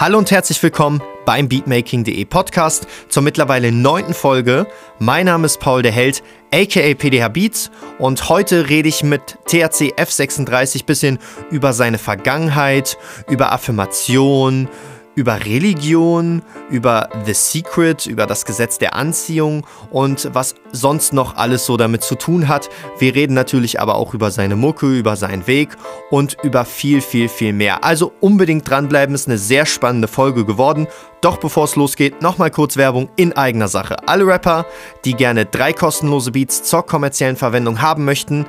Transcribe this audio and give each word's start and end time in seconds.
Hallo 0.00 0.16
und 0.16 0.30
herzlich 0.30 0.62
willkommen 0.62 1.02
beim 1.26 1.48
Beatmaking.de 1.48 2.24
Podcast 2.26 2.86
zur 3.08 3.24
mittlerweile 3.24 3.72
neunten 3.72 4.14
Folge. 4.14 4.68
Mein 5.00 5.26
Name 5.26 5.46
ist 5.46 5.58
Paul 5.58 5.82
der 5.82 5.90
Held, 5.90 6.22
aka 6.54 6.94
PDH 6.94 7.26
Beats 7.26 7.72
und 7.98 8.28
heute 8.28 8.68
rede 8.68 8.88
ich 8.88 9.02
mit 9.02 9.38
THC 9.46 9.94
F36 9.96 10.84
bisschen 10.86 11.18
über 11.50 11.72
seine 11.72 11.98
Vergangenheit, 11.98 12.96
über 13.28 13.50
Affirmation, 13.50 14.68
über 15.18 15.44
Religion, 15.44 16.42
über 16.70 17.08
The 17.24 17.34
Secret, 17.34 18.06
über 18.06 18.24
das 18.26 18.44
Gesetz 18.44 18.78
der 18.78 18.94
Anziehung 18.94 19.66
und 19.90 20.30
was 20.32 20.54
sonst 20.70 21.12
noch 21.12 21.36
alles 21.36 21.66
so 21.66 21.76
damit 21.76 22.04
zu 22.04 22.14
tun 22.14 22.46
hat. 22.46 22.70
Wir 23.00 23.16
reden 23.16 23.34
natürlich 23.34 23.80
aber 23.80 23.96
auch 23.96 24.14
über 24.14 24.30
seine 24.30 24.54
Mucke, 24.54 24.86
über 24.96 25.16
seinen 25.16 25.48
Weg 25.48 25.70
und 26.10 26.36
über 26.44 26.64
viel, 26.64 27.00
viel, 27.00 27.28
viel 27.28 27.52
mehr. 27.52 27.82
Also 27.82 28.12
unbedingt 28.20 28.70
dranbleiben, 28.70 29.12
ist 29.12 29.26
eine 29.26 29.38
sehr 29.38 29.66
spannende 29.66 30.06
Folge 30.06 30.44
geworden. 30.44 30.86
Doch 31.20 31.38
bevor 31.38 31.64
es 31.64 31.74
losgeht, 31.74 32.22
nochmal 32.22 32.52
kurz 32.52 32.76
Werbung 32.76 33.08
in 33.16 33.32
eigener 33.32 33.66
Sache. 33.66 33.96
Alle 34.06 34.24
Rapper, 34.24 34.66
die 35.04 35.14
gerne 35.14 35.46
drei 35.46 35.72
kostenlose 35.72 36.30
Beats 36.30 36.62
zur 36.62 36.86
kommerziellen 36.86 37.34
Verwendung 37.34 37.82
haben 37.82 38.04
möchten, 38.04 38.46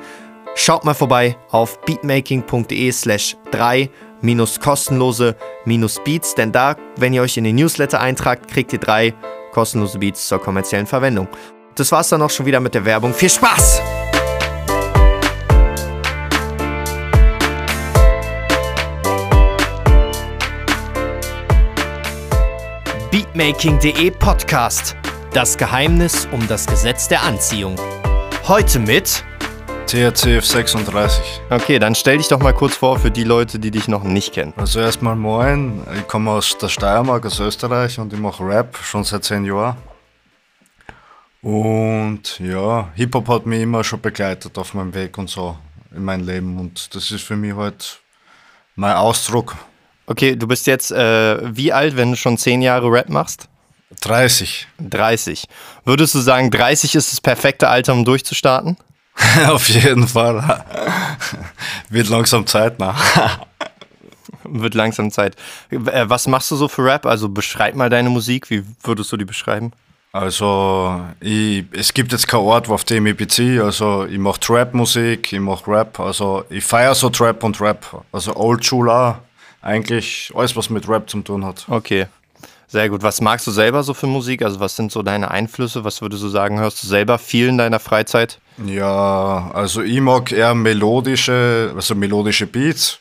schaut 0.54 0.84
mal 0.84 0.94
vorbei 0.94 1.36
auf 1.50 1.80
beatmaking.de 1.80 2.92
slash 2.92 3.36
3 3.50 3.90
minus 4.20 4.60
kostenlose 4.60 5.36
minus 5.64 6.00
Beats, 6.04 6.34
denn 6.34 6.52
da, 6.52 6.76
wenn 6.96 7.12
ihr 7.12 7.22
euch 7.22 7.36
in 7.36 7.44
den 7.44 7.56
Newsletter 7.56 8.00
eintragt, 8.00 8.48
kriegt 8.48 8.72
ihr 8.72 8.78
drei 8.78 9.14
kostenlose 9.52 9.98
Beats 9.98 10.28
zur 10.28 10.40
kommerziellen 10.40 10.86
Verwendung. 10.86 11.28
Das 11.74 11.92
war's 11.92 12.08
dann 12.08 12.22
auch 12.22 12.30
schon 12.30 12.46
wieder 12.46 12.60
mit 12.60 12.74
der 12.74 12.84
Werbung. 12.84 13.14
Viel 13.14 13.30
Spaß! 13.30 13.80
Beatmaking.de 23.10 24.10
Podcast. 24.12 24.96
Das 25.32 25.56
Geheimnis 25.56 26.28
um 26.32 26.46
das 26.48 26.66
Gesetz 26.66 27.08
der 27.08 27.22
Anziehung. 27.22 27.76
Heute 28.46 28.78
mit 28.78 29.24
THCF 29.90 30.44
36. 30.44 31.40
Okay, 31.50 31.80
dann 31.80 31.96
stell 31.96 32.18
dich 32.18 32.28
doch 32.28 32.38
mal 32.38 32.54
kurz 32.54 32.76
vor 32.76 33.00
für 33.00 33.10
die 33.10 33.24
Leute, 33.24 33.58
die 33.58 33.72
dich 33.72 33.88
noch 33.88 34.04
nicht 34.04 34.32
kennen. 34.32 34.54
Also 34.56 34.78
erstmal 34.78 35.16
moin, 35.16 35.82
ich 35.98 36.06
komme 36.06 36.30
aus 36.30 36.56
der 36.58 36.68
Steiermark, 36.68 37.26
aus 37.26 37.40
Österreich 37.40 37.98
und 37.98 38.12
ich 38.12 38.20
mache 38.20 38.46
Rap 38.46 38.76
schon 38.76 39.02
seit 39.02 39.24
zehn 39.24 39.44
Jahren. 39.44 39.76
Und 41.42 42.38
ja, 42.38 42.88
Hip-Hop 42.94 43.26
hat 43.26 43.46
mich 43.46 43.62
immer 43.62 43.82
schon 43.82 44.00
begleitet 44.00 44.56
auf 44.58 44.74
meinem 44.74 44.94
Weg 44.94 45.18
und 45.18 45.28
so 45.28 45.58
in 45.92 46.04
meinem 46.04 46.24
Leben 46.24 46.60
und 46.60 46.94
das 46.94 47.10
ist 47.10 47.24
für 47.24 47.34
mich 47.34 47.56
halt 47.56 47.98
mein 48.76 48.94
Ausdruck. 48.94 49.56
Okay, 50.06 50.36
du 50.36 50.46
bist 50.46 50.68
jetzt 50.68 50.92
äh, 50.92 51.56
wie 51.56 51.72
alt, 51.72 51.96
wenn 51.96 52.12
du 52.12 52.16
schon 52.16 52.38
zehn 52.38 52.62
Jahre 52.62 52.92
Rap 52.92 53.08
machst? 53.08 53.48
30. 54.02 54.68
30. 54.78 55.48
Würdest 55.84 56.14
du 56.14 56.20
sagen, 56.20 56.52
30 56.52 56.94
ist 56.94 57.10
das 57.10 57.20
perfekte 57.20 57.68
Alter, 57.68 57.92
um 57.92 58.04
durchzustarten? 58.04 58.76
Auf 59.48 59.68
jeden 59.68 60.08
Fall. 60.08 60.64
Wird 61.88 62.08
langsam 62.08 62.46
Zeit 62.46 62.78
nach. 62.78 63.40
Wird 64.44 64.74
langsam 64.74 65.10
Zeit. 65.10 65.36
Äh, 65.70 66.08
was 66.08 66.26
machst 66.26 66.50
du 66.50 66.56
so 66.56 66.68
für 66.68 66.84
Rap? 66.84 67.06
Also 67.06 67.28
beschreib 67.28 67.74
mal 67.74 67.90
deine 67.90 68.10
Musik. 68.10 68.50
Wie 68.50 68.64
würdest 68.82 69.12
du 69.12 69.16
die 69.16 69.24
beschreiben? 69.24 69.72
Also, 70.12 71.04
ich, 71.20 71.64
es 71.70 71.94
gibt 71.94 72.10
jetzt 72.10 72.26
keinen 72.26 72.40
Ort, 72.40 72.68
auf 72.68 72.82
dem 72.82 73.06
ich 73.06 73.16
beziehe. 73.16 73.62
Also, 73.62 74.06
ich 74.06 74.18
mache 74.18 74.40
Trap-Musik, 74.40 75.32
ich 75.32 75.38
mache 75.38 75.70
Rap. 75.70 76.00
Also, 76.00 76.44
ich 76.50 76.64
feiere 76.64 76.96
so 76.96 77.10
Trap 77.10 77.44
und 77.44 77.60
Rap. 77.60 78.04
Also, 78.10 78.34
Old 78.34 78.64
School 78.64 78.90
auch. 78.90 79.18
Eigentlich 79.62 80.32
alles, 80.34 80.56
was 80.56 80.68
mit 80.68 80.88
Rap 80.88 81.08
zu 81.08 81.20
tun 81.20 81.44
hat. 81.44 81.64
Okay. 81.68 82.06
Sehr 82.70 82.88
gut. 82.88 83.02
Was 83.02 83.20
magst 83.20 83.48
du 83.48 83.50
selber 83.50 83.82
so 83.82 83.94
für 83.94 84.06
Musik? 84.06 84.42
Also 84.42 84.60
was 84.60 84.76
sind 84.76 84.92
so 84.92 85.02
deine 85.02 85.28
Einflüsse? 85.32 85.82
Was 85.82 86.00
würdest 86.02 86.22
du 86.22 86.28
sagen, 86.28 86.60
hörst 86.60 86.80
du 86.80 86.86
selber 86.86 87.18
viel 87.18 87.48
in 87.48 87.58
deiner 87.58 87.80
Freizeit? 87.80 88.38
Ja, 88.64 89.50
also 89.52 89.82
ich 89.82 90.00
mag 90.00 90.30
eher 90.30 90.54
melodische, 90.54 91.72
also 91.74 91.96
melodische 91.96 92.46
Beats 92.46 93.00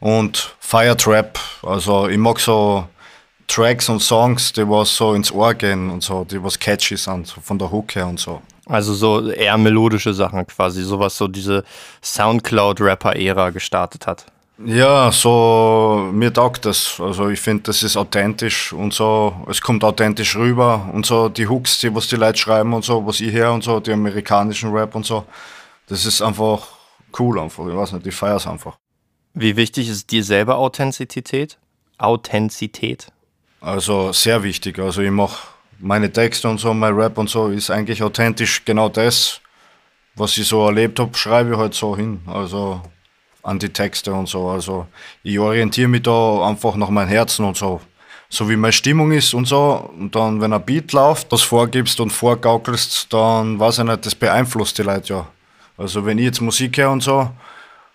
und 0.00 0.56
Fire 0.58 0.96
Trap. 0.96 1.38
Also 1.62 2.08
ich 2.08 2.18
mag 2.18 2.40
so 2.40 2.88
Tracks 3.46 3.88
und 3.88 4.00
Songs, 4.00 4.52
die 4.52 4.68
was 4.68 4.96
so 4.96 5.14
ins 5.14 5.30
Ohr 5.30 5.54
gehen 5.54 5.90
und 5.90 6.02
so, 6.02 6.24
die 6.24 6.42
was 6.42 6.58
catchy 6.58 6.96
sind, 6.96 7.28
so 7.28 7.40
von 7.40 7.56
der 7.56 7.70
Hook 7.70 7.94
her 7.94 8.08
und 8.08 8.18
so. 8.18 8.42
Also 8.66 8.94
so 8.94 9.30
eher 9.30 9.56
melodische 9.58 10.12
Sachen 10.12 10.44
quasi, 10.44 10.82
sowas 10.82 11.16
so 11.16 11.28
diese 11.28 11.62
Soundcloud-Rapper-Ära 12.02 13.50
gestartet 13.50 14.08
hat. 14.08 14.26
Ja, 14.58 15.10
so 15.10 16.10
mir 16.12 16.32
taugt 16.32 16.64
das. 16.64 17.00
Also 17.00 17.28
ich 17.28 17.40
finde, 17.40 17.64
das 17.64 17.82
ist 17.82 17.96
authentisch 17.96 18.72
und 18.72 18.94
so, 18.94 19.34
es 19.48 19.60
kommt 19.60 19.82
authentisch 19.82 20.36
rüber 20.36 20.90
und 20.92 21.04
so 21.04 21.28
die 21.28 21.48
Hooks, 21.48 21.80
die 21.80 21.92
was 21.94 22.06
die 22.06 22.16
Leute 22.16 22.38
schreiben 22.38 22.72
und 22.72 22.84
so, 22.84 23.04
was 23.04 23.20
ich 23.20 23.32
her 23.32 23.52
und 23.52 23.64
so, 23.64 23.80
die 23.80 23.92
amerikanischen 23.92 24.72
Rap 24.72 24.94
und 24.94 25.04
so, 25.04 25.24
das 25.88 26.06
ist 26.06 26.22
einfach 26.22 26.68
cool 27.18 27.40
einfach. 27.40 27.66
Ich 27.66 27.74
weiß 27.74 27.92
nicht, 27.92 28.06
ich 28.06 28.14
feiere 28.14 28.36
es 28.36 28.46
einfach. 28.46 28.76
Wie 29.34 29.56
wichtig 29.56 29.88
ist 29.88 30.12
dir 30.12 30.22
selber 30.22 30.56
Authentizität? 30.58 31.58
Authentizität? 31.98 33.08
Also 33.60 34.12
sehr 34.12 34.44
wichtig. 34.44 34.78
Also 34.78 35.02
ich 35.02 35.10
mache 35.10 35.48
meine 35.80 36.12
Texte 36.12 36.48
und 36.48 36.58
so, 36.58 36.72
mein 36.72 36.94
Rap 36.94 37.18
und 37.18 37.28
so 37.28 37.48
ist 37.48 37.70
eigentlich 37.70 38.04
authentisch 38.04 38.64
genau 38.64 38.88
das, 38.88 39.40
was 40.14 40.38
ich 40.38 40.46
so 40.46 40.64
erlebt 40.64 41.00
habe, 41.00 41.16
schreibe 41.16 41.52
ich 41.52 41.56
halt 41.56 41.74
so 41.74 41.96
hin. 41.96 42.20
Also 42.26 42.80
an 43.44 43.58
die 43.58 43.68
Texte 43.68 44.12
und 44.12 44.28
so. 44.28 44.48
Also 44.48 44.86
ich 45.22 45.38
orientiere 45.38 45.88
mich 45.88 46.02
da 46.02 46.46
einfach 46.46 46.74
nach 46.76 46.88
meinem 46.88 47.08
Herzen 47.08 47.44
und 47.44 47.56
so. 47.56 47.80
So 48.28 48.48
wie 48.48 48.56
meine 48.56 48.72
Stimmung 48.72 49.12
ist 49.12 49.34
und 49.34 49.46
so. 49.46 49.90
Und 49.96 50.16
dann, 50.16 50.40
wenn 50.40 50.52
ein 50.52 50.64
Beat 50.64 50.92
läuft, 50.92 51.32
das 51.32 51.42
vorgibst 51.42 52.00
und 52.00 52.10
vorgaukelst, 52.10 53.12
dann 53.12 53.60
weiß 53.60 53.78
ich 53.78 53.84
nicht, 53.84 54.06
das 54.06 54.14
beeinflusst 54.14 54.78
die 54.78 54.82
Leute 54.82 55.12
ja. 55.12 55.26
Also 55.76 56.04
wenn 56.04 56.18
ich 56.18 56.24
jetzt 56.24 56.40
Musik 56.40 56.78
höre 56.78 56.90
und 56.90 57.02
so, 57.02 57.30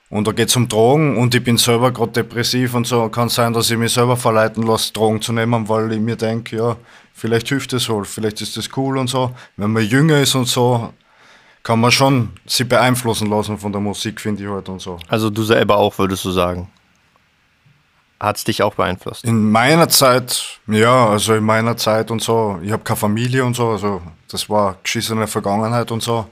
und 0.10 0.28
da 0.28 0.32
geht 0.32 0.50
es 0.50 0.56
um 0.56 0.68
Drogen 0.68 1.18
und 1.18 1.36
ich 1.36 1.44
bin 1.44 1.58
selber 1.58 1.92
gerade 1.92 2.12
depressiv 2.12 2.74
und 2.74 2.88
so, 2.88 3.10
kann 3.10 3.30
sein, 3.30 3.54
dass 3.54 3.70
ich 3.70 3.78
mich 3.78 3.94
selber 3.94 4.18
verleiten 4.18 4.64
lasse, 4.64 4.92
Drogen 4.92 5.22
zu 5.22 5.32
nehmen, 5.34 5.70
weil 5.70 5.92
ich 5.92 6.00
mir 6.00 6.16
denke, 6.16 6.58
ja, 6.58 6.78
vielleicht 7.14 7.48
hilft 7.50 7.74
es 7.74 7.88
wohl, 7.90 8.06
vielleicht 8.06 8.42
ist 8.42 8.58
das 8.58 8.70
cool 8.76 8.98
und 8.98 9.08
so. 9.08 9.32
Wenn 9.56 9.72
man 9.72 9.84
jünger 9.84 10.20
ist 10.20 10.34
und 10.34 10.48
so, 10.48 10.94
kann 11.70 11.82
man 11.82 11.92
schon 11.92 12.30
sich 12.48 12.68
beeinflussen 12.68 13.30
lassen 13.30 13.60
von 13.60 13.72
der 13.72 13.80
Musik, 13.80 14.20
finde 14.20 14.42
ich 14.42 14.50
halt 14.50 14.68
und 14.70 14.82
so. 14.82 14.98
Also 15.08 15.30
du 15.30 15.44
selber 15.44 15.78
auch, 15.78 15.96
würdest 16.00 16.26
du 16.26 16.32
sagen? 16.32 16.68
Hat 18.20 18.38
es 18.38 18.44
dich 18.44 18.64
auch 18.64 18.74
beeinflusst? 18.74 19.24
In 19.24 19.52
meiner 19.52 19.88
Zeit, 19.88 20.60
ja, 20.66 21.10
also 21.10 21.36
in 21.36 21.44
meiner 21.44 21.78
Zeit 21.78 22.10
und 22.10 22.24
so, 22.24 22.60
ich 22.64 22.72
habe 22.72 22.84
keine 22.84 22.98
Familie 22.98 23.46
und 23.46 23.56
so, 23.56 23.70
also 23.70 24.02
das 24.32 24.50
war 24.50 24.78
geschissene 24.82 25.28
Vergangenheit 25.28 25.92
und 25.92 26.02
so. 26.02 26.28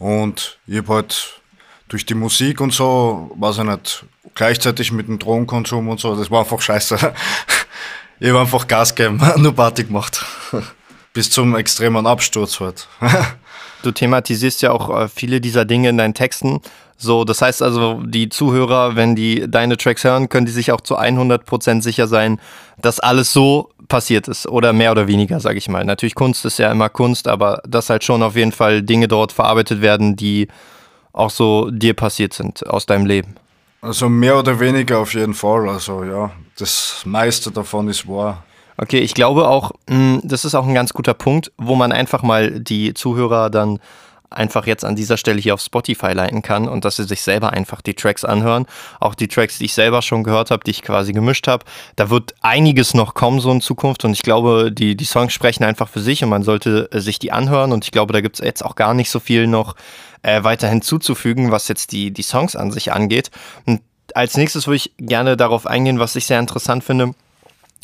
Und 0.00 0.58
ich 0.66 0.78
habe 0.78 0.94
halt 0.94 1.40
durch 1.86 2.04
die 2.04 2.14
Musik 2.14 2.60
und 2.60 2.72
so, 2.72 3.30
weiß 3.36 3.58
ich 3.58 3.64
nicht, 3.64 4.04
gleichzeitig 4.34 4.90
mit 4.90 5.06
dem 5.06 5.20
Drogenkonsum 5.20 5.90
und 5.90 6.00
so, 6.00 6.16
das 6.16 6.28
war 6.28 6.40
einfach 6.40 6.60
scheiße. 6.60 6.96
ich 8.18 8.28
habe 8.30 8.40
einfach 8.40 8.66
Gas 8.66 8.92
gegeben, 8.96 9.22
nur 9.36 9.54
Party 9.54 9.84
gemacht. 9.84 10.26
Bis 11.12 11.30
zum 11.30 11.54
extremen 11.54 12.04
Absturz 12.04 12.58
halt. 12.58 12.88
Du 13.82 13.92
thematisierst 13.92 14.62
ja 14.62 14.70
auch 14.70 14.88
äh, 14.96 15.08
viele 15.08 15.40
dieser 15.40 15.64
Dinge 15.64 15.88
in 15.88 15.98
deinen 15.98 16.14
Texten. 16.14 16.60
So, 16.96 17.24
das 17.24 17.42
heißt 17.42 17.62
also, 17.62 18.00
die 18.04 18.28
Zuhörer, 18.28 18.94
wenn 18.94 19.16
die 19.16 19.50
deine 19.50 19.76
Tracks 19.76 20.04
hören, 20.04 20.28
können 20.28 20.46
die 20.46 20.52
sich 20.52 20.70
auch 20.70 20.80
zu 20.80 20.98
100% 20.98 21.82
sicher 21.82 22.06
sein, 22.06 22.40
dass 22.80 23.00
alles 23.00 23.32
so 23.32 23.70
passiert 23.88 24.28
ist 24.28 24.46
oder 24.46 24.72
mehr 24.72 24.92
oder 24.92 25.08
weniger, 25.08 25.40
sage 25.40 25.58
ich 25.58 25.68
mal. 25.68 25.84
Natürlich 25.84 26.14
Kunst 26.14 26.44
ist 26.44 26.58
ja 26.58 26.70
immer 26.70 26.88
Kunst, 26.88 27.26
aber 27.26 27.60
dass 27.68 27.90
halt 27.90 28.04
schon 28.04 28.22
auf 28.22 28.36
jeden 28.36 28.52
Fall 28.52 28.82
Dinge 28.82 29.08
dort 29.08 29.32
verarbeitet 29.32 29.82
werden, 29.82 30.16
die 30.16 30.48
auch 31.12 31.30
so 31.30 31.70
dir 31.70 31.94
passiert 31.94 32.32
sind 32.32 32.66
aus 32.66 32.86
deinem 32.86 33.06
Leben. 33.06 33.34
Also 33.80 34.08
mehr 34.08 34.38
oder 34.38 34.60
weniger 34.60 35.00
auf 35.00 35.12
jeden 35.12 35.34
Fall. 35.34 35.68
Also 35.68 36.04
ja, 36.04 36.30
das 36.56 37.02
meiste 37.04 37.50
davon 37.50 37.88
ist 37.88 38.08
wahr. 38.08 38.44
Okay, 38.76 38.98
ich 38.98 39.14
glaube 39.14 39.48
auch, 39.48 39.72
hm, 39.88 40.20
das 40.24 40.44
ist 40.44 40.54
auch 40.54 40.66
ein 40.66 40.74
ganz 40.74 40.92
guter 40.92 41.14
Punkt, 41.14 41.52
wo 41.58 41.74
man 41.74 41.92
einfach 41.92 42.22
mal 42.22 42.60
die 42.60 42.94
Zuhörer 42.94 43.50
dann 43.50 43.78
einfach 44.36 44.66
jetzt 44.66 44.84
an 44.84 44.96
dieser 44.96 45.16
Stelle 45.16 45.40
hier 45.40 45.54
auf 45.54 45.60
Spotify 45.60 46.12
leiten 46.12 46.42
kann 46.42 46.68
und 46.68 46.84
dass 46.84 46.96
sie 46.96 47.04
sich 47.04 47.22
selber 47.22 47.52
einfach 47.52 47.80
die 47.80 47.94
Tracks 47.94 48.24
anhören. 48.24 48.66
Auch 49.00 49.14
die 49.14 49.28
Tracks, 49.28 49.58
die 49.58 49.66
ich 49.66 49.74
selber 49.74 50.02
schon 50.02 50.24
gehört 50.24 50.50
habe, 50.50 50.64
die 50.64 50.70
ich 50.70 50.82
quasi 50.82 51.12
gemischt 51.12 51.48
habe. 51.48 51.64
Da 51.96 52.10
wird 52.10 52.34
einiges 52.40 52.94
noch 52.94 53.14
kommen 53.14 53.40
so 53.40 53.50
in 53.50 53.60
Zukunft 53.60 54.04
und 54.04 54.12
ich 54.12 54.22
glaube, 54.22 54.72
die, 54.72 54.96
die 54.96 55.04
Songs 55.04 55.32
sprechen 55.32 55.64
einfach 55.64 55.88
für 55.88 56.00
sich 56.00 56.22
und 56.24 56.30
man 56.30 56.42
sollte 56.42 56.88
äh, 56.92 57.00
sich 57.00 57.18
die 57.18 57.32
anhören 57.32 57.72
und 57.72 57.84
ich 57.84 57.90
glaube, 57.90 58.12
da 58.12 58.20
gibt 58.20 58.40
es 58.40 58.44
jetzt 58.44 58.64
auch 58.64 58.74
gar 58.74 58.94
nicht 58.94 59.10
so 59.10 59.20
viel 59.20 59.46
noch 59.46 59.76
äh, 60.22 60.42
weiter 60.44 60.68
hinzuzufügen, 60.68 61.50
was 61.50 61.68
jetzt 61.68 61.92
die, 61.92 62.10
die 62.10 62.22
Songs 62.22 62.56
an 62.56 62.70
sich 62.70 62.92
angeht. 62.92 63.30
Und 63.66 63.80
als 64.14 64.36
nächstes 64.36 64.66
würde 64.66 64.76
ich 64.76 64.92
gerne 64.98 65.36
darauf 65.36 65.66
eingehen, 65.66 65.98
was 65.98 66.16
ich 66.16 66.26
sehr 66.26 66.38
interessant 66.38 66.84
finde 66.84 67.14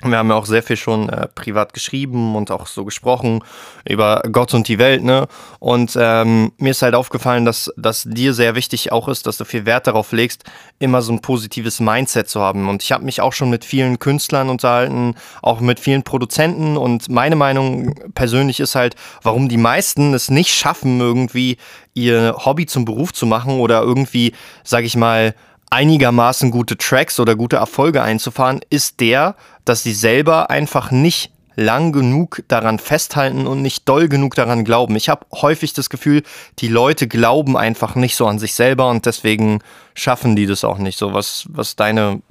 Wir 0.04 0.16
haben 0.16 0.30
ja 0.30 0.36
auch 0.36 0.46
sehr 0.46 0.62
viel 0.62 0.76
schon 0.76 1.08
äh, 1.08 1.26
privat 1.26 1.72
geschrieben 1.72 2.36
und 2.36 2.52
auch 2.52 2.68
so 2.68 2.84
gesprochen 2.84 3.42
über 3.84 4.22
Gott 4.30 4.54
und 4.54 4.68
die 4.68 4.78
Welt, 4.78 5.02
ne? 5.02 5.26
Und 5.58 5.96
ähm, 6.00 6.52
mir 6.58 6.70
ist 6.70 6.82
halt 6.82 6.94
aufgefallen, 6.94 7.44
dass, 7.44 7.72
dass 7.76 8.04
dir 8.04 8.32
sehr 8.32 8.54
wichtig 8.54 8.92
auch 8.92 9.08
ist, 9.08 9.26
dass 9.26 9.38
du 9.38 9.44
viel 9.44 9.66
Wert 9.66 9.88
darauf 9.88 10.12
legst, 10.12 10.44
immer 10.78 11.02
so 11.02 11.12
ein 11.12 11.20
positives 11.20 11.80
Mindset 11.80 12.28
zu 12.28 12.40
haben. 12.40 12.68
Und 12.68 12.84
ich 12.84 12.92
habe 12.92 13.04
mich 13.04 13.20
auch 13.20 13.32
schon 13.32 13.50
mit 13.50 13.64
vielen 13.64 13.98
Künstlern 13.98 14.50
unterhalten, 14.50 15.16
auch 15.42 15.58
mit 15.58 15.80
vielen 15.80 16.04
Produzenten. 16.04 16.76
Und 16.76 17.08
meine 17.08 17.34
Meinung 17.34 17.94
persönlich 18.14 18.60
ist 18.60 18.76
halt, 18.76 18.94
warum 19.24 19.48
die 19.48 19.56
meisten 19.56 20.14
es 20.14 20.30
nicht 20.30 20.54
schaffen, 20.54 21.00
irgendwie 21.00 21.56
ihr 21.94 22.36
Hobby 22.44 22.66
zum 22.66 22.84
Beruf 22.84 23.12
zu 23.12 23.26
machen 23.26 23.58
oder 23.58 23.82
irgendwie, 23.82 24.32
sag 24.62 24.84
ich 24.84 24.94
mal, 24.94 25.34
einigermaßen 25.70 26.50
gute 26.50 26.76
Tracks 26.76 27.20
oder 27.20 27.36
gute 27.36 27.56
Erfolge 27.56 28.02
einzufahren, 28.02 28.60
ist 28.70 29.00
der, 29.00 29.36
dass 29.64 29.82
sie 29.82 29.92
selber 29.92 30.50
einfach 30.50 30.90
nicht 30.90 31.32
lang 31.58 31.90
genug 31.90 32.44
daran 32.46 32.78
festhalten 32.78 33.48
und 33.48 33.62
nicht 33.62 33.88
doll 33.88 34.08
genug 34.08 34.36
daran 34.36 34.64
glauben. 34.64 34.94
Ich 34.94 35.08
habe 35.08 35.26
häufig 35.34 35.72
das 35.72 35.90
Gefühl, 35.90 36.22
die 36.60 36.68
Leute 36.68 37.08
glauben 37.08 37.56
einfach 37.56 37.96
nicht 37.96 38.14
so 38.14 38.28
an 38.28 38.38
sich 38.38 38.54
selber 38.54 38.88
und 38.88 39.06
deswegen 39.06 39.58
schaffen 39.94 40.36
die 40.36 40.46
das 40.46 40.62
auch 40.62 40.78
nicht 40.78 40.96
so. 40.96 41.14
Was, 41.14 41.48
ist 41.58 41.80
deine 41.80 42.22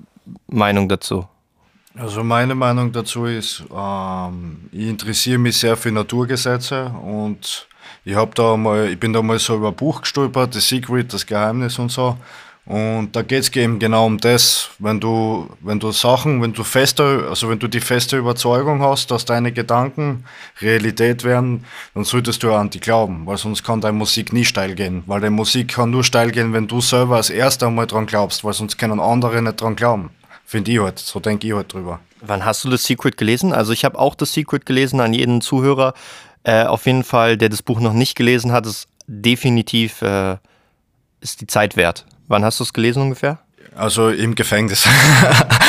Meinung 0.47 0.87
dazu? 0.87 1.27
Also 1.97 2.23
meine 2.23 2.55
Meinung 2.55 2.93
dazu 2.93 3.25
ist, 3.25 3.63
ähm, 3.75 4.69
ich 4.71 4.87
interessiere 4.87 5.39
mich 5.39 5.57
sehr 5.57 5.75
für 5.75 5.91
Naturgesetze 5.91 6.93
und 7.03 7.67
ich 8.05 8.15
habe 8.15 8.31
da 8.33 8.55
mal, 8.55 8.87
ich 8.87 8.99
bin 8.99 9.11
da 9.11 9.21
mal 9.21 9.39
so 9.39 9.55
über 9.57 9.69
ein 9.69 9.75
Buch 9.75 10.01
gestolpert, 10.01 10.53
The 10.53 10.61
Secret, 10.61 11.11
das 11.11 11.25
Geheimnis 11.25 11.79
und 11.79 11.91
so. 11.91 12.15
Und 12.67 13.15
da 13.15 13.21
geht 13.21 13.43
es 13.43 13.55
eben 13.55 13.79
genau 13.79 14.05
um 14.05 14.17
das, 14.17 14.71
wenn 14.79 14.99
du, 14.99 15.47
wenn 15.61 15.79
du 15.79 15.91
Sachen, 15.93 16.41
wenn 16.41 16.51
du 16.51 16.65
feste, 16.65 17.25
also 17.29 17.49
wenn 17.49 17.59
du 17.59 17.69
die 17.69 17.79
feste 17.79 18.17
Überzeugung 18.17 18.81
hast, 18.81 19.09
dass 19.09 19.23
deine 19.23 19.53
Gedanken 19.53 20.25
Realität 20.59 21.23
werden, 21.23 21.63
dann 21.93 22.03
solltest 22.03 22.43
du 22.43 22.53
an 22.53 22.69
die 22.69 22.81
glauben, 22.81 23.25
weil 23.25 23.37
sonst 23.37 23.63
kann 23.63 23.79
deine 23.79 23.97
Musik 23.97 24.33
nie 24.33 24.43
steil 24.43 24.75
gehen. 24.75 25.03
Weil 25.05 25.21
deine 25.21 25.35
Musik 25.35 25.69
kann 25.69 25.91
nur 25.91 26.03
steil 26.03 26.31
gehen, 26.31 26.51
wenn 26.51 26.67
du 26.67 26.81
selber 26.81 27.15
als 27.15 27.29
erster 27.29 27.67
einmal 27.67 27.87
dran 27.87 28.05
glaubst, 28.05 28.43
weil 28.43 28.53
sonst 28.53 28.77
können 28.77 28.99
andere 28.99 29.41
nicht 29.41 29.61
dran 29.61 29.77
glauben. 29.77 30.09
Finde 30.45 30.71
ich 30.71 30.79
halt, 30.79 30.99
so 30.99 31.21
denke 31.21 31.47
ich 31.47 31.53
halt 31.53 31.71
drüber. 31.71 32.01
Wann 32.19 32.43
hast 32.43 32.65
du 32.65 32.69
das 32.69 32.83
Secret 32.83 33.15
gelesen? 33.17 33.53
Also 33.53 33.71
ich 33.71 33.85
habe 33.85 33.97
auch 33.97 34.13
das 34.13 34.33
Secret 34.33 34.65
gelesen 34.65 34.99
an 34.99 35.13
jeden 35.13 35.39
Zuhörer. 35.39 35.93
Äh, 36.43 36.65
auf 36.65 36.85
jeden 36.85 37.05
Fall, 37.05 37.37
der 37.37 37.47
das 37.47 37.61
Buch 37.61 37.79
noch 37.79 37.93
nicht 37.93 38.15
gelesen 38.15 38.51
hat, 38.51 38.65
ist 38.65 38.89
definitiv 39.07 40.01
äh, 40.01 40.35
ist 41.21 41.39
die 41.39 41.47
Zeit 41.47 41.77
wert. 41.77 42.05
Wann 42.27 42.43
hast 42.43 42.59
du 42.59 42.63
es 42.63 42.73
gelesen 42.73 43.01
ungefähr? 43.01 43.39
Also 43.75 44.09
im 44.09 44.35
Gefängnis. 44.35 44.87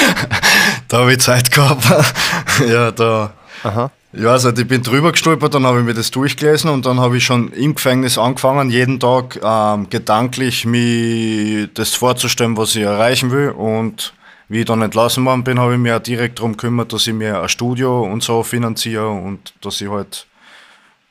da 0.88 0.98
habe 0.98 1.12
ich 1.12 1.20
Zeit 1.20 1.50
gehabt. 1.50 1.84
ja, 2.68 2.90
da. 2.90 3.32
Aha. 3.62 3.90
Ja, 4.12 4.30
also 4.30 4.50
ich 4.50 4.66
bin 4.66 4.82
drüber 4.82 5.12
gestolpert, 5.12 5.54
dann 5.54 5.66
habe 5.66 5.80
ich 5.80 5.84
mir 5.84 5.92
das 5.92 6.10
durchgelesen 6.10 6.70
und 6.70 6.86
dann 6.86 6.98
habe 6.98 7.18
ich 7.18 7.24
schon 7.24 7.52
im 7.52 7.74
Gefängnis 7.74 8.16
angefangen, 8.16 8.70
jeden 8.70 8.98
Tag 8.98 9.38
ähm, 9.42 9.90
gedanklich 9.90 10.64
mir 10.64 11.66
das 11.68 11.94
vorzustellen, 11.94 12.56
was 12.56 12.74
ich 12.74 12.82
erreichen 12.82 13.30
will. 13.30 13.50
Und 13.50 14.14
wie 14.48 14.60
ich 14.60 14.64
dann 14.64 14.80
entlassen 14.80 15.26
worden 15.26 15.44
bin, 15.44 15.60
habe 15.60 15.74
ich 15.74 15.78
mich 15.78 15.92
auch 15.92 15.98
direkt 15.98 16.38
darum 16.38 16.52
gekümmert, 16.52 16.92
dass 16.94 17.06
ich 17.06 17.12
mir 17.12 17.42
ein 17.42 17.48
Studio 17.50 18.02
und 18.02 18.22
so 18.22 18.42
finanziere 18.42 19.08
und 19.08 19.52
dass 19.60 19.80
ich 19.82 19.90
halt 19.90 20.26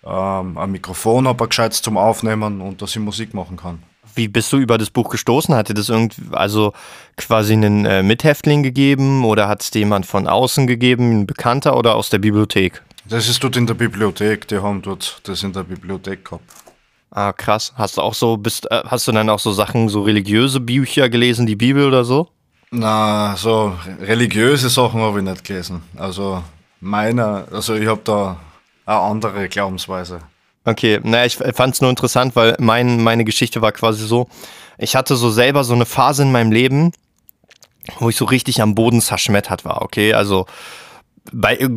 ähm, 0.03 0.57
ein 0.57 0.71
Mikrofon 0.71 1.27
habe, 1.27 1.43
ein 1.43 1.49
gescheites 1.49 1.83
zum 1.83 1.97
Aufnehmen 1.97 2.61
und 2.61 2.81
dass 2.81 2.95
ich 2.95 3.01
Musik 3.01 3.35
machen 3.35 3.57
kann. 3.57 3.83
Wie 4.17 4.27
bist 4.27 4.51
du 4.51 4.57
über 4.57 4.79
das 4.79 4.89
Buch 4.89 5.09
gestoßen? 5.09 5.53
Hat 5.53 5.69
dir 5.69 5.75
das 5.75 5.89
irgendwie, 5.89 6.21
also 6.31 6.73
quasi 7.17 7.53
einen 7.53 7.85
äh, 7.85 8.01
Mithäftling 8.01 8.63
gegeben 8.63 9.23
oder 9.23 9.47
hat 9.47 9.61
es 9.61 9.71
jemand 9.73 10.07
von 10.07 10.27
außen 10.27 10.65
gegeben, 10.65 11.21
ein 11.21 11.27
Bekannter 11.27 11.77
oder 11.77 11.95
aus 11.95 12.09
der 12.09 12.17
Bibliothek? 12.17 12.81
Das 13.05 13.29
ist 13.29 13.43
dort 13.43 13.55
in 13.55 13.67
der 13.67 13.75
Bibliothek, 13.75 14.47
die 14.47 14.57
haben 14.57 14.81
dort 14.81 15.21
das 15.23 15.43
in 15.43 15.53
der 15.53 15.63
Bibliothek 15.63 16.25
gehabt. 16.25 16.43
Ah, 17.11 17.31
krass. 17.31 17.73
Hast 17.75 17.97
du 17.97 18.01
auch 18.01 18.15
so, 18.15 18.37
bist, 18.37 18.69
äh, 18.71 18.81
hast 18.87 19.07
du 19.07 19.11
dann 19.11 19.29
auch 19.29 19.39
so 19.39 19.51
Sachen, 19.51 19.87
so 19.87 20.01
religiöse 20.01 20.59
Bücher 20.59 21.09
gelesen, 21.09 21.45
die 21.45 21.55
Bibel 21.55 21.87
oder 21.87 22.03
so? 22.03 22.29
Na, 22.71 23.35
so 23.37 23.73
religiöse 24.01 24.69
Sachen 24.69 24.99
habe 24.99 25.19
ich 25.19 25.25
nicht 25.25 25.43
gelesen. 25.43 25.83
Also 25.95 26.43
meiner, 26.81 27.47
also 27.51 27.75
ich 27.75 27.87
habe 27.87 28.01
da 28.03 28.37
eine 28.85 28.99
andere 28.99 29.47
Glaubensweise. 29.47 30.21
Okay, 30.67 30.99
naja, 31.01 31.25
ich 31.25 31.37
fand 31.55 31.75
es 31.75 31.79
nur 31.79 31.89
interessant, 31.89 32.35
weil 32.35 32.57
mein, 32.59 33.01
meine 33.01 33.23
Geschichte 33.23 33.61
war 33.61 33.71
quasi 33.71 34.05
so, 34.05 34.27
ich 34.77 34.97
hatte 34.97 35.15
so 35.15 35.31
selber 35.31 35.63
so 35.63 35.73
eine 35.73 35.85
Phase 35.85 36.23
in 36.23 36.31
meinem 36.33 36.51
Leben, 36.51 36.91
wo 37.99 38.09
ich 38.09 38.17
so 38.17 38.25
richtig 38.25 38.61
am 38.61 38.75
Boden 38.75 38.99
zerschmettert 38.99 39.63
war, 39.63 39.81
okay? 39.81 40.13
Also 40.13 40.45
bei, 41.31 41.67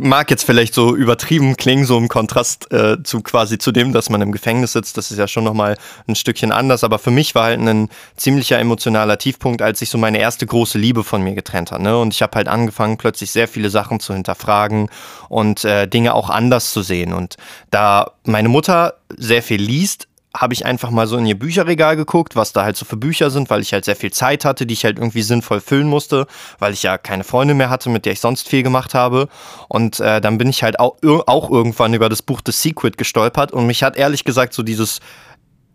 mag 0.00 0.30
jetzt 0.30 0.44
vielleicht 0.44 0.74
so 0.74 0.94
übertrieben 0.94 1.56
klingen, 1.56 1.84
so 1.84 1.96
im 1.98 2.08
Kontrast 2.08 2.72
äh, 2.72 3.02
zu 3.02 3.20
quasi 3.20 3.58
zu 3.58 3.72
dem, 3.72 3.92
dass 3.92 4.10
man 4.10 4.20
im 4.20 4.32
Gefängnis 4.32 4.72
sitzt. 4.72 4.96
Das 4.96 5.10
ist 5.10 5.18
ja 5.18 5.28
schon 5.28 5.44
nochmal 5.44 5.76
ein 6.06 6.14
Stückchen 6.14 6.52
anders. 6.52 6.84
Aber 6.84 6.98
für 6.98 7.10
mich 7.10 7.34
war 7.34 7.44
halt 7.44 7.60
ein 7.60 7.88
ziemlicher 8.16 8.58
emotionaler 8.58 9.18
Tiefpunkt, 9.18 9.62
als 9.62 9.82
ich 9.82 9.90
so 9.90 9.98
meine 9.98 10.18
erste 10.18 10.46
große 10.46 10.78
Liebe 10.78 11.04
von 11.04 11.22
mir 11.22 11.34
getrennt 11.34 11.72
habe. 11.72 11.82
Ne? 11.82 11.98
Und 11.98 12.14
ich 12.14 12.22
habe 12.22 12.36
halt 12.36 12.48
angefangen, 12.48 12.98
plötzlich 12.98 13.30
sehr 13.30 13.48
viele 13.48 13.70
Sachen 13.70 14.00
zu 14.00 14.12
hinterfragen 14.12 14.88
und 15.28 15.64
äh, 15.64 15.86
Dinge 15.86 16.14
auch 16.14 16.30
anders 16.30 16.72
zu 16.72 16.82
sehen. 16.82 17.12
Und 17.12 17.36
da 17.70 18.12
meine 18.24 18.48
Mutter 18.48 18.94
sehr 19.16 19.42
viel 19.42 19.60
liest, 19.60 20.08
habe 20.34 20.54
ich 20.54 20.64
einfach 20.64 20.90
mal 20.90 21.06
so 21.06 21.16
in 21.16 21.26
ihr 21.26 21.38
Bücherregal 21.38 21.96
geguckt, 21.96 22.36
was 22.36 22.52
da 22.52 22.62
halt 22.62 22.76
so 22.76 22.84
für 22.84 22.96
Bücher 22.96 23.30
sind, 23.30 23.50
weil 23.50 23.62
ich 23.62 23.72
halt 23.72 23.84
sehr 23.84 23.96
viel 23.96 24.12
Zeit 24.12 24.44
hatte, 24.44 24.64
die 24.64 24.74
ich 24.74 24.84
halt 24.84 24.98
irgendwie 24.98 25.22
sinnvoll 25.22 25.60
füllen 25.60 25.88
musste, 25.88 26.26
weil 26.58 26.72
ich 26.72 26.82
ja 26.84 26.98
keine 26.98 27.24
Freunde 27.24 27.54
mehr 27.54 27.68
hatte, 27.68 27.90
mit 27.90 28.06
der 28.06 28.12
ich 28.12 28.20
sonst 28.20 28.48
viel 28.48 28.62
gemacht 28.62 28.94
habe. 28.94 29.28
Und 29.68 29.98
äh, 29.98 30.20
dann 30.20 30.38
bin 30.38 30.48
ich 30.48 30.62
halt 30.62 30.78
auch, 30.78 30.96
auch 31.26 31.50
irgendwann 31.50 31.94
über 31.94 32.08
das 32.08 32.22
Buch 32.22 32.40
The 32.46 32.52
Secret 32.52 32.96
gestolpert 32.96 33.52
und 33.52 33.66
mich 33.66 33.82
hat 33.82 33.96
ehrlich 33.96 34.24
gesagt 34.24 34.54
so 34.54 34.62
dieses 34.62 35.00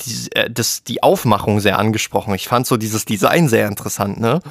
die, 0.02 0.32
äh, 0.34 0.50
das, 0.50 0.84
die 0.84 1.04
Aufmachung 1.04 1.60
sehr 1.60 1.80
angesprochen. 1.80 2.34
Ich 2.36 2.48
fand 2.48 2.68
so 2.68 2.78
dieses 2.78 3.06
Design 3.06 3.48
sehr 3.48 3.68
interessant, 3.68 4.20
ne? 4.20 4.42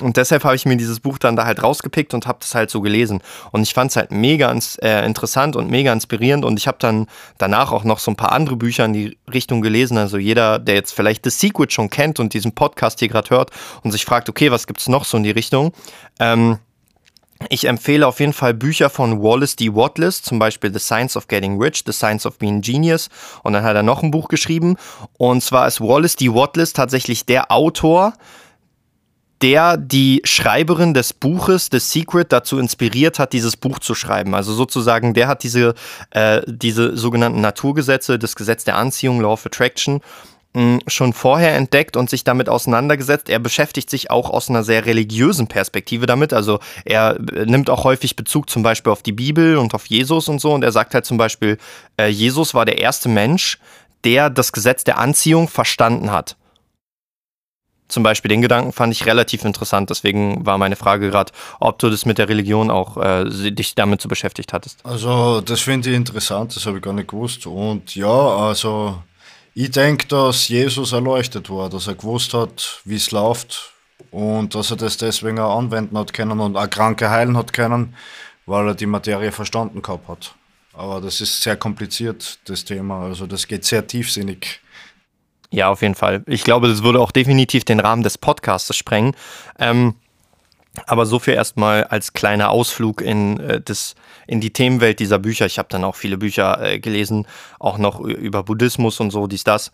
Und 0.00 0.16
deshalb 0.16 0.44
habe 0.44 0.56
ich 0.56 0.66
mir 0.66 0.76
dieses 0.76 1.00
Buch 1.00 1.18
dann 1.18 1.36
da 1.36 1.44
halt 1.44 1.62
rausgepickt 1.62 2.14
und 2.14 2.26
habe 2.26 2.38
das 2.40 2.54
halt 2.54 2.70
so 2.70 2.80
gelesen. 2.80 3.20
Und 3.52 3.62
ich 3.62 3.74
fand 3.74 3.90
es 3.90 3.96
halt 3.96 4.10
mega 4.10 4.52
äh, 4.82 5.06
interessant 5.06 5.56
und 5.56 5.70
mega 5.70 5.92
inspirierend. 5.92 6.44
Und 6.44 6.58
ich 6.58 6.66
habe 6.66 6.78
dann 6.80 7.06
danach 7.38 7.72
auch 7.72 7.84
noch 7.84 7.98
so 7.98 8.10
ein 8.10 8.16
paar 8.16 8.32
andere 8.32 8.56
Bücher 8.56 8.84
in 8.84 8.92
die 8.92 9.18
Richtung 9.32 9.60
gelesen. 9.60 9.98
Also 9.98 10.18
jeder, 10.18 10.58
der 10.58 10.74
jetzt 10.74 10.92
vielleicht 10.92 11.24
The 11.24 11.30
Secret 11.30 11.72
schon 11.72 11.90
kennt 11.90 12.20
und 12.20 12.34
diesen 12.34 12.52
Podcast 12.52 13.00
hier 13.00 13.08
gerade 13.08 13.30
hört 13.30 13.50
und 13.82 13.92
sich 13.92 14.04
fragt, 14.04 14.28
okay, 14.28 14.50
was 14.50 14.66
gibt 14.66 14.80
es 14.80 14.88
noch 14.88 15.04
so 15.04 15.16
in 15.16 15.22
die 15.22 15.30
Richtung? 15.30 15.72
Ähm, 16.18 16.58
ich 17.48 17.66
empfehle 17.66 18.06
auf 18.06 18.20
jeden 18.20 18.34
Fall 18.34 18.52
Bücher 18.52 18.90
von 18.90 19.22
Wallace 19.22 19.56
D. 19.56 19.74
Watless, 19.74 20.20
zum 20.20 20.38
Beispiel 20.38 20.72
The 20.72 20.78
Science 20.78 21.16
of 21.16 21.26
Getting 21.26 21.60
Rich, 21.60 21.84
The 21.86 21.92
Science 21.92 22.26
of 22.26 22.38
Being 22.38 22.60
Genius. 22.60 23.08
Und 23.42 23.54
dann 23.54 23.64
hat 23.64 23.76
er 23.76 23.82
noch 23.82 24.02
ein 24.02 24.10
Buch 24.10 24.28
geschrieben. 24.28 24.76
Und 25.16 25.42
zwar 25.42 25.66
ist 25.66 25.80
Wallace 25.80 26.16
D. 26.16 26.34
Watless 26.34 26.74
tatsächlich 26.74 27.24
der 27.24 27.50
Autor, 27.50 28.12
der 29.42 29.76
die 29.76 30.20
Schreiberin 30.24 30.92
des 30.92 31.12
Buches 31.12 31.68
The 31.70 31.78
Secret 31.78 32.32
dazu 32.32 32.58
inspiriert 32.58 33.18
hat, 33.18 33.32
dieses 33.32 33.56
Buch 33.56 33.78
zu 33.78 33.94
schreiben. 33.94 34.34
Also 34.34 34.52
sozusagen, 34.52 35.14
der 35.14 35.28
hat 35.28 35.42
diese, 35.42 35.74
äh, 36.10 36.42
diese 36.46 36.96
sogenannten 36.96 37.40
Naturgesetze, 37.40 38.18
das 38.18 38.36
Gesetz 38.36 38.64
der 38.64 38.76
Anziehung, 38.76 39.20
Law 39.20 39.32
of 39.32 39.46
Attraction, 39.46 40.02
mh, 40.52 40.80
schon 40.88 41.14
vorher 41.14 41.56
entdeckt 41.56 41.96
und 41.96 42.10
sich 42.10 42.22
damit 42.22 42.50
auseinandergesetzt. 42.50 43.30
Er 43.30 43.38
beschäftigt 43.38 43.88
sich 43.88 44.10
auch 44.10 44.28
aus 44.28 44.50
einer 44.50 44.62
sehr 44.62 44.84
religiösen 44.84 45.46
Perspektive 45.46 46.04
damit. 46.04 46.34
Also 46.34 46.60
er 46.84 47.18
äh, 47.32 47.46
nimmt 47.46 47.70
auch 47.70 47.84
häufig 47.84 48.16
Bezug 48.16 48.50
zum 48.50 48.62
Beispiel 48.62 48.92
auf 48.92 49.02
die 49.02 49.12
Bibel 49.12 49.56
und 49.56 49.74
auf 49.74 49.86
Jesus 49.86 50.28
und 50.28 50.40
so. 50.40 50.52
Und 50.52 50.62
er 50.62 50.72
sagt 50.72 50.92
halt 50.92 51.06
zum 51.06 51.16
Beispiel, 51.16 51.56
äh, 51.98 52.08
Jesus 52.08 52.52
war 52.52 52.66
der 52.66 52.78
erste 52.78 53.08
Mensch, 53.08 53.58
der 54.04 54.28
das 54.28 54.52
Gesetz 54.52 54.84
der 54.84 54.98
Anziehung 54.98 55.48
verstanden 55.48 56.10
hat 56.10 56.36
zum 57.90 58.02
Beispiel 58.02 58.28
den 58.28 58.42
Gedanken 58.42 58.72
fand 58.72 58.92
ich 58.92 59.06
relativ 59.06 59.44
interessant. 59.44 59.90
Deswegen 59.90 60.46
war 60.46 60.58
meine 60.58 60.76
Frage 60.76 61.10
gerade, 61.10 61.32
ob 61.58 61.78
du 61.78 61.90
das 61.90 62.06
mit 62.06 62.18
der 62.18 62.28
Religion 62.28 62.70
auch 62.70 62.96
äh, 62.96 63.24
dich 63.50 63.74
damit 63.74 64.00
so 64.00 64.08
beschäftigt 64.08 64.52
hattest. 64.52 64.84
Also 64.84 65.40
das 65.40 65.60
finde 65.60 65.90
ich 65.90 65.96
interessant, 65.96 66.56
das 66.56 66.66
habe 66.66 66.78
ich 66.78 66.82
gar 66.82 66.92
nicht 66.92 67.08
gewusst. 67.08 67.46
Und 67.46 67.94
ja, 67.94 68.08
also 68.08 69.02
ich 69.54 69.70
denke, 69.70 70.06
dass 70.06 70.48
Jesus 70.48 70.92
erleuchtet 70.92 71.50
war, 71.50 71.68
dass 71.68 71.88
er 71.88 71.94
gewusst 71.94 72.34
hat, 72.34 72.80
wie 72.84 72.96
es 72.96 73.10
läuft 73.10 73.72
und 74.10 74.54
dass 74.54 74.70
er 74.70 74.76
das 74.76 74.96
deswegen 74.96 75.38
auch 75.38 75.58
anwenden 75.58 75.98
hat 75.98 76.12
können 76.12 76.40
und 76.40 76.56
auch 76.56 76.70
Kranke 76.70 77.10
heilen 77.10 77.36
hat 77.36 77.52
können, 77.52 77.94
weil 78.46 78.68
er 78.68 78.74
die 78.74 78.86
Materie 78.86 79.32
verstanden 79.32 79.82
gehabt 79.82 80.08
hat. 80.08 80.34
Aber 80.72 81.00
das 81.00 81.20
ist 81.20 81.42
sehr 81.42 81.56
kompliziert, 81.56 82.38
das 82.44 82.64
Thema. 82.64 83.02
Also 83.02 83.26
das 83.26 83.46
geht 83.46 83.64
sehr 83.64 83.86
tiefsinnig. 83.86 84.60
Ja, 85.52 85.68
auf 85.68 85.82
jeden 85.82 85.94
Fall. 85.96 86.22
Ich 86.26 86.44
glaube, 86.44 86.68
das 86.68 86.82
würde 86.82 87.00
auch 87.00 87.10
definitiv 87.10 87.64
den 87.64 87.80
Rahmen 87.80 88.02
des 88.02 88.18
Podcasts 88.18 88.74
sprengen. 88.76 89.16
Ähm, 89.58 89.94
aber 90.86 91.06
so 91.06 91.18
viel 91.18 91.34
erstmal 91.34 91.84
als 91.84 92.12
kleiner 92.12 92.50
Ausflug 92.50 93.00
in, 93.00 93.40
äh, 93.40 93.60
das, 93.60 93.96
in 94.26 94.40
die 94.40 94.52
Themenwelt 94.52 95.00
dieser 95.00 95.18
Bücher. 95.18 95.46
Ich 95.46 95.58
habe 95.58 95.68
dann 95.68 95.84
auch 95.84 95.96
viele 95.96 96.18
Bücher 96.18 96.62
äh, 96.62 96.78
gelesen, 96.78 97.26
auch 97.58 97.78
noch 97.78 98.00
über 98.00 98.44
Buddhismus 98.44 99.00
und 99.00 99.10
so, 99.10 99.26
dies, 99.26 99.44
das. 99.44 99.72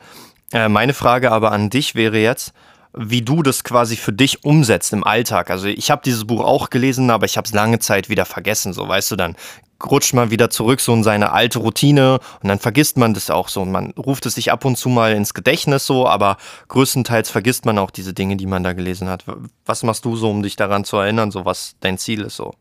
Äh, 0.52 0.68
meine 0.68 0.94
Frage 0.94 1.32
aber 1.32 1.52
an 1.52 1.70
dich 1.70 1.94
wäre 1.94 2.18
jetzt, 2.18 2.54
wie 2.96 3.22
du 3.22 3.42
das 3.42 3.62
quasi 3.62 3.96
für 3.96 4.12
dich 4.12 4.44
umsetzt 4.44 4.92
im 4.92 5.04
Alltag. 5.04 5.50
Also 5.50 5.66
ich 5.66 5.90
habe 5.90 6.02
dieses 6.04 6.24
Buch 6.24 6.42
auch 6.42 6.70
gelesen, 6.70 7.10
aber 7.10 7.26
ich 7.26 7.36
habe 7.36 7.46
es 7.46 7.52
lange 7.52 7.78
Zeit 7.78 8.08
wieder 8.08 8.24
vergessen. 8.24 8.72
So, 8.72 8.88
weißt 8.88 9.10
du, 9.10 9.16
dann 9.16 9.36
rutscht 9.84 10.14
man 10.14 10.30
wieder 10.30 10.48
zurück 10.48 10.80
so 10.80 10.94
in 10.94 11.02
seine 11.02 11.32
alte 11.32 11.58
Routine 11.58 12.18
und 12.42 12.48
dann 12.48 12.58
vergisst 12.58 12.96
man 12.96 13.12
das 13.12 13.28
auch 13.28 13.48
so. 13.48 13.62
Und 13.62 13.70
man 13.70 13.90
ruft 13.92 14.24
es 14.24 14.34
sich 14.34 14.50
ab 14.50 14.64
und 14.64 14.76
zu 14.76 14.88
mal 14.88 15.12
ins 15.12 15.34
Gedächtnis 15.34 15.84
so, 15.86 16.08
aber 16.08 16.38
größtenteils 16.68 17.30
vergisst 17.30 17.66
man 17.66 17.78
auch 17.78 17.90
diese 17.90 18.14
Dinge, 18.14 18.36
die 18.36 18.46
man 18.46 18.64
da 18.64 18.72
gelesen 18.72 19.08
hat. 19.08 19.24
Was 19.66 19.82
machst 19.82 20.04
du 20.06 20.16
so, 20.16 20.30
um 20.30 20.42
dich 20.42 20.56
daran 20.56 20.84
zu 20.84 20.96
erinnern, 20.96 21.30
so 21.30 21.44
was 21.44 21.76
dein 21.80 21.98
Ziel 21.98 22.22
ist 22.22 22.36
so? 22.36 22.54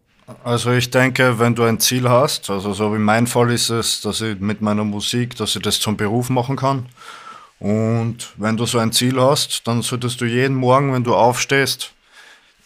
Also 0.44 0.72
ich 0.72 0.90
denke, 0.90 1.40
wenn 1.40 1.54
du 1.54 1.64
ein 1.64 1.80
Ziel 1.80 2.10
hast, 2.10 2.50
also 2.50 2.74
so 2.74 2.94
wie 2.94 3.00
mein 3.00 3.28
Fall 3.28 3.52
ist 3.52 3.70
es, 3.70 4.02
dass 4.02 4.22
ich 4.22 4.40
mit 4.40 4.60
meiner 4.60 4.84
Musik, 4.84 5.36
dass 5.36 5.56
ich 5.56 5.62
das 5.62 5.80
zum 5.80 5.98
Beruf 5.98 6.30
machen 6.30 6.56
kann. 6.56 6.88
Und 7.60 8.34
wenn 8.38 8.58
du 8.58 8.66
so 8.66 8.80
ein 8.80 8.92
Ziel 8.92 9.20
hast, 9.20 9.68
dann 9.68 9.82
solltest 9.82 10.20
du 10.22 10.26
jeden 10.26 10.56
Morgen, 10.56 10.94
wenn 10.94 11.04
du 11.04 11.16
aufstehst, 11.16 11.94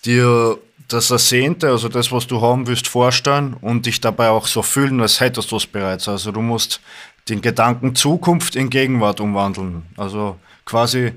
dir 0.05 0.57
das 0.87 1.11
Ersehnte, 1.11 1.69
also 1.69 1.87
das, 1.87 2.11
was 2.11 2.25
du 2.25 2.41
haben 2.41 2.67
willst, 2.67 2.87
vorstellen 2.87 3.55
und 3.61 3.85
dich 3.85 4.01
dabei 4.01 4.29
auch 4.29 4.47
so 4.47 4.61
fühlen, 4.61 4.99
als 5.01 5.19
hättest 5.19 5.51
du 5.51 5.57
es 5.57 5.67
bereits. 5.67 6.07
Also 6.07 6.31
du 6.31 6.41
musst 6.41 6.81
den 7.29 7.41
Gedanken 7.41 7.95
Zukunft 7.95 8.55
in 8.55 8.69
Gegenwart 8.69 9.19
umwandeln. 9.19 9.83
Also 9.97 10.37
quasi, 10.65 11.13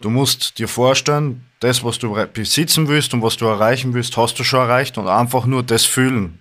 du 0.00 0.10
musst 0.10 0.58
dir 0.58 0.66
vorstellen, 0.66 1.46
das, 1.60 1.84
was 1.84 1.98
du 2.00 2.16
besitzen 2.32 2.88
willst 2.88 3.14
und 3.14 3.22
was 3.22 3.36
du 3.36 3.46
erreichen 3.46 3.94
willst, 3.94 4.16
hast 4.16 4.38
du 4.38 4.44
schon 4.44 4.60
erreicht 4.60 4.98
und 4.98 5.06
einfach 5.06 5.46
nur 5.46 5.62
das 5.62 5.84
fühlen. 5.84 6.40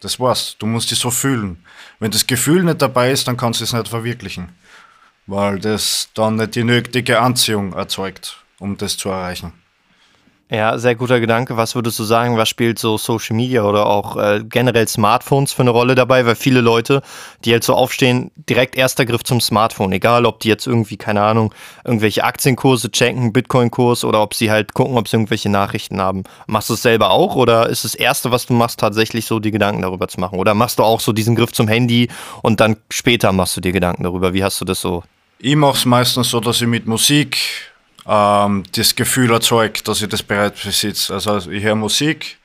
Das 0.00 0.20
war's. 0.20 0.56
Du 0.58 0.66
musst 0.66 0.90
dich 0.90 0.98
so 0.98 1.10
fühlen. 1.10 1.64
Wenn 1.98 2.10
das 2.10 2.26
Gefühl 2.26 2.62
nicht 2.62 2.82
dabei 2.82 3.10
ist, 3.10 3.26
dann 3.26 3.36
kannst 3.36 3.60
du 3.60 3.64
es 3.64 3.72
nicht 3.72 3.88
verwirklichen. 3.88 4.50
Weil 5.28 5.58
das 5.58 6.08
dann 6.14 6.36
nicht 6.36 6.54
die 6.54 6.64
nötige 6.64 7.20
Anziehung 7.20 7.74
erzeugt, 7.74 8.42
um 8.58 8.78
das 8.78 8.96
zu 8.96 9.10
erreichen. 9.10 9.52
Ja, 10.50 10.78
sehr 10.78 10.94
guter 10.94 11.20
Gedanke. 11.20 11.58
Was 11.58 11.74
würdest 11.74 11.98
du 11.98 12.04
sagen, 12.04 12.38
was 12.38 12.48
spielt 12.48 12.78
so 12.78 12.96
Social 12.96 13.36
Media 13.36 13.64
oder 13.64 13.84
auch 13.84 14.16
äh, 14.16 14.42
generell 14.42 14.88
Smartphones 14.88 15.52
für 15.52 15.60
eine 15.60 15.70
Rolle 15.72 15.94
dabei? 15.94 16.24
Weil 16.24 16.36
viele 16.36 16.62
Leute, 16.62 17.02
die 17.44 17.52
halt 17.52 17.62
so 17.62 17.74
aufstehen, 17.74 18.30
direkt 18.48 18.74
erster 18.74 19.04
Griff 19.04 19.22
zum 19.22 19.42
Smartphone. 19.42 19.92
Egal, 19.92 20.24
ob 20.24 20.40
die 20.40 20.48
jetzt 20.48 20.66
irgendwie, 20.66 20.96
keine 20.96 21.20
Ahnung, 21.20 21.52
irgendwelche 21.84 22.24
Aktienkurse 22.24 22.90
checken, 22.90 23.34
Bitcoin-Kurs 23.34 24.04
oder 24.04 24.22
ob 24.22 24.32
sie 24.32 24.50
halt 24.50 24.72
gucken, 24.72 24.96
ob 24.96 25.08
sie 25.08 25.18
irgendwelche 25.18 25.50
Nachrichten 25.50 26.00
haben. 26.00 26.24
Machst 26.46 26.70
du 26.70 26.74
es 26.74 26.80
selber 26.80 27.10
auch 27.10 27.36
oder 27.36 27.68
ist 27.68 27.84
das 27.84 27.94
Erste, 27.94 28.30
was 28.30 28.46
du 28.46 28.54
machst, 28.54 28.80
tatsächlich 28.80 29.26
so 29.26 29.40
die 29.40 29.50
Gedanken 29.50 29.82
darüber 29.82 30.08
zu 30.08 30.18
machen? 30.18 30.38
Oder 30.38 30.54
machst 30.54 30.78
du 30.78 30.82
auch 30.82 31.00
so 31.00 31.12
diesen 31.12 31.36
Griff 31.36 31.52
zum 31.52 31.68
Handy 31.68 32.08
und 32.40 32.60
dann 32.60 32.78
später 32.90 33.32
machst 33.32 33.54
du 33.58 33.60
dir 33.60 33.72
Gedanken 33.72 34.04
darüber? 34.04 34.32
Wie 34.32 34.42
hast 34.42 34.58
du 34.62 34.64
das 34.64 34.80
so? 34.80 35.02
Ich 35.40 35.54
mache 35.54 35.76
es 35.76 35.84
meistens 35.84 36.30
so, 36.30 36.40
dass 36.40 36.60
ich 36.60 36.66
mit 36.66 36.86
Musik 36.86 37.38
ähm, 38.06 38.64
das 38.74 38.96
Gefühl 38.96 39.30
erzeugt, 39.30 39.86
dass 39.86 40.02
ich 40.02 40.08
das 40.08 40.20
bereits 40.20 40.64
besitze. 40.64 41.14
Also 41.14 41.48
ich 41.48 41.62
höre 41.62 41.76
Musik, 41.76 42.38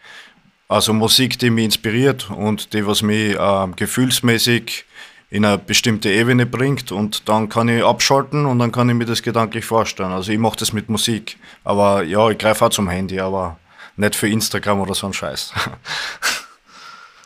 also 0.68 0.94
Musik, 0.94 1.40
die 1.40 1.50
mich 1.50 1.66
inspiriert 1.66 2.30
und 2.30 2.72
die, 2.72 2.86
was 2.86 3.02
mich 3.02 3.36
ähm, 3.40 3.76
gefühlsmäßig 3.76 4.86
in 5.32 5.44
eine 5.44 5.58
bestimmte 5.58 6.12
Ebene 6.12 6.46
bringt 6.46 6.92
und 6.92 7.28
dann 7.28 7.50
kann 7.50 7.68
ich 7.68 7.84
abschalten 7.84 8.46
und 8.46 8.60
dann 8.60 8.72
kann 8.72 8.90
ich 8.90 8.96
mir 8.96 9.06
das 9.06 9.24
gedanklich 9.24 9.66
vorstellen. 9.66 10.12
Also 10.12 10.32
ich 10.32 10.38
mache 10.38 10.58
das 10.58 10.72
mit 10.72 10.88
Musik, 10.88 11.38
aber 11.64 12.04
ja, 12.04 12.30
ich 12.30 12.38
greife 12.38 12.66
auch 12.66 12.70
zum 12.70 12.90
Handy, 12.90 13.20
aber 13.20 13.58
nicht 13.98 14.16
für 14.16 14.30
Instagram 14.30 14.82
oder 14.82 14.94
so 14.94 15.08
ein 15.08 15.14
Scheiß. 15.14 15.52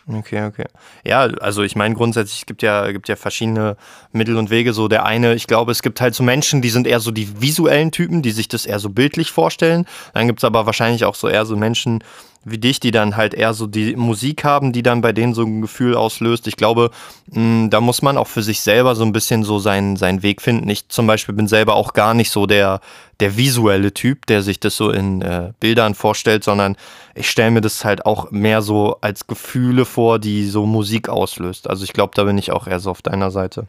Okay, 0.10 0.46
okay. 0.46 0.66
Ja, 1.04 1.24
also 1.24 1.64
ich 1.64 1.76
meine 1.76 1.94
grundsätzlich, 1.94 2.40
es 2.40 2.46
gibt 2.46 2.62
ja, 2.62 2.92
gibt 2.94 3.10
ja 3.10 3.18
verschiedene 3.18 3.76
Mittel 4.14 4.38
und 4.38 4.50
Wege. 4.50 4.72
So 4.72 4.88
der 4.88 5.06
eine, 5.06 5.36
ich 5.36 5.48
glaube, 5.48 5.74
es 5.74 5.82
gibt 5.82 6.00
halt 6.00 6.16
so 6.16 6.24
Menschen, 6.24 6.62
die 6.62 6.70
sind 6.70 6.88
eher 6.88 7.02
so 7.02 7.12
die 7.12 7.42
visuellen 7.42 7.92
Typen, 7.92 8.22
die 8.22 8.32
sich 8.32 8.48
das 8.48 8.66
eher 8.66 8.80
so 8.80 8.90
bildlich 8.90 9.32
vorstellen. 9.32 9.86
Dann 10.14 10.28
gibt 10.28 10.40
es 10.40 10.46
aber 10.46 10.66
wahrscheinlich 10.66 11.04
auch 11.04 11.16
so 11.16 11.28
eher 11.28 11.46
so 11.46 11.58
Menschen, 11.58 12.04
wie 12.44 12.58
dich, 12.58 12.80
die 12.80 12.92
dann 12.92 13.18
halt 13.18 13.34
eher 13.34 13.54
so 13.54 13.68
die 13.68 13.96
Musik 13.96 14.44
haben, 14.44 14.72
die 14.72 14.84
dann 14.84 15.02
bei 15.02 15.14
denen 15.14 15.34
so 15.34 15.44
ein 15.44 15.62
Gefühl 15.62 15.96
auslöst. 15.96 16.48
Ich 16.48 16.56
glaube, 16.56 16.92
mh, 17.32 17.42
mm, 17.42 17.70
da 17.70 17.82
muss 17.82 18.02
man 18.02 18.18
auch 18.18 18.28
für 18.28 18.44
sich 18.44 18.62
selber 18.62 18.96
so 18.96 19.04
ein 19.04 19.12
bisschen 19.12 19.44
so 19.44 19.60
seinen, 19.60 19.96
seinen 19.96 20.24
Weg 20.24 20.42
finden. 20.42 20.70
Ich 20.70 20.88
zum 20.90 21.08
Beispiel 21.08 21.36
bin 21.36 21.48
selber 21.48 21.76
auch 21.76 21.94
gar 21.94 22.14
nicht 22.14 22.32
so 22.32 22.46
der, 22.46 22.82
der 23.20 23.38
visuelle 23.38 23.94
Typ, 23.94 24.26
der 24.26 24.42
sich 24.42 24.60
das 24.60 24.78
so 24.78 24.92
in 24.92 25.22
äh, 25.22 25.52
Bildern 25.60 25.96
vorstellt, 25.96 26.44
sondern 26.44 26.78
ich 27.16 27.30
stelle 27.30 27.52
mir 27.52 27.62
das 27.62 27.84
halt 27.84 28.06
auch 28.06 28.32
mehr 28.32 28.62
so 28.62 28.98
als 29.02 29.28
Gefühle 29.28 29.86
vor, 29.86 30.20
die 30.20 30.46
so 30.48 30.66
Musik 30.66 31.10
auslöst. 31.10 31.70
Also 31.70 31.84
ich 31.84 31.94
glaube, 31.94 32.14
da 32.16 32.24
bin 32.24 32.38
ich 32.38 32.52
auch 32.52 32.68
eher 32.68 32.80
so 32.80 32.92
auf 32.92 33.02
deiner 33.02 33.32
Seite 33.32 33.68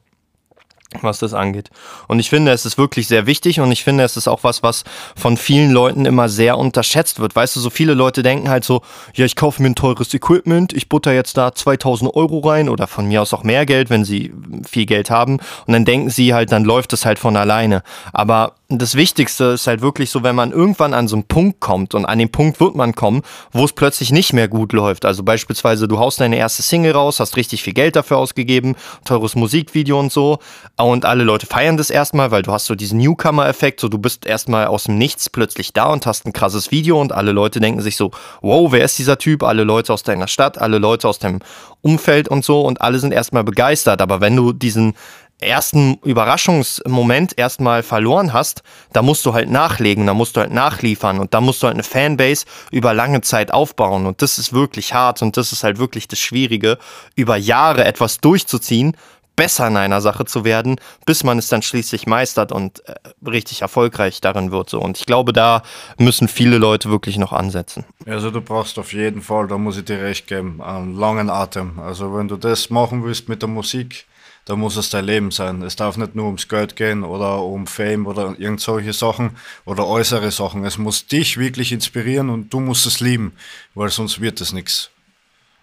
was 1.03 1.19
das 1.19 1.35
angeht. 1.35 1.69
Und 2.07 2.19
ich 2.19 2.31
finde, 2.31 2.53
es 2.53 2.65
ist 2.65 2.79
wirklich 2.79 3.09
sehr 3.09 3.27
wichtig 3.27 3.61
und 3.61 3.71
ich 3.71 3.85
finde, 3.85 4.05
es 4.05 4.17
ist 4.17 4.27
auch 4.27 4.43
was, 4.43 4.63
was 4.63 4.85
von 5.17 5.37
vielen 5.37 5.71
Leuten 5.71 6.07
immer 6.07 6.29
sehr 6.29 6.57
unterschätzt 6.57 7.21
wird. 7.21 7.37
Weißt 7.37 7.57
du, 7.57 7.61
so 7.61 7.69
viele 7.69 7.95
Leute 7.95 8.23
denken 8.23 8.49
halt 8.49 8.65
so, 8.65 8.83
ja, 9.15 9.27
ich 9.27 9.37
kaufe 9.37 9.63
mir 9.63 9.69
ein 9.69 9.75
teures 9.75 10.15
Equipment, 10.15 10.73
ich 10.73 10.89
butter 10.89 11.13
jetzt 11.13 11.37
da 11.37 11.55
2000 11.55 12.15
Euro 12.15 12.39
rein 12.39 12.69
oder 12.69 12.87
von 12.87 13.07
mir 13.07 13.21
aus 13.21 13.35
auch 13.35 13.45
mehr 13.45 13.67
Geld, 13.67 13.91
wenn 13.91 14.05
sie 14.05 14.33
viel 14.67 14.87
Geld 14.87 15.11
haben. 15.11 15.39
Und 15.67 15.73
dann 15.75 15.85
denken 15.85 16.11
sie 16.11 16.33
halt, 16.33 16.53
dann 16.53 16.65
läuft 16.65 16.93
es 16.95 17.05
halt 17.05 17.19
von 17.19 17.37
alleine. 17.37 17.83
Aber 18.13 18.55
das 18.71 18.97
Wichtigste 18.97 19.45
ist 19.45 19.67
halt 19.67 19.81
wirklich 19.81 20.11
so, 20.11 20.23
wenn 20.23 20.37
man 20.37 20.53
irgendwann 20.53 20.93
an 20.93 21.09
so 21.09 21.17
einen 21.17 21.25
Punkt 21.25 21.59
kommt 21.59 21.95
und 21.95 22.05
an 22.05 22.19
den 22.19 22.31
Punkt 22.31 22.61
wird 22.61 22.75
man 22.75 22.95
kommen, 22.95 23.23
wo 23.51 23.65
es 23.65 23.73
plötzlich 23.73 24.13
nicht 24.13 24.35
mehr 24.35 24.47
gut 24.47 24.75
läuft. 24.75 25.07
Also 25.07 25.23
beispielsweise, 25.23 25.89
du 25.89 25.99
haust 25.99 26.21
deine 26.21 26.37
erste 26.37 26.61
Single 26.61 26.93
raus, 26.93 27.19
hast 27.19 27.39
richtig 27.39 27.63
viel 27.63 27.73
Geld 27.73 27.97
dafür 27.97 28.19
ausgegeben, 28.19 28.77
teures 29.07 29.37
Musikvideo 29.37 29.99
und 29.99 30.13
so. 30.13 30.39
Und 30.77 31.07
alle 31.07 31.25
Leute 31.25 31.47
feiern 31.47 31.79
das 31.79 31.89
erstmal, 31.89 32.31
weil 32.31 32.43
du 32.43 32.53
hast 32.53 32.67
so 32.67 32.75
diesen 32.75 32.99
Newcomer-Effekt, 32.99 33.81
so 33.81 33.89
du 33.89 33.97
bist 33.97 34.27
erstmal 34.27 34.67
aus 34.67 34.85
dem 34.85 34.99
Nichts 34.99 35.31
plötzlich 35.31 35.73
da 35.73 35.91
und 35.91 36.05
hast 36.05 36.27
ein 36.27 36.35
krasses 36.35 36.71
Video 36.71 37.01
und 37.01 37.13
alle 37.13 37.33
Leute 37.33 37.61
denken 37.61 37.81
sich 37.81 37.97
so, 37.97 38.11
wow, 38.43 38.71
wer 38.71 38.85
ist 38.85 38.99
dieser 38.99 39.17
Typ? 39.17 39.45
Alle 39.45 39.65
Leute 39.65 39.95
aus 39.95 40.03
deiner 40.03 40.29
Stadt, 40.29 40.59
alle 40.59 40.77
Leute 40.77 41.09
aus 41.09 41.19
deinem 41.19 41.39
Umfeld 41.81 42.29
und 42.29 42.45
so 42.45 42.61
und 42.61 42.83
alle 42.83 42.99
sind 42.99 43.15
erstmal 43.15 43.45
begeistert. 43.45 44.03
Aber 44.03 44.21
wenn 44.21 44.37
du 44.37 44.53
diesen 44.53 44.93
ersten 45.41 45.99
Überraschungsmoment 46.05 47.39
erstmal 47.39 47.83
verloren 47.83 48.33
hast, 48.33 48.63
da 48.93 49.03
musst 49.03 49.25
du 49.25 49.35
halt 49.35 49.51
nachlegen, 49.51 50.07
da 50.07 50.15
musst 50.15 50.37
du 50.37 50.41
halt 50.41 50.53
nachliefern 50.53 51.21
und 51.21 51.35
da 51.35 51.41
musst 51.41 51.63
du 51.63 51.67
halt 51.67 51.77
eine 51.77 51.85
Fanbase 51.85 52.45
über 52.71 52.93
lange 52.95 53.21
Zeit 53.21 53.53
aufbauen 53.53 54.07
und 54.07 54.21
das 54.23 54.39
ist 54.39 54.53
wirklich 54.53 54.95
hart 54.95 55.23
und 55.23 55.37
das 55.37 55.53
ist 55.53 55.63
halt 55.63 55.79
wirklich 55.79 56.09
das 56.09 56.19
Schwierige, 56.19 56.79
über 57.15 57.37
Jahre 57.37 57.85
etwas 57.85 58.19
durchzuziehen, 58.19 58.97
besser 59.39 59.69
in 59.69 59.77
einer 59.77 60.01
Sache 60.01 60.25
zu 60.25 60.45
werden, 60.45 60.81
bis 61.07 61.23
man 61.23 61.39
es 61.39 61.47
dann 61.47 61.63
schließlich 61.63 62.09
meistert 62.09 62.51
und 62.51 62.83
äh, 62.89 62.95
richtig 63.25 63.63
erfolgreich 63.63 64.21
darin 64.21 64.51
wird. 64.51 64.69
So. 64.69 64.81
Und 64.81 64.99
ich 64.99 65.07
glaube, 65.07 65.33
da 65.33 65.63
müssen 65.97 66.27
viele 66.27 66.59
Leute 66.59 66.91
wirklich 66.91 67.19
noch 67.19 67.33
ansetzen. 67.33 67.85
Also 68.05 68.33
du 68.33 68.41
brauchst 68.41 68.81
auf 68.81 68.93
jeden 68.93 69.23
Fall, 69.23 69.47
da 69.47 69.57
muss 69.57 69.77
ich 69.77 69.85
dir 69.85 70.01
recht 70.03 70.27
geben, 70.27 70.61
einen 70.61 70.97
langen 70.97 71.31
Atem. 71.31 71.79
Also 71.79 72.17
wenn 72.17 72.27
du 72.27 72.37
das 72.37 72.69
machen 72.69 73.05
willst 73.05 73.29
mit 73.29 73.41
der 73.41 73.49
Musik, 73.49 74.07
da 74.49 74.57
muss 74.57 74.77
es 74.79 74.89
dein 74.89 75.05
Leben 75.05 75.31
sein. 75.31 75.61
Es 75.61 75.77
darf 75.77 75.99
nicht 75.99 76.15
nur 76.15 76.25
ums 76.25 76.49
Geld 76.49 76.75
gehen 76.75 77.05
oder 77.05 77.43
um 77.43 77.67
Fame 77.67 78.07
oder 78.07 78.35
irgend 78.39 78.63
solche 78.63 78.95
Sachen 78.95 79.33
oder 79.67 79.87
äußere 79.87 80.31
Sachen. 80.31 80.65
Es 80.65 80.79
muss 80.79 81.07
dich 81.07 81.37
wirklich 81.37 81.71
inspirieren 81.71 82.31
und 82.31 82.51
du 82.51 82.59
musst 82.61 82.87
es 82.87 83.01
lieben, 83.01 83.35
weil 83.75 83.91
sonst 83.91 84.23
wird 84.23 84.41
es 84.41 84.55
nichts. 84.55 84.89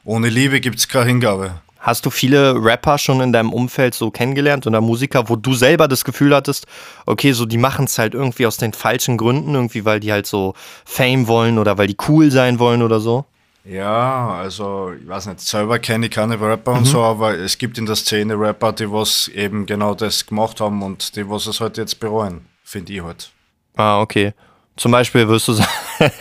Ohne 0.03 0.29
Liebe 0.29 0.61
gibt 0.61 0.77
es 0.77 0.87
keine 0.87 1.07
Hingabe. 1.07 1.61
Hast 1.79 2.05
du 2.05 2.11
viele 2.11 2.63
Rapper 2.63 2.99
schon 2.99 3.21
in 3.21 3.33
deinem 3.33 3.53
Umfeld 3.53 3.95
so 3.95 4.11
kennengelernt 4.11 4.67
oder 4.67 4.81
Musiker, 4.81 5.29
wo 5.29 5.35
du 5.35 5.55
selber 5.55 5.87
das 5.87 6.05
Gefühl 6.05 6.35
hattest, 6.35 6.67
okay, 7.07 7.31
so 7.31 7.47
die 7.47 7.57
machen 7.57 7.85
es 7.85 7.97
halt 7.97 8.13
irgendwie 8.13 8.45
aus 8.45 8.57
den 8.57 8.73
falschen 8.73 9.17
Gründen, 9.17 9.55
irgendwie 9.55 9.83
weil 9.85 9.99
die 9.99 10.11
halt 10.11 10.27
so 10.27 10.53
Fame 10.85 11.27
wollen 11.27 11.57
oder 11.57 11.79
weil 11.79 11.87
die 11.87 11.97
cool 12.07 12.29
sein 12.29 12.59
wollen 12.59 12.83
oder 12.83 12.99
so? 12.99 13.25
Ja, 13.65 14.29
also 14.29 14.93
ich 14.93 15.07
weiß 15.07 15.25
nicht, 15.25 15.41
selber 15.41 15.79
kenne 15.79 16.05
ich 16.05 16.11
keine 16.11 16.39
Rapper 16.39 16.73
mhm. 16.73 16.77
und 16.79 16.85
so, 16.85 17.01
aber 17.01 17.35
es 17.37 17.57
gibt 17.57 17.77
in 17.77 17.87
der 17.87 17.95
Szene 17.95 18.39
Rapper, 18.39 18.71
die 18.73 18.91
was 18.91 19.27
eben 19.29 19.65
genau 19.65 19.95
das 19.95 20.25
gemacht 20.25 20.61
haben 20.61 20.83
und 20.83 21.15
die 21.15 21.27
was 21.27 21.47
es 21.47 21.59
halt 21.59 21.77
jetzt 21.77 21.99
bereuen, 21.99 22.45
finde 22.63 22.93
ich 22.93 23.01
halt. 23.01 23.31
Ah, 23.75 24.01
okay. 24.01 24.33
Zum 24.77 24.91
Beispiel 24.91 25.27
wirst 25.27 25.47
du 25.47 25.53
sagen, 25.53 25.69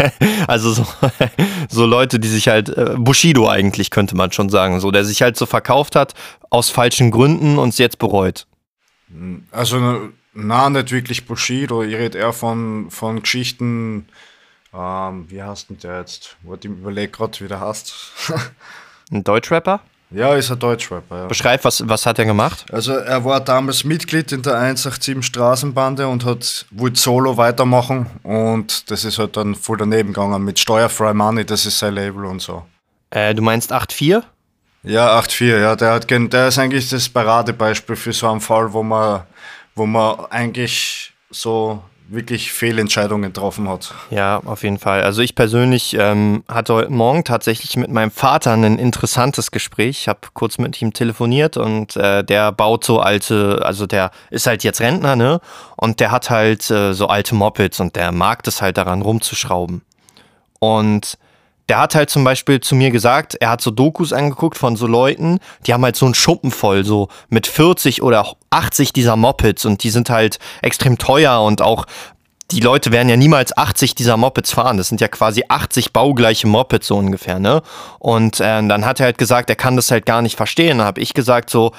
also 0.47 0.73
so, 0.73 0.87
so, 1.69 1.87
Leute, 1.87 2.19
die 2.19 2.29
sich 2.29 2.49
halt, 2.49 2.71
äh, 2.71 2.95
Bushido 2.97 3.49
eigentlich 3.49 3.91
könnte 3.91 4.17
man 4.17 4.33
schon 4.33 4.49
sagen, 4.49 4.81
so, 4.81 4.91
der 4.91 5.05
sich 5.05 5.23
halt 5.23 5.37
so 5.37 5.45
verkauft 5.45 5.97
hat 5.97 6.15
aus 6.51 6.71
falschen 6.71 7.11
Gründen 7.11 7.59
und 7.59 7.71
es 7.71 7.79
jetzt 7.79 7.99
bereut. 7.99 8.47
Also, 9.51 10.09
na, 10.33 10.71
nicht 10.71 10.93
wirklich 10.93 11.27
Bushido, 11.27 11.83
ich 11.83 11.95
rede 11.95 12.19
eher 12.19 12.33
von, 12.33 12.91
von 12.91 13.21
Geschichten, 13.23 14.07
ähm, 14.77 15.27
wie 15.29 15.43
heißt 15.43 15.71
denn 15.71 15.79
der 15.79 16.01
jetzt? 16.01 16.37
Ich 16.59 16.65
überlege 16.65 17.13
gerade, 17.13 17.41
wie 17.41 17.49
der 17.49 17.61
heißt. 17.61 17.95
Ein 19.13 19.25
Deutschrapper? 19.25 19.81
Ja, 20.11 20.35
ist 20.35 20.51
ein 20.51 20.59
Deutschrapper. 20.59 21.23
Ja. 21.23 21.27
Beschreib, 21.27 21.65
was, 21.65 21.87
was 21.89 22.07
hat 22.07 22.19
er 22.21 22.25
gemacht? 22.25 22.67
Also 22.71 22.93
er 22.93 23.25
war 23.25 23.41
damals 23.41 23.83
Mitglied 23.83 24.31
in 24.31 24.43
der 24.43 24.55
187 24.59 25.25
Straßenbande 25.25 26.07
und 26.07 26.25
hat 26.25 26.67
wollte 26.71 27.01
solo 27.01 27.37
weitermachen 27.37 28.07
und 28.23 28.91
das 28.91 29.05
ist 29.05 29.19
halt 29.19 29.37
dann 29.37 29.57
voll 29.57 29.77
daneben 29.77 30.13
gegangen 30.13 30.45
mit 30.45 30.59
Steuerfrei 30.59 31.13
Money, 31.15 31.45
das 31.45 31.67
ist 31.67 31.81
sein 31.81 31.95
Label 31.95 32.27
und 32.27 32.41
so. 32.41 32.65
Äh, 33.11 33.35
du 33.35 33.43
meinst 33.43 33.73
8.4? 33.73 34.23
Ja, 34.85 35.19
8.4, 35.19 35.61
ja. 35.61 35.77
Der, 35.77 35.95
hat, 35.95 36.11
der 36.11 36.49
ist 36.49 36.59
eigentlich 36.59 36.89
das 36.91 37.09
Paradebeispiel 37.09 37.97
für 37.97 38.13
so 38.13 38.29
einen 38.29 38.41
Fall, 38.41 38.73
wo 38.73 38.83
man, 38.83 39.23
wo 39.75 39.87
man 39.87 40.27
eigentlich 40.31 41.13
so 41.31 41.83
wirklich 42.09 42.53
Fehlentscheidungen 42.53 43.33
getroffen 43.33 43.69
hat. 43.69 43.95
Ja, 44.11 44.41
auf 44.45 44.63
jeden 44.63 44.79
Fall. 44.79 45.03
Also 45.03 45.23
ich 45.23 45.35
persönlich 45.35 45.97
ähm, 45.99 46.45
hatte 46.49 46.75
heute 46.75 46.93
Morgen 46.93 47.25
tatsächlich 47.25 47.77
mit 47.77 47.91
meinem 47.91 48.11
Vater 48.11 48.53
ein 48.53 48.79
interessantes 48.79 49.51
Gespräch. 49.51 50.01
Ich 50.01 50.09
habe 50.09 50.21
kurz 50.35 50.59
mit 50.59 50.81
ihm 50.83 50.93
telefoniert 50.93 51.57
und 51.57 51.97
äh, 51.97 52.23
der 52.23 52.53
baut 52.53 52.85
so 52.85 53.01
alte, 53.01 53.63
also 53.65 53.87
der 53.87 54.11
ist 54.31 54.47
halt 54.47 54.65
jetzt 54.65 54.81
Rentner, 54.81 55.17
ne? 55.17 55.41
Und 55.77 56.01
der 56.01 56.11
hat 56.11 56.31
halt 56.31 56.71
äh, 56.71 56.93
so 56.93 57.07
alte 57.07 57.35
Mopeds 57.35 57.81
und 57.81 57.97
der 57.97 58.13
mag 58.13 58.47
es 58.47 58.61
halt 58.61 58.77
daran 58.77 59.03
rumzuschrauben. 59.03 59.83
Und 60.61 61.19
der 61.69 61.79
hat 61.79 61.95
halt 61.95 62.11
zum 62.11 62.25
Beispiel 62.25 62.61
zu 62.61 62.75
mir 62.75 62.91
gesagt, 62.91 63.37
er 63.41 63.51
hat 63.51 63.61
so 63.61 63.71
Dokus 63.71 64.13
angeguckt 64.13 64.59
von 64.59 64.77
so 64.77 64.87
Leuten, 64.87 65.39
die 65.67 65.73
haben 65.73 65.85
halt 65.85 65.97
so 65.97 66.05
einen 66.05 66.15
Schuppen 66.15 66.51
voll, 66.51 66.85
so 66.85 67.09
mit 67.29 67.47
40 67.47 68.03
oder 68.03 68.35
80 68.51 68.93
dieser 68.93 69.17
Mopeds 69.17 69.65
und 69.65 69.83
die 69.83 69.91
sind 69.91 70.11
halt 70.11 70.39
extrem 70.63 70.99
teuer 70.99 71.43
und 71.43 71.63
auch 71.63 71.87
die 72.51 72.61
Leute 72.61 72.93
werden 72.93 73.09
ja 73.09 73.17
niemals 73.17 73.57
80 73.57 73.95
dieser 73.95 74.17
Mopeds 74.17 74.53
fahren. 74.53 74.77
Das 74.77 74.89
sind 74.89 75.01
ja 75.01 75.09
quasi 75.09 75.45
80 75.49 75.93
baugleiche 75.93 76.47
Mopeds 76.47 76.87
so 76.87 76.97
ungefähr, 76.97 77.39
ne? 77.39 77.63
Und 77.99 78.39
äh, 78.39 78.67
dann 78.67 78.85
hat 78.85 79.01
er 79.01 79.07
halt 79.07 79.19
gesagt, 79.19 79.49
er 79.49 79.57
kann 79.57 79.77
das 79.77 79.91
halt 79.91 80.05
gar 80.05 80.21
nicht 80.21 80.37
verstehen. 80.37 80.79
Dann 80.79 80.87
habe 80.87 81.01
ich 81.01 81.15
gesagt 81.15 81.49
so, 81.49 81.73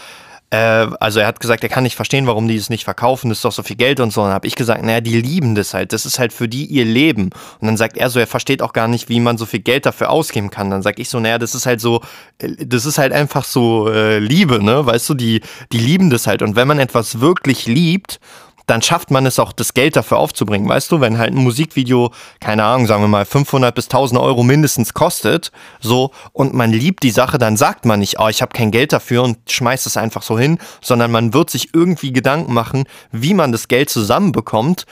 äh, 0.52 0.58
also 1.00 1.20
er 1.20 1.28
hat 1.28 1.40
gesagt, 1.40 1.64
er 1.64 1.70
kann 1.70 1.84
nicht 1.84 1.96
verstehen, 1.96 2.28
warum 2.28 2.48
die 2.48 2.56
es 2.56 2.70
nicht 2.70 2.84
verkaufen, 2.84 3.30
das 3.30 3.40
ist 3.40 3.46
doch 3.46 3.52
so 3.52 3.64
viel 3.64 3.76
Geld 3.76 4.00
und 4.00 4.14
so. 4.14 4.22
Und 4.22 4.28
dann 4.28 4.36
habe 4.36 4.48
ich 4.48 4.56
gesagt, 4.56 4.84
naja, 4.84 5.02
die 5.02 5.20
lieben 5.20 5.56
das 5.56 5.74
halt, 5.74 5.92
das 5.94 6.06
ist 6.06 6.20
halt 6.20 6.34
für 6.34 6.48
die 6.48 6.66
ihr 6.66 6.86
Leben. 6.86 7.26
Und 7.60 7.68
dann 7.68 7.78
sagt 7.78 7.98
er 7.98 8.10
so, 8.10 8.20
er 8.20 8.28
versteht 8.28 8.62
auch 8.62 8.74
gar 8.74 8.88
nicht, 8.88 9.10
wie 9.10 9.20
man 9.20 9.38
so 9.38 9.46
viel 9.46 9.62
Geld 9.62 9.86
dafür 9.86 10.10
ausgeben 10.10 10.52
kann. 10.52 10.70
Dann 10.70 10.82
sag 10.82 11.00
ich 11.00 11.10
so, 11.10 11.20
naja, 11.20 11.38
das 11.38 11.56
ist 11.56 11.66
halt 11.66 11.82
so, 11.82 12.02
äh, 12.38 12.66
das 12.66 12.86
ist 12.86 12.98
halt 12.98 13.12
einfach 13.12 13.44
so 13.44 13.90
äh, 13.90 14.20
Liebe, 14.20 14.64
ne? 14.64 14.86
Weißt 14.86 15.10
du, 15.10 15.14
die, 15.16 15.42
die 15.72 15.80
lieben 15.80 16.10
das 16.10 16.28
halt. 16.28 16.42
Und 16.42 16.56
wenn 16.56 16.68
man 16.68 16.80
etwas 16.80 17.20
wirklich 17.20 17.66
liebt 17.66 18.20
dann 18.68 18.82
schafft 18.82 19.12
man 19.12 19.26
es 19.26 19.40
auch, 19.40 19.52
das 19.52 19.74
Geld 19.74 19.96
dafür 19.96 20.18
aufzubringen. 20.18 20.68
Weißt 20.68 20.92
du, 20.92 21.02
wenn 21.02 21.18
halt 21.18 21.34
ein 21.34 21.44
Musikvideo, 21.44 22.12
keine 22.40 22.64
Ahnung, 22.64 22.88
sagen 22.88 23.04
wir 23.04 23.08
mal 23.08 23.26
500 23.26 23.74
bis 23.74 23.86
1000 23.86 24.20
Euro 24.20 24.44
mindestens 24.44 24.94
kostet, 24.94 25.52
so, 25.80 26.12
und 26.34 26.54
man 26.54 26.72
liebt 26.72 27.04
die 27.04 27.12
Sache, 27.12 27.38
dann 27.38 27.58
sagt 27.58 27.86
man 27.86 28.00
nicht, 28.00 28.20
oh, 28.20 28.28
ich 28.28 28.42
habe 28.42 28.54
kein 28.54 28.72
Geld 28.72 28.94
dafür 28.94 29.24
und 29.24 29.38
schmeißt 29.50 29.86
es 29.86 29.98
einfach 29.98 30.22
so 30.22 30.38
hin, 30.40 30.58
sondern 30.82 31.12
man 31.12 31.34
wird 31.34 31.50
sich 31.50 31.74
irgendwie 31.74 32.14
Gedanken 32.14 32.54
machen, 32.54 32.86
wie 33.12 33.34
man 33.34 33.52
das 33.52 33.68
Geld 33.68 33.90
zusammenbekommt 33.90 34.86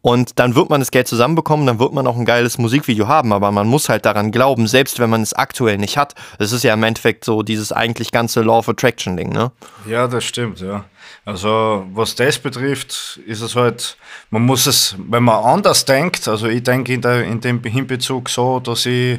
und 0.00 0.38
dann 0.38 0.54
wird 0.54 0.70
man 0.70 0.80
das 0.80 0.90
Geld 0.90 1.08
zusammenbekommen, 1.08 1.66
dann 1.66 1.80
wird 1.80 1.92
man 1.92 2.06
auch 2.06 2.16
ein 2.16 2.24
geiles 2.24 2.56
Musikvideo 2.56 3.08
haben, 3.08 3.32
aber 3.32 3.50
man 3.50 3.66
muss 3.66 3.88
halt 3.88 4.04
daran 4.04 4.30
glauben, 4.30 4.68
selbst 4.68 5.00
wenn 5.00 5.10
man 5.10 5.22
es 5.22 5.34
aktuell 5.34 5.76
nicht 5.76 5.96
hat. 5.96 6.14
Das 6.38 6.52
ist 6.52 6.62
ja 6.62 6.74
im 6.74 6.82
Endeffekt 6.84 7.24
so 7.24 7.42
dieses 7.42 7.72
eigentlich 7.72 8.12
ganze 8.12 8.42
Law 8.42 8.58
of 8.58 8.68
Attraction 8.68 9.16
Ding, 9.16 9.30
ne? 9.30 9.50
Ja, 9.86 10.06
das 10.06 10.24
stimmt, 10.24 10.60
ja. 10.60 10.84
Also 11.24 11.84
was 11.92 12.14
das 12.14 12.38
betrifft, 12.38 13.20
ist 13.26 13.40
es 13.40 13.56
halt, 13.56 13.96
man 14.30 14.42
muss 14.42 14.66
es, 14.66 14.94
wenn 14.98 15.24
man 15.24 15.44
anders 15.44 15.84
denkt, 15.84 16.28
also 16.28 16.46
ich 16.46 16.62
denke 16.62 16.92
in, 16.92 17.02
in 17.02 17.40
dem 17.40 17.62
Hinbezug 17.62 18.30
so, 18.30 18.60
dass 18.60 18.86
ich, 18.86 19.18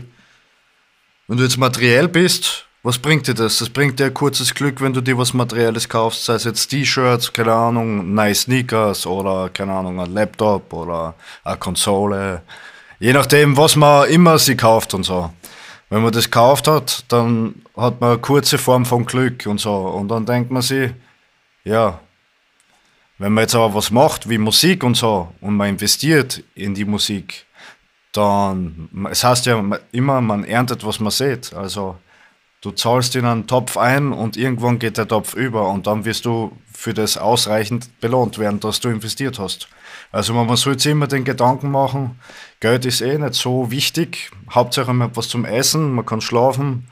wenn 1.27 1.37
du 1.37 1.43
jetzt 1.43 1.57
materiell 1.57 2.07
bist, 2.07 2.68
was 2.81 2.97
bringt 2.97 3.27
dir 3.27 3.33
das? 3.33 3.59
Das 3.59 3.69
bringt 3.69 3.99
dir 3.99 4.05
ein 4.05 4.13
kurzes 4.13 4.53
Glück, 4.53 4.79
wenn 4.81 4.93
du 4.93 5.01
dir 5.01 5.17
was 5.17 5.33
Materielles 5.33 5.89
kaufst, 5.89 6.25
sei 6.25 6.35
es 6.35 6.45
jetzt 6.45 6.67
T-Shirts, 6.67 7.33
keine 7.33 7.53
Ahnung, 7.53 8.13
nice 8.13 8.41
Sneakers 8.41 9.05
oder 9.05 9.49
keine 9.49 9.73
Ahnung, 9.73 9.99
ein 9.99 10.13
Laptop 10.13 10.71
oder 10.71 11.15
eine 11.43 11.57
Konsole. 11.57 12.41
Je 12.99 13.13
nachdem, 13.13 13.57
was 13.57 13.75
man 13.75 14.09
immer 14.09 14.37
sie 14.39 14.55
kauft 14.55 14.93
und 14.93 15.03
so. 15.03 15.31
Wenn 15.89 16.03
man 16.03 16.11
das 16.11 16.25
gekauft 16.25 16.67
hat, 16.67 17.03
dann 17.09 17.55
hat 17.75 17.99
man 17.99 18.11
eine 18.11 18.19
kurze 18.19 18.57
Form 18.57 18.85
von 18.85 19.05
Glück 19.05 19.45
und 19.47 19.59
so. 19.59 19.75
Und 19.75 20.07
dann 20.09 20.25
denkt 20.25 20.51
man 20.51 20.61
sich, 20.61 20.91
ja, 21.63 21.99
wenn 23.17 23.33
man 23.33 23.43
jetzt 23.43 23.55
aber 23.55 23.73
was 23.73 23.91
macht 23.91 24.29
wie 24.29 24.37
Musik 24.37 24.83
und 24.83 24.95
so 24.95 25.33
und 25.41 25.55
man 25.57 25.69
investiert 25.69 26.43
in 26.55 26.75
die 26.75 26.85
Musik, 26.85 27.45
dann, 28.13 28.89
es 29.11 29.23
heißt 29.23 29.45
ja 29.47 29.63
immer, 29.91 30.21
man 30.21 30.43
erntet, 30.45 30.85
was 30.85 30.99
man 30.99 31.11
sieht. 31.11 31.53
Also 31.53 31.97
du 32.61 32.71
zahlst 32.71 33.15
in 33.15 33.25
einen 33.25 33.47
Topf 33.47 33.77
ein 33.77 34.11
und 34.11 34.37
irgendwann 34.37 34.79
geht 34.79 34.97
der 34.97 35.07
Topf 35.07 35.33
über 35.33 35.69
und 35.69 35.87
dann 35.87 36.05
wirst 36.05 36.25
du 36.25 36.51
für 36.73 36.93
das 36.93 37.17
ausreichend 37.17 37.89
belohnt 37.99 38.37
werden, 38.37 38.59
dass 38.59 38.79
du 38.79 38.89
investiert 38.89 39.39
hast. 39.39 39.67
Also 40.11 40.33
man 40.33 40.47
muss 40.47 40.63
sich 40.63 40.85
immer 40.87 41.07
den 41.07 41.23
Gedanken 41.23 41.71
machen, 41.71 42.19
Geld 42.59 42.85
ist 42.85 43.01
eh 43.01 43.17
nicht 43.17 43.35
so 43.35 43.71
wichtig, 43.71 44.31
Hauptsache 44.49 44.93
man 44.93 45.09
hat 45.09 45.17
was 45.17 45.27
zum 45.27 45.45
Essen, 45.45 45.91
man 45.93 46.05
kann 46.05 46.21
schlafen 46.21 46.87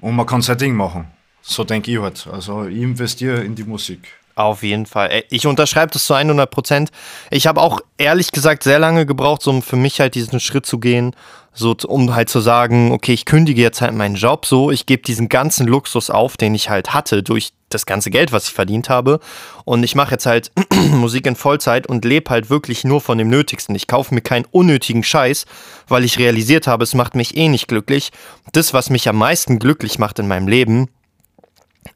und 0.00 0.16
man 0.16 0.26
kann 0.26 0.42
sein 0.42 0.58
Ding 0.58 0.74
machen. 0.74 1.10
So 1.42 1.64
denke 1.64 1.90
ich 1.90 1.98
halt. 1.98 2.28
Also 2.30 2.66
ich 2.66 2.80
investiere 2.80 3.42
in 3.42 3.54
die 3.54 3.64
Musik. 3.64 4.08
Auf 4.34 4.62
jeden 4.62 4.86
Fall. 4.86 5.24
Ich 5.28 5.46
unterschreibe 5.46 5.92
das 5.92 6.06
zu 6.06 6.14
100 6.14 6.50
Prozent. 6.50 6.90
Ich 7.30 7.46
habe 7.46 7.60
auch 7.60 7.80
ehrlich 7.98 8.32
gesagt 8.32 8.62
sehr 8.62 8.78
lange 8.78 9.04
gebraucht, 9.04 9.46
um 9.46 9.60
für 9.60 9.76
mich 9.76 10.00
halt 10.00 10.14
diesen 10.14 10.40
Schritt 10.40 10.64
zu 10.64 10.78
gehen, 10.78 11.14
so 11.54 11.76
um 11.86 12.14
halt 12.14 12.28
zu 12.28 12.40
sagen, 12.40 12.92
okay, 12.92 13.12
ich 13.12 13.24
kündige 13.24 13.60
jetzt 13.60 13.80
halt 13.80 13.94
meinen 13.94 14.14
Job, 14.14 14.46
so 14.46 14.70
ich 14.70 14.86
gebe 14.86 15.02
diesen 15.02 15.28
ganzen 15.28 15.66
Luxus 15.66 16.10
auf, 16.10 16.36
den 16.36 16.54
ich 16.54 16.70
halt 16.70 16.94
hatte 16.94 17.22
durch 17.22 17.52
das 17.68 17.86
ganze 17.86 18.10
Geld, 18.10 18.32
was 18.32 18.48
ich 18.48 18.52
verdient 18.52 18.88
habe, 18.88 19.20
und 19.64 19.82
ich 19.82 19.94
mache 19.94 20.12
jetzt 20.12 20.26
halt 20.26 20.50
Musik 20.90 21.26
in 21.26 21.36
Vollzeit 21.36 21.86
und 21.86 22.04
lebe 22.04 22.30
halt 22.30 22.50
wirklich 22.50 22.84
nur 22.84 23.00
von 23.00 23.18
dem 23.18 23.28
Nötigsten. 23.28 23.74
Ich 23.74 23.86
kaufe 23.86 24.14
mir 24.14 24.20
keinen 24.20 24.46
unnötigen 24.50 25.04
Scheiß, 25.04 25.46
weil 25.88 26.04
ich 26.04 26.18
realisiert 26.18 26.66
habe, 26.66 26.84
es 26.84 26.94
macht 26.94 27.14
mich 27.14 27.36
eh 27.36 27.48
nicht 27.48 27.68
glücklich. 27.68 28.10
Das, 28.52 28.74
was 28.74 28.90
mich 28.90 29.08
am 29.08 29.16
meisten 29.16 29.58
glücklich 29.58 29.98
macht 29.98 30.18
in 30.18 30.28
meinem 30.28 30.48
Leben, 30.48 30.88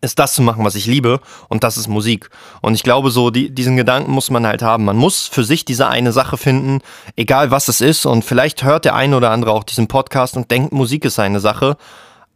ist 0.01 0.19
das 0.19 0.35
zu 0.35 0.43
machen, 0.43 0.65
was 0.65 0.75
ich 0.75 0.87
liebe 0.87 1.21
und 1.49 1.65
das 1.65 1.77
ist 1.77 1.89
Musik. 1.89 2.31
Und 2.61 2.75
ich 2.75 2.83
glaube, 2.83 3.11
so 3.11 3.31
die, 3.31 3.51
diesen 3.55 3.77
Gedanken 3.77 4.11
muss 4.11 4.31
man 4.31 4.47
halt 4.47 4.63
haben. 4.63 4.85
Man 4.85 4.97
muss 4.97 5.27
für 5.27 5.45
sich 5.45 5.65
diese 5.65 5.89
eine 5.89 6.13
Sache 6.13 6.37
finden, 6.37 6.81
egal 7.17 7.51
was 7.51 7.69
es 7.69 7.81
ist. 7.81 8.07
Und 8.07 8.25
vielleicht 8.25 8.65
hört 8.65 8.85
der 8.85 8.95
eine 8.95 9.17
oder 9.17 9.31
andere 9.31 9.53
auch 9.53 9.65
diesen 9.65 9.89
Podcast 9.89 10.37
und 10.37 10.51
denkt, 10.51 10.73
Musik 10.73 11.05
ist 11.05 11.15
seine 11.15 11.41
Sache 11.41 11.77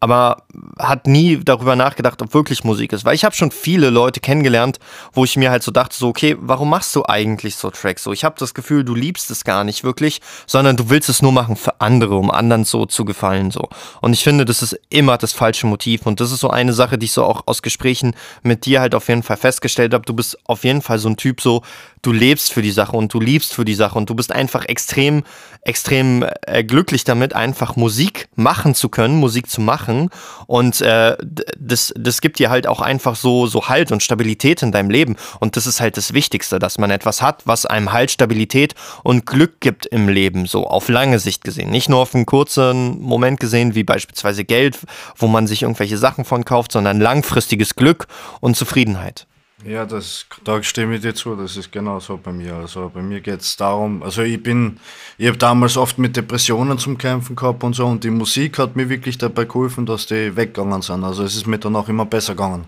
aber 0.01 0.45
hat 0.79 1.07
nie 1.07 1.39
darüber 1.45 1.77
nachgedacht, 1.77 2.23
ob 2.23 2.33
wirklich 2.33 2.65
Musik 2.65 2.95
ist. 2.95 3.05
Weil 3.05 3.15
ich 3.15 3.25
habe 3.25 3.35
schon 3.35 3.51
viele 3.51 3.91
Leute 3.91 4.21
kennengelernt, 4.21 4.79
wo 5.13 5.25
ich 5.25 5.37
mir 5.37 5.51
halt 5.51 5.63
so 5.63 5.71
dachte, 5.71 5.97
so, 5.97 6.09
okay, 6.09 6.37
warum 6.41 6.71
machst 6.71 6.97
du 6.97 7.05
eigentlich 7.05 7.57
so 7.57 7.71
Tracks? 7.71 8.05
So, 8.05 8.13
ich 8.13 8.25
habe 8.25 8.35
das 8.39 8.55
Gefühl, 8.55 8.83
du 8.83 8.95
liebst 8.95 9.31
es 9.31 9.45
gar 9.45 9.63
nicht 9.63 9.85
wirklich, 9.85 10.23
sondern 10.47 10.77
du 10.77 10.89
willst 10.89 11.11
es 11.11 11.21
nur 11.21 11.33
machen 11.33 11.55
für 11.55 11.81
andere, 11.83 12.17
um 12.17 12.31
anderen 12.31 12.65
so 12.65 12.87
zu 12.87 13.05
gefallen. 13.05 13.51
so. 13.51 13.69
Und 14.01 14.15
ich 14.15 14.25
finde, 14.25 14.47
das 14.47 14.63
ist 14.63 14.81
immer 14.89 15.19
das 15.19 15.33
falsche 15.35 15.67
Motiv. 15.67 16.07
Und 16.07 16.21
das 16.21 16.33
ist 16.33 16.41
so 16.41 16.49
eine 16.49 16.73
Sache, 16.73 16.97
die 16.97 17.05
ich 17.05 17.13
so 17.13 17.25
auch 17.25 17.43
aus 17.47 17.61
Gesprächen 17.61 18.15
mit 18.43 18.65
dir 18.65 18.81
halt 18.81 18.95
auf 18.95 19.09
jeden 19.09 19.23
Fall 19.23 19.37
festgestellt 19.37 19.93
habe. 19.93 20.07
Du 20.07 20.15
bist 20.15 20.39
auf 20.47 20.65
jeden 20.65 20.81
Fall 20.81 20.99
so 20.99 21.11
ein 21.11 21.19
Typ, 21.19 21.43
so, 21.43 21.63
du 22.03 22.13
lebst 22.13 22.53
für 22.53 22.63
die 22.63 22.71
Sache 22.71 22.97
und 22.97 23.13
du 23.13 23.21
liebst 23.21 23.53
für 23.53 23.65
die 23.65 23.75
Sache 23.75 23.99
und 23.99 24.09
du 24.09 24.15
bist 24.15 24.33
einfach 24.33 24.65
extrem, 24.65 25.25
extrem 25.63 26.25
äh, 26.47 26.65
glücklich 26.65 27.05
damit, 27.05 27.35
einfach 27.35 27.77
Musik 27.77 28.29
machen 28.35 28.75
zu 28.75 28.89
können, 28.89 29.17
Musik 29.17 29.51
zu 29.51 29.61
machen. 29.91 30.11
Und 30.47 30.81
äh, 30.81 31.17
das, 31.59 31.93
das 31.97 32.21
gibt 32.21 32.39
dir 32.39 32.51
halt 32.51 32.67
auch 32.67 32.81
einfach 32.81 33.17
so, 33.17 33.47
so 33.47 33.69
Halt 33.69 33.93
und 33.93 34.03
Stabilität 34.03 34.63
in 34.63 34.73
deinem 34.73 34.91
Leben. 34.91 35.17
Und 35.39 35.57
das 35.57 35.67
ist 35.67 35.81
halt 35.81 35.97
das 35.97 36.15
Wichtigste, 36.15 36.59
dass 36.59 36.79
man 36.79 36.91
etwas 36.91 37.23
hat, 37.23 37.47
was 37.47 37.67
einem 37.67 37.93
Halt, 37.93 38.11
Stabilität 38.11 38.75
und 39.03 39.27
Glück 39.27 39.61
gibt 39.61 39.87
im 39.87 40.09
Leben, 40.09 40.47
so 40.47 40.67
auf 40.67 40.89
lange 40.89 41.19
Sicht 41.19 41.45
gesehen. 41.45 41.71
Nicht 41.71 41.89
nur 41.89 42.01
auf 42.01 42.15
einen 42.15 42.27
kurzen 42.27 43.01
Moment 43.01 43.41
gesehen, 43.41 43.75
wie 43.75 43.85
beispielsweise 43.85 44.45
Geld, 44.45 44.79
wo 45.17 45.27
man 45.27 45.47
sich 45.47 45.63
irgendwelche 45.63 45.99
Sachen 45.99 46.25
von 46.25 46.45
kauft, 46.45 46.73
sondern 46.73 47.01
langfristiges 47.01 47.77
Glück 47.77 48.07
und 48.41 48.57
Zufriedenheit. 48.57 49.27
Ja, 49.65 49.85
das, 49.85 50.25
da 50.43 50.63
stimme 50.63 50.95
ich 50.95 51.03
dir 51.03 51.15
zu, 51.15 51.37
das 51.37 51.57
ist 51.59 51.71
genau 51.71 52.01
so 52.01 52.17
bei 52.17 52.33
mir. 52.33 52.55
Also 52.55 52.91
bei 52.93 53.03
mir 53.03 53.21
geht 53.21 53.41
es 53.41 53.57
darum, 53.57 54.03
also 54.03 54.23
ich 54.23 54.43
bin, 54.43 54.81
ich 55.19 55.27
habe 55.27 55.37
damals 55.37 55.77
oft 55.77 55.99
mit 55.99 56.17
Depressionen 56.17 56.79
zum 56.79 56.97
Kämpfen 56.97 57.37
gehabt 57.37 57.63
und 57.63 57.75
so 57.75 57.87
und 57.87 58.03
die 58.03 58.11
Musik 58.11 58.59
hat 58.59 58.75
mir 58.75 58.89
wirklich 58.89 59.19
dabei 59.19 59.45
geholfen, 59.45 59.85
dass 59.85 60.07
die 60.07 60.35
weggegangen 60.35 60.81
sind. 60.81 61.05
Also 61.05 61.25
es 61.25 61.37
ist 61.37 61.47
mir 61.47 61.59
dann 61.59 61.77
auch 61.77 61.89
immer 61.89 62.07
besser 62.07 62.33
gegangen. 62.33 62.65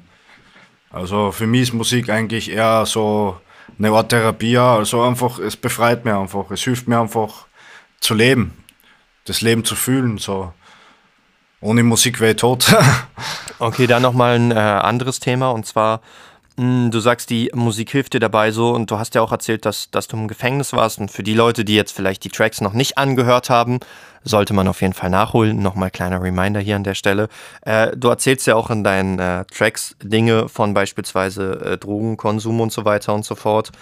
Also 0.90 1.32
für 1.32 1.46
mich 1.46 1.62
ist 1.62 1.72
Musik 1.72 2.10
eigentlich 2.10 2.50
eher 2.50 2.84
so 2.84 3.40
eine 3.78 3.90
Art 3.90 4.10
Therapie, 4.10 4.58
also 4.58 5.02
einfach, 5.02 5.38
es 5.38 5.56
befreit 5.56 6.04
mir 6.04 6.18
einfach, 6.18 6.50
es 6.50 6.62
hilft 6.62 6.88
mir 6.88 7.00
einfach 7.00 7.46
zu 8.00 8.12
leben, 8.12 8.52
das 9.24 9.40
Leben 9.40 9.64
zu 9.64 9.76
fühlen, 9.76 10.18
so. 10.18 10.52
Ohne 11.62 11.84
Musik 11.84 12.20
wäre 12.20 12.32
ich 12.32 12.38
tot. 12.38 12.74
okay, 13.60 13.86
dann 13.86 14.02
nochmal 14.02 14.34
ein 14.34 14.50
äh, 14.50 14.54
anderes 14.54 15.20
Thema 15.20 15.50
und 15.50 15.64
zwar 15.64 16.00
du 16.56 17.00
sagst, 17.00 17.30
die 17.30 17.50
Musik 17.54 17.90
hilft 17.90 18.14
dir 18.14 18.20
dabei 18.20 18.50
so 18.50 18.70
und 18.70 18.90
du 18.90 18.98
hast 18.98 19.14
ja 19.14 19.22
auch 19.22 19.32
erzählt, 19.32 19.64
dass, 19.64 19.90
dass 19.90 20.08
du 20.08 20.16
im 20.16 20.28
Gefängnis 20.28 20.72
warst 20.72 20.98
und 20.98 21.10
für 21.10 21.22
die 21.22 21.34
Leute, 21.34 21.64
die 21.64 21.74
jetzt 21.74 21.92
vielleicht 21.92 22.24
die 22.24 22.28
Tracks 22.28 22.60
noch 22.60 22.74
nicht 22.74 22.98
angehört 22.98 23.48
haben, 23.48 23.80
sollte 24.24 24.54
man 24.54 24.68
auf 24.68 24.82
jeden 24.82 24.92
Fall 24.92 25.10
nachholen. 25.10 25.62
Nochmal 25.62 25.90
kleiner 25.90 26.22
Reminder 26.22 26.60
hier 26.60 26.76
an 26.76 26.84
der 26.84 26.94
Stelle. 26.94 27.28
Äh, 27.62 27.96
du 27.96 28.08
erzählst 28.08 28.46
ja 28.46 28.54
auch 28.54 28.70
in 28.70 28.84
deinen 28.84 29.18
äh, 29.18 29.44
Tracks 29.46 29.96
Dinge 30.02 30.48
von 30.48 30.74
beispielsweise 30.74 31.60
äh, 31.64 31.78
Drogenkonsum 31.78 32.60
und 32.60 32.72
so 32.72 32.84
weiter 32.84 33.14
und 33.14 33.24
so 33.24 33.34
fort. 33.34 33.72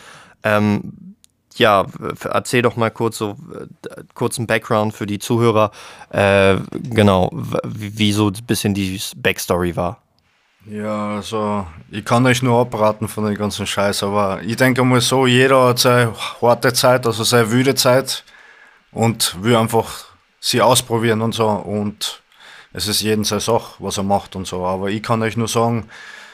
Ähm, 0.43 1.17
ja, 1.57 1.87
erzähl 2.25 2.63
doch 2.63 2.77
mal 2.77 2.91
kurz 2.91 3.19
so 3.19 3.37
äh, 3.53 4.03
kurzen 4.15 4.47
Background 4.47 4.95
für 4.95 5.07
die 5.07 5.19
Zuhörer. 5.19 5.73
Äh, 6.11 6.57
genau, 6.73 7.31
wie 7.65 8.13
so 8.13 8.29
ein 8.29 8.47
bisschen 8.47 8.75
die 8.75 9.01
Backstory 9.17 9.77
war. 9.77 10.01
Ja, 10.67 11.17
also 11.17 11.67
ich 11.91 12.05
kann 12.05 12.27
euch 12.27 12.43
nur 12.43 12.61
abraten 12.61 13.09
von 13.09 13.25
dem 13.25 13.35
ganzen 13.35 13.67
Scheiß, 13.67 14.03
aber 14.03 14.43
ich 14.43 14.57
denke 14.57 14.85
mal 14.85 15.01
so, 15.01 15.27
jeder 15.27 15.69
hat 15.69 15.79
seine 15.79 16.13
harte 16.43 16.73
Zeit, 16.75 17.07
also 17.07 17.25
seine 17.25 17.51
wüde 17.51 17.75
Zeit 17.75 18.25
und 18.93 19.43
will 19.43 19.57
einfach 19.57 20.05
sie 20.39 20.61
ausprobieren 20.61 21.23
und 21.23 21.33
so 21.33 21.49
und 21.49 22.23
es 22.75 22.89
ist 22.89 23.01
jeden 23.01 23.25
seine 23.25 23.41
Sache, 23.41 23.75
was 23.79 23.97
er 23.97 24.05
macht 24.05 24.37
und 24.37 24.47
so, 24.47 24.67
aber 24.67 24.91
ich 24.91 25.03
kann 25.03 25.23
euch 25.23 25.37
nur 25.37 25.49
sagen, 25.49 25.89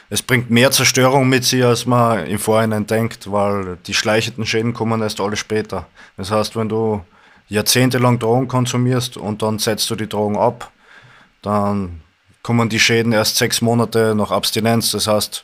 es 0.09 0.21
bringt 0.21 0.49
mehr 0.49 0.71
Zerstörung 0.71 1.29
mit 1.29 1.45
sich, 1.45 1.63
als 1.63 1.85
man 1.85 2.25
im 2.27 2.39
Vorhinein 2.39 2.85
denkt, 2.85 3.31
weil 3.31 3.77
die 3.87 3.93
schleichenden 3.93 4.45
Schäden 4.45 4.73
kommen 4.73 5.01
erst 5.01 5.19
alle 5.21 5.35
später. 5.35 5.87
Das 6.15 6.31
heißt, 6.31 6.55
wenn 6.55 6.69
du 6.69 7.03
jahrzehntelang 7.47 8.19
Drogen 8.19 8.47
konsumierst 8.47 9.17
und 9.17 9.41
dann 9.41 9.59
setzt 9.59 9.89
du 9.89 9.95
die 9.95 10.07
Drogen 10.07 10.37
ab, 10.37 10.71
dann 11.41 12.01
kommen 12.47 12.69
die 12.69 12.79
Schäden 12.79 13.11
erst 13.11 13.35
sechs 13.35 13.59
Monate 13.59 14.15
nach 14.15 14.31
Abstinenz. 14.31 14.91
Das 14.91 15.05
heißt, 15.05 15.43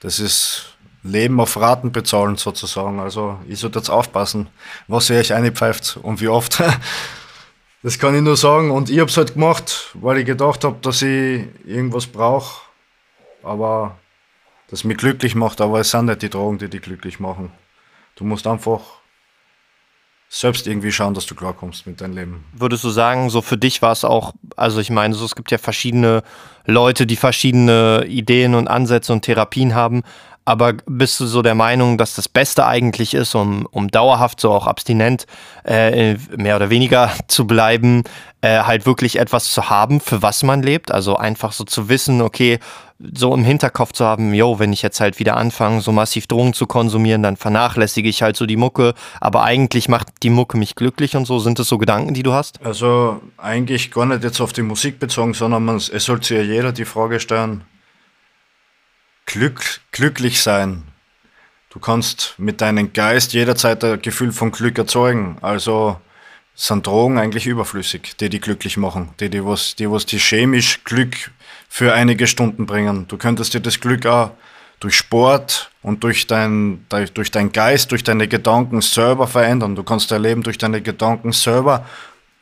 das 0.00 0.18
ist 0.18 0.76
Leben 1.02 1.40
auf 1.40 1.56
Raten 1.56 1.90
bezahlen 1.90 2.36
sozusagen. 2.36 3.00
Also 3.00 3.38
ich 3.48 3.60
sollte 3.60 3.78
jetzt 3.78 3.88
aufpassen, 3.88 4.48
was 4.86 5.08
ihr 5.08 5.16
euch 5.16 5.32
einpfeift 5.32 5.98
und 6.02 6.20
wie 6.20 6.28
oft. 6.28 6.62
Das 7.82 7.98
kann 7.98 8.14
ich 8.14 8.22
nur 8.22 8.38
sagen. 8.38 8.70
Und 8.70 8.88
ich 8.88 8.98
habe 8.98 9.10
es 9.10 9.16
halt 9.18 9.34
gemacht, 9.34 9.90
weil 9.92 10.16
ich 10.16 10.24
gedacht 10.24 10.64
habe, 10.64 10.76
dass 10.80 11.02
ich 11.02 11.44
irgendwas 11.66 12.06
brauche. 12.06 12.62
Aber 13.42 13.98
das 14.68 14.84
mich 14.84 14.96
glücklich 14.96 15.34
macht. 15.34 15.60
Aber 15.60 15.80
es 15.80 15.90
sind 15.90 16.06
nicht 16.06 16.22
die 16.22 16.30
Drogen, 16.30 16.56
die 16.56 16.68
dich 16.68 16.80
glücklich 16.80 17.20
machen. 17.20 17.52
Du 18.16 18.24
musst 18.24 18.46
einfach 18.46 18.80
selbst 20.34 20.66
irgendwie 20.66 20.90
schauen, 20.90 21.14
dass 21.14 21.26
du 21.26 21.36
klarkommst 21.36 21.86
mit 21.86 22.00
deinem 22.00 22.16
Leben. 22.16 22.44
Würdest 22.52 22.82
du 22.82 22.90
sagen, 22.90 23.30
so 23.30 23.40
für 23.40 23.56
dich 23.56 23.82
war 23.82 23.92
es 23.92 24.04
auch, 24.04 24.32
also 24.56 24.80
ich 24.80 24.90
meine, 24.90 25.14
so, 25.14 25.24
es 25.24 25.36
gibt 25.36 25.52
ja 25.52 25.58
verschiedene 25.58 26.24
Leute, 26.66 27.06
die 27.06 27.14
verschiedene 27.14 28.04
Ideen 28.08 28.56
und 28.56 28.66
Ansätze 28.66 29.12
und 29.12 29.22
Therapien 29.22 29.76
haben, 29.76 30.02
aber 30.44 30.74
bist 30.86 31.20
du 31.20 31.26
so 31.26 31.40
der 31.40 31.54
Meinung, 31.54 31.96
dass 31.98 32.16
das 32.16 32.28
Beste 32.28 32.66
eigentlich 32.66 33.14
ist, 33.14 33.34
um, 33.34 33.66
um 33.70 33.88
dauerhaft 33.88 34.40
so 34.40 34.50
auch 34.50 34.66
abstinent 34.66 35.26
äh, 35.64 36.16
mehr 36.36 36.56
oder 36.56 36.68
weniger 36.68 37.12
zu 37.28 37.46
bleiben, 37.46 38.02
äh, 38.42 38.58
halt 38.58 38.86
wirklich 38.86 39.18
etwas 39.18 39.50
zu 39.50 39.70
haben, 39.70 40.00
für 40.00 40.20
was 40.20 40.42
man 40.42 40.62
lebt? 40.62 40.90
Also 40.90 41.16
einfach 41.16 41.52
so 41.52 41.64
zu 41.64 41.88
wissen, 41.88 42.20
okay, 42.20 42.58
so 42.98 43.34
im 43.34 43.44
Hinterkopf 43.44 43.92
zu 43.92 44.04
haben, 44.04 44.32
yo, 44.34 44.58
wenn 44.58 44.72
ich 44.72 44.82
jetzt 44.82 45.00
halt 45.00 45.18
wieder 45.18 45.36
anfange, 45.36 45.80
so 45.80 45.92
massiv 45.92 46.26
Drogen 46.26 46.54
zu 46.54 46.66
konsumieren, 46.66 47.22
dann 47.22 47.36
vernachlässige 47.36 48.08
ich 48.08 48.22
halt 48.22 48.36
so 48.36 48.46
die 48.46 48.56
Mucke, 48.56 48.94
aber 49.20 49.42
eigentlich 49.42 49.88
macht 49.88 50.08
die 50.22 50.30
Mucke 50.30 50.56
mich 50.56 50.74
glücklich 50.74 51.16
und 51.16 51.26
so. 51.26 51.38
Sind 51.38 51.58
das 51.58 51.68
so 51.68 51.78
Gedanken, 51.78 52.14
die 52.14 52.22
du 52.22 52.32
hast? 52.32 52.64
Also 52.64 53.20
eigentlich 53.36 53.90
gar 53.90 54.06
nicht 54.06 54.22
jetzt 54.22 54.40
auf 54.40 54.52
die 54.52 54.62
Musik 54.62 54.98
bezogen, 54.98 55.34
sondern 55.34 55.64
man, 55.64 55.76
es 55.76 56.04
sollte 56.04 56.36
ja 56.36 56.42
jeder 56.42 56.72
die 56.72 56.84
Frage 56.84 57.18
stellen, 57.20 57.64
Glück, 59.26 59.80
glücklich 59.90 60.40
sein. 60.40 60.84
Du 61.70 61.80
kannst 61.80 62.34
mit 62.38 62.60
deinem 62.60 62.92
Geist 62.92 63.32
jederzeit 63.32 63.82
ein 63.82 64.00
Gefühl 64.00 64.32
von 64.32 64.52
Glück 64.52 64.78
erzeugen. 64.78 65.38
Also 65.40 65.96
sind 66.54 66.86
Drogen 66.86 67.18
eigentlich 67.18 67.46
überflüssig, 67.46 68.16
die 68.20 68.28
die 68.28 68.38
glücklich 68.38 68.76
machen, 68.76 69.08
die 69.18 69.28
die 69.28 69.44
was, 69.44 69.74
die 69.74 69.90
was 69.90 70.06
die 70.06 70.18
chemisch 70.18 70.84
Glück 70.84 71.32
für 71.74 71.92
einige 71.92 72.28
Stunden 72.28 72.66
bringen. 72.66 73.06
Du 73.08 73.16
könntest 73.16 73.54
dir 73.54 73.60
das 73.60 73.80
Glück 73.80 74.06
auch 74.06 74.30
durch 74.78 74.96
Sport 74.96 75.70
und 75.82 76.04
durch 76.04 76.28
dein, 76.28 76.86
durch 77.14 77.30
dein 77.32 77.50
Geist, 77.50 77.90
durch 77.90 78.04
deine 78.04 78.28
Gedanken 78.28 78.80
selber 78.80 79.26
verändern. 79.26 79.74
Du 79.74 79.82
kannst 79.82 80.10
dein 80.12 80.22
Leben 80.22 80.42
durch 80.44 80.58
deine 80.58 80.82
Gedanken 80.82 81.32
selber 81.32 81.84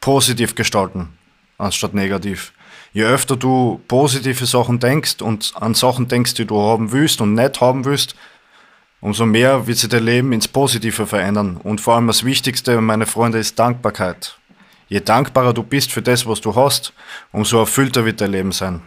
positiv 0.01 0.55
gestalten, 0.55 1.09
anstatt 1.57 1.95
negativ 1.95 2.53
je 2.92 3.05
öfter 3.05 3.37
du 3.37 3.81
positive 3.88 4.47
Sachen 4.47 4.79
denkst 4.79 5.23
und 5.23 5.53
an 5.57 5.75
Sachen 5.75 6.09
denkst, 6.09 6.35
die 6.35 6.45
du 6.45 6.61
haben 6.61 6.92
willst 6.92 7.21
und 7.21 7.35
nicht 7.35 7.61
haben 7.61 7.85
willst, 7.85 8.14
umso 9.01 9.27
mehr 9.27 9.66
wird 9.66 9.79
sich 9.79 9.88
dein 9.88 10.05
Leben 10.05 10.33
ins 10.33 10.49
Positive 10.49 11.07
verändern. 11.07 11.57
Und 11.57 11.81
vor 11.81 11.95
allem 11.95 12.07
das 12.07 12.25
Wichtigste, 12.25 12.81
meine 12.81 13.07
Freunde, 13.07 13.38
ist 13.38 13.59
Dankbarkeit. 13.59 14.38
Je 14.88 15.01
dankbarer 15.01 15.55
du 15.55 15.62
bist 15.62 15.90
für 15.90 16.03
das, 16.03 16.27
was 16.27 16.40
du 16.40 16.55
hast, 16.55 16.92
umso 17.33 17.59
erfüllter 17.59 18.05
wird 18.05 18.21
dein 18.21 18.31
Leben 18.31 18.53
sein. 18.53 18.83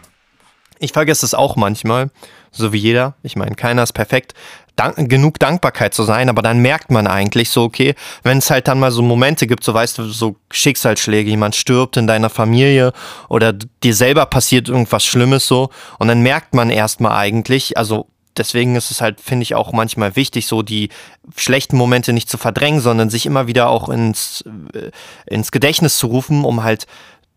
Ich 0.78 0.92
vergesse 0.92 1.24
es 1.24 1.34
auch 1.34 1.56
manchmal, 1.56 2.10
so 2.50 2.72
wie 2.72 2.78
jeder. 2.78 3.14
Ich 3.22 3.36
meine, 3.36 3.54
keiner 3.54 3.82
ist 3.82 3.92
perfekt 3.92 4.34
dank, 4.76 5.08
genug 5.08 5.38
Dankbarkeit 5.38 5.94
zu 5.94 6.04
sein, 6.04 6.28
aber 6.28 6.42
dann 6.42 6.60
merkt 6.60 6.90
man 6.90 7.06
eigentlich 7.06 7.50
so, 7.50 7.64
okay, 7.64 7.94
wenn 8.22 8.38
es 8.38 8.50
halt 8.50 8.68
dann 8.68 8.78
mal 8.78 8.92
so 8.92 9.02
Momente 9.02 9.46
gibt, 9.46 9.64
so 9.64 9.74
weißt 9.74 9.98
du, 9.98 10.04
so 10.04 10.36
Schicksalsschläge, 10.50 11.30
jemand 11.30 11.56
stirbt 11.56 11.96
in 11.96 12.06
deiner 12.06 12.30
Familie 12.30 12.92
oder 13.28 13.52
dir 13.52 13.94
selber 13.94 14.26
passiert 14.26 14.68
irgendwas 14.68 15.04
Schlimmes 15.04 15.48
so 15.48 15.70
und 15.98 16.08
dann 16.08 16.20
merkt 16.20 16.54
man 16.54 16.70
erstmal 16.70 17.12
eigentlich, 17.12 17.76
also 17.76 18.06
deswegen 18.36 18.76
ist 18.76 18.90
es 18.90 19.00
halt, 19.00 19.20
finde 19.20 19.44
ich, 19.44 19.54
auch 19.54 19.72
manchmal 19.72 20.14
wichtig, 20.14 20.46
so 20.46 20.62
die 20.62 20.90
schlechten 21.36 21.76
Momente 21.76 22.12
nicht 22.12 22.28
zu 22.28 22.36
verdrängen, 22.36 22.80
sondern 22.80 23.08
sich 23.08 23.24
immer 23.24 23.46
wieder 23.46 23.70
auch 23.70 23.88
ins, 23.88 24.44
äh, 24.74 24.90
ins 25.26 25.52
Gedächtnis 25.52 25.96
zu 25.96 26.08
rufen, 26.08 26.44
um 26.44 26.62
halt 26.62 26.86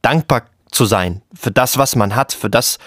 dankbar 0.02 0.44
zu 0.72 0.86
sein. 0.86 1.22
Für 1.34 1.52
das, 1.52 1.78
was 1.78 1.96
man 1.96 2.16
hat, 2.16 2.34
für 2.34 2.50
das, 2.50 2.80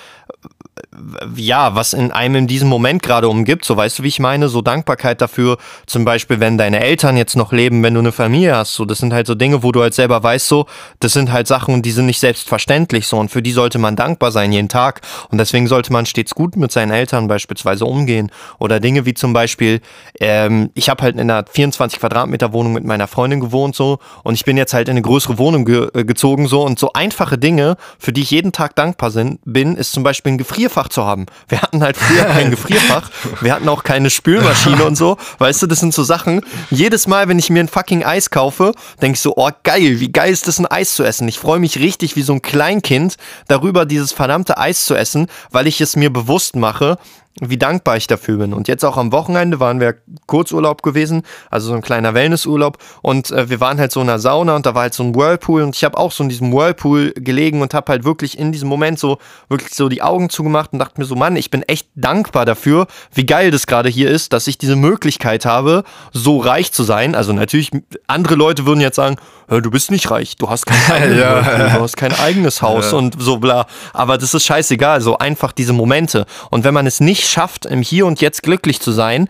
ja, 1.36 1.74
was 1.74 1.94
in 1.94 2.12
einem 2.12 2.34
in 2.36 2.46
diesem 2.46 2.68
Moment 2.68 3.02
gerade 3.02 3.28
umgibt, 3.28 3.64
so 3.64 3.76
weißt 3.76 3.98
du, 3.98 4.02
wie 4.02 4.08
ich 4.08 4.20
meine, 4.20 4.48
so 4.48 4.60
Dankbarkeit 4.60 5.20
dafür, 5.22 5.56
zum 5.86 6.04
Beispiel, 6.04 6.38
wenn 6.38 6.58
deine 6.58 6.80
Eltern 6.80 7.16
jetzt 7.16 7.34
noch 7.34 7.52
leben, 7.52 7.82
wenn 7.82 7.94
du 7.94 8.00
eine 8.00 8.12
Familie 8.12 8.56
hast, 8.56 8.74
so, 8.74 8.84
das 8.84 8.98
sind 8.98 9.12
halt 9.12 9.26
so 9.26 9.34
Dinge, 9.34 9.62
wo 9.62 9.72
du 9.72 9.80
halt 9.80 9.94
selber 9.94 10.22
weißt, 10.22 10.48
so, 10.48 10.66
das 11.00 11.12
sind 11.14 11.32
halt 11.32 11.46
Sachen, 11.46 11.82
die 11.82 11.92
sind 11.92 12.06
nicht 12.06 12.20
selbstverständlich, 12.20 13.06
so, 13.06 13.18
und 13.18 13.30
für 13.30 13.42
die 13.42 13.52
sollte 13.52 13.78
man 13.78 13.96
dankbar 13.96 14.32
sein, 14.32 14.52
jeden 14.52 14.68
Tag, 14.68 15.00
und 15.30 15.38
deswegen 15.38 15.66
sollte 15.66 15.92
man 15.92 16.04
stets 16.04 16.34
gut 16.34 16.56
mit 16.56 16.72
seinen 16.72 16.92
Eltern 16.92 17.26
beispielsweise 17.26 17.86
umgehen, 17.86 18.30
oder 18.58 18.78
Dinge 18.78 19.06
wie 19.06 19.14
zum 19.14 19.32
Beispiel, 19.32 19.80
ähm, 20.20 20.70
ich 20.74 20.90
habe 20.90 21.02
halt 21.02 21.14
in 21.14 21.30
einer 21.30 21.44
24 21.50 22.00
Quadratmeter 22.00 22.52
Wohnung 22.52 22.74
mit 22.74 22.84
meiner 22.84 23.06
Freundin 23.06 23.40
gewohnt, 23.40 23.74
so, 23.74 23.98
und 24.24 24.34
ich 24.34 24.44
bin 24.44 24.58
jetzt 24.58 24.74
halt 24.74 24.88
in 24.88 24.92
eine 24.92 25.02
größere 25.02 25.38
Wohnung 25.38 25.64
ge 25.64 25.88
äh, 25.94 26.04
gezogen, 26.04 26.48
so, 26.48 26.62
und 26.62 26.78
so 26.78 26.92
einfache 26.92 27.38
Dinge, 27.38 27.76
für 27.98 28.12
die 28.12 28.20
ich 28.20 28.30
jeden 28.30 28.52
Tag 28.52 28.76
dankbar 28.76 29.10
sind, 29.10 29.40
bin, 29.46 29.76
ist 29.76 29.92
zum 29.92 30.02
Beispiel 30.02 30.32
ein 30.32 30.38
Gefrierfach 30.38 30.81
zu 30.88 31.04
haben. 31.04 31.26
Wir 31.48 31.62
hatten 31.62 31.82
halt 31.82 31.96
früher 31.96 32.24
kein 32.24 32.50
Gefrierfach. 32.52 33.10
Wir 33.40 33.54
hatten 33.54 33.68
auch 33.68 33.82
keine 33.82 34.10
Spülmaschine 34.10 34.84
und 34.84 34.96
so. 34.96 35.16
Weißt 35.38 35.62
du, 35.62 35.66
das 35.66 35.80
sind 35.80 35.94
so 35.94 36.02
Sachen. 36.02 36.40
Jedes 36.70 37.06
Mal, 37.06 37.28
wenn 37.28 37.38
ich 37.38 37.50
mir 37.50 37.60
ein 37.60 37.68
fucking 37.68 38.04
Eis 38.04 38.30
kaufe, 38.30 38.72
denke 39.00 39.16
ich 39.16 39.20
so, 39.20 39.34
oh 39.36 39.50
geil, 39.62 40.00
wie 40.00 40.12
geil 40.12 40.32
ist 40.32 40.48
das, 40.48 40.58
ein 40.58 40.66
Eis 40.66 40.94
zu 40.94 41.04
essen. 41.04 41.28
Ich 41.28 41.38
freue 41.38 41.58
mich 41.58 41.78
richtig 41.78 42.16
wie 42.16 42.22
so 42.22 42.32
ein 42.32 42.42
Kleinkind 42.42 43.16
darüber, 43.48 43.86
dieses 43.86 44.12
verdammte 44.12 44.58
Eis 44.58 44.84
zu 44.84 44.94
essen, 44.94 45.26
weil 45.50 45.66
ich 45.66 45.80
es 45.80 45.96
mir 45.96 46.12
bewusst 46.12 46.56
mache, 46.56 46.98
wie 47.40 47.56
dankbar 47.56 47.96
ich 47.96 48.06
dafür 48.06 48.38
bin. 48.38 48.52
Und 48.52 48.68
jetzt 48.68 48.84
auch 48.84 48.96
am 48.96 49.10
Wochenende 49.12 49.58
waren 49.58 49.80
wir 49.80 49.96
Kurzurlaub 50.26 50.82
gewesen, 50.82 51.22
also 51.50 51.68
so 51.68 51.74
ein 51.74 51.80
kleiner 51.80 52.14
Wellnessurlaub. 52.14 52.78
Und 53.00 53.30
äh, 53.30 53.48
wir 53.48 53.60
waren 53.60 53.78
halt 53.78 53.90
so 53.90 54.00
in 54.00 54.08
einer 54.08 54.18
Sauna 54.18 54.54
und 54.54 54.66
da 54.66 54.74
war 54.74 54.82
halt 54.82 54.94
so 54.94 55.02
ein 55.02 55.14
Whirlpool. 55.14 55.62
Und 55.62 55.74
ich 55.74 55.84
habe 55.84 55.96
auch 55.96 56.12
so 56.12 56.22
in 56.22 56.28
diesem 56.28 56.52
Whirlpool 56.52 57.12
gelegen 57.16 57.62
und 57.62 57.72
habe 57.72 57.90
halt 57.90 58.04
wirklich 58.04 58.38
in 58.38 58.52
diesem 58.52 58.68
Moment 58.68 58.98
so 58.98 59.18
wirklich 59.48 59.74
so 59.74 59.88
die 59.88 60.02
Augen 60.02 60.28
zugemacht 60.28 60.72
und 60.72 60.78
dachte 60.78 61.00
mir 61.00 61.06
so, 61.06 61.16
Mann, 61.16 61.36
ich 61.36 61.50
bin 61.50 61.62
echt 61.62 61.88
dankbar 61.94 62.44
dafür, 62.44 62.86
wie 63.14 63.24
geil 63.24 63.50
das 63.50 63.66
gerade 63.66 63.88
hier 63.88 64.10
ist, 64.10 64.32
dass 64.32 64.46
ich 64.46 64.58
diese 64.58 64.76
Möglichkeit 64.76 65.46
habe, 65.46 65.84
so 66.12 66.38
reich 66.38 66.72
zu 66.72 66.82
sein. 66.82 67.14
Also 67.14 67.32
natürlich, 67.32 67.70
andere 68.06 68.34
Leute 68.34 68.66
würden 68.66 68.80
jetzt 68.80 68.96
sagen, 68.96 69.16
du 69.60 69.70
bist 69.70 69.90
nicht 69.90 70.10
reich, 70.10 70.36
du 70.36 70.48
hast 70.48 70.66
kein, 70.66 70.80
eigenes, 70.90 71.18
ja. 71.20 71.42
du 71.42 71.82
hast 71.82 71.96
kein 71.96 72.12
eigenes 72.12 72.62
Haus 72.62 72.92
ja. 72.92 72.98
und 72.98 73.16
so 73.20 73.38
bla. 73.38 73.66
Aber 73.92 74.18
das 74.18 74.34
ist 74.34 74.44
scheißegal, 74.44 75.00
so 75.00 75.18
einfach 75.18 75.52
diese 75.52 75.72
Momente. 75.72 76.26
Und 76.50 76.64
wenn 76.64 76.74
man 76.74 76.86
es 76.86 77.00
nicht 77.00 77.28
schafft, 77.28 77.66
im 77.66 77.82
Hier 77.82 78.06
und 78.06 78.20
Jetzt 78.20 78.42
glücklich 78.42 78.80
zu 78.80 78.92
sein, 78.92 79.28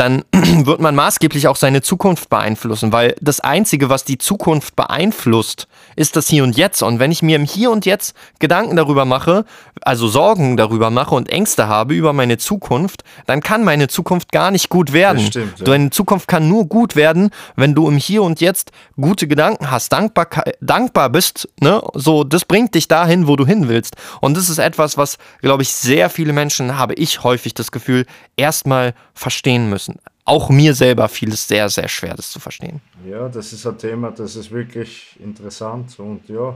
dann 0.00 0.24
wird 0.32 0.80
man 0.80 0.94
maßgeblich 0.94 1.46
auch 1.46 1.56
seine 1.56 1.82
Zukunft 1.82 2.30
beeinflussen, 2.30 2.90
weil 2.90 3.14
das 3.20 3.40
Einzige, 3.40 3.90
was 3.90 4.04
die 4.04 4.16
Zukunft 4.16 4.74
beeinflusst, 4.74 5.68
ist 5.94 6.16
das 6.16 6.26
Hier 6.26 6.42
und 6.42 6.56
Jetzt. 6.56 6.82
Und 6.82 6.98
wenn 6.98 7.12
ich 7.12 7.22
mir 7.22 7.36
im 7.36 7.44
Hier 7.44 7.70
und 7.70 7.84
Jetzt 7.84 8.14
Gedanken 8.38 8.76
darüber 8.76 9.04
mache, 9.04 9.44
also 9.82 10.08
Sorgen 10.08 10.56
darüber 10.56 10.88
mache 10.88 11.14
und 11.14 11.28
Ängste 11.28 11.68
habe 11.68 11.94
über 11.94 12.14
meine 12.14 12.38
Zukunft, 12.38 13.04
dann 13.26 13.42
kann 13.42 13.62
meine 13.62 13.88
Zukunft 13.88 14.32
gar 14.32 14.50
nicht 14.50 14.70
gut 14.70 14.94
werden. 14.94 15.20
Stimmt, 15.20 15.58
ja. 15.58 15.64
Deine 15.66 15.90
Zukunft 15.90 16.28
kann 16.28 16.48
nur 16.48 16.64
gut 16.64 16.96
werden, 16.96 17.28
wenn 17.56 17.74
du 17.74 17.86
im 17.86 17.98
Hier 17.98 18.22
und 18.22 18.40
Jetzt 18.40 18.72
gute 18.98 19.28
Gedanken 19.28 19.70
hast, 19.70 19.92
dankbar, 19.92 20.28
dankbar 20.62 21.10
bist. 21.10 21.46
Ne? 21.60 21.82
So, 21.92 22.24
das 22.24 22.46
bringt 22.46 22.74
dich 22.74 22.88
dahin, 22.88 23.26
wo 23.26 23.36
du 23.36 23.44
hin 23.44 23.68
willst. 23.68 23.96
Und 24.22 24.34
das 24.38 24.48
ist 24.48 24.58
etwas, 24.58 24.96
was, 24.96 25.18
glaube 25.42 25.62
ich, 25.62 25.74
sehr 25.74 26.08
viele 26.08 26.32
Menschen, 26.32 26.78
habe 26.78 26.94
ich 26.94 27.22
häufig 27.22 27.52
das 27.52 27.70
Gefühl, 27.70 28.06
erstmal 28.38 28.94
verstehen 29.12 29.68
müssen. 29.68 29.89
Auch 30.30 30.48
mir 30.48 30.74
selber 30.74 31.08
fiel 31.08 31.32
es 31.32 31.48
sehr, 31.48 31.68
sehr 31.68 31.88
schwer, 31.88 32.14
das 32.14 32.30
zu 32.30 32.38
verstehen. 32.38 32.80
Ja, 33.04 33.28
das 33.28 33.52
ist 33.52 33.66
ein 33.66 33.76
Thema, 33.78 34.12
das 34.12 34.36
ist 34.36 34.52
wirklich 34.52 35.18
interessant 35.18 35.98
und 35.98 36.28
ja, 36.28 36.54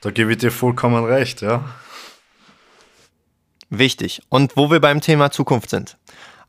da 0.00 0.10
gebe 0.10 0.32
ich 0.32 0.38
dir 0.38 0.50
vollkommen 0.50 1.04
recht, 1.04 1.42
ja. 1.42 1.64
Wichtig. 3.68 4.22
Und 4.30 4.56
wo 4.56 4.70
wir 4.70 4.80
beim 4.80 5.02
Thema 5.02 5.30
Zukunft 5.30 5.68
sind. 5.68 5.98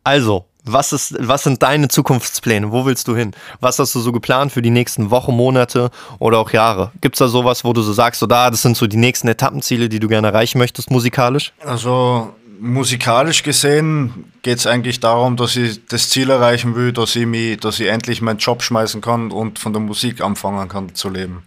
Also, 0.06 0.46
was, 0.64 0.94
ist, 0.94 1.16
was 1.20 1.44
sind 1.44 1.62
deine 1.62 1.90
Zukunftspläne? 1.90 2.72
Wo 2.72 2.86
willst 2.86 3.10
du 3.10 3.18
hin? 3.18 3.32
Was 3.60 3.80
hast 3.80 3.94
du 3.96 4.00
so 4.00 4.14
geplant 4.14 4.54
für 4.54 4.62
die 4.62 4.70
nächsten 4.70 5.10
Wochen, 5.10 5.36
Monate 5.36 5.90
oder 6.20 6.38
auch 6.38 6.52
Jahre? 6.52 6.92
Gibt 7.02 7.16
es 7.16 7.20
da 7.20 7.28
sowas, 7.28 7.66
wo 7.66 7.74
du 7.74 7.82
so 7.82 7.92
sagst, 7.92 8.20
so 8.20 8.28
da, 8.28 8.50
das 8.50 8.62
sind 8.62 8.78
so 8.78 8.88
die 8.88 8.98
nächsten 8.98 9.28
Etappenziele, 9.28 9.90
die 9.90 10.00
du 10.00 10.08
gerne 10.08 10.28
erreichen 10.28 10.58
möchtest 10.58 10.90
musikalisch? 10.90 11.52
Also 11.66 12.34
musikalisch 12.60 13.44
gesehen 13.44 14.32
geht 14.42 14.60
es 14.60 14.68
eigentlich 14.68 15.00
darum, 15.00 15.38
dass 15.38 15.56
ich 15.56 15.86
das 15.88 16.10
Ziel 16.10 16.30
erreichen 16.30 16.76
will, 16.76 16.92
dass 16.92 17.16
ich, 17.16 17.26
mich, 17.26 17.60
dass 17.60 17.80
ich 17.80 17.88
endlich 17.88 18.22
meinen 18.22 18.38
Job 18.38 18.62
schmeißen 18.62 19.02
kann 19.02 19.32
und 19.32 19.60
von 19.60 19.74
der 19.74 19.82
Musik 19.82 20.22
anfangen 20.22 20.68
kann 20.68 20.94
zu 20.96 21.10
leben. 21.10 21.44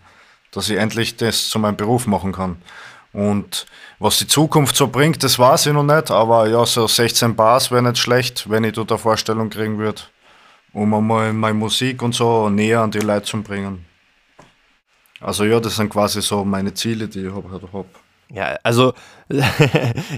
Dass 0.50 0.68
ich 0.68 0.76
endlich 0.78 1.16
das 1.16 1.48
zu 1.48 1.58
meinem 1.58 1.76
Beruf 1.76 2.06
machen 2.06 2.32
kann. 2.32 2.56
Und 3.12 3.66
was 3.98 4.18
die 4.18 4.26
Zukunft 4.26 4.74
so 4.74 4.88
bringt, 4.88 5.22
das 5.22 5.38
weiß 5.38 5.66
ich 5.66 5.72
noch 5.72 5.82
nicht, 5.82 6.10
aber 6.10 6.48
ja, 6.48 6.64
so 6.64 6.86
16 6.86 7.36
Bars 7.36 7.70
wäre 7.70 7.82
nicht 7.82 7.98
schlecht, 7.98 8.48
wenn 8.48 8.64
ich 8.64 8.72
dort 8.72 8.90
eine 8.90 8.98
Vorstellung 8.98 9.50
kriegen 9.50 9.78
würde, 9.78 10.02
um 10.72 10.94
einmal 10.94 11.32
meine 11.32 11.54
Musik 11.54 12.02
und 12.02 12.14
so 12.14 12.48
näher 12.48 12.80
an 12.80 12.90
die 12.90 13.00
Leute 13.00 13.26
zu 13.26 13.42
bringen. 13.42 13.84
Also 15.20 15.44
ja, 15.44 15.60
das 15.60 15.76
sind 15.76 15.90
quasi 15.90 16.20
so 16.22 16.44
meine 16.44 16.74
Ziele, 16.74 17.06
die 17.06 17.26
ich 17.26 17.32
habe. 17.32 17.48
Hab. 17.72 17.86
Ja, 18.32 18.56
also 18.62 18.94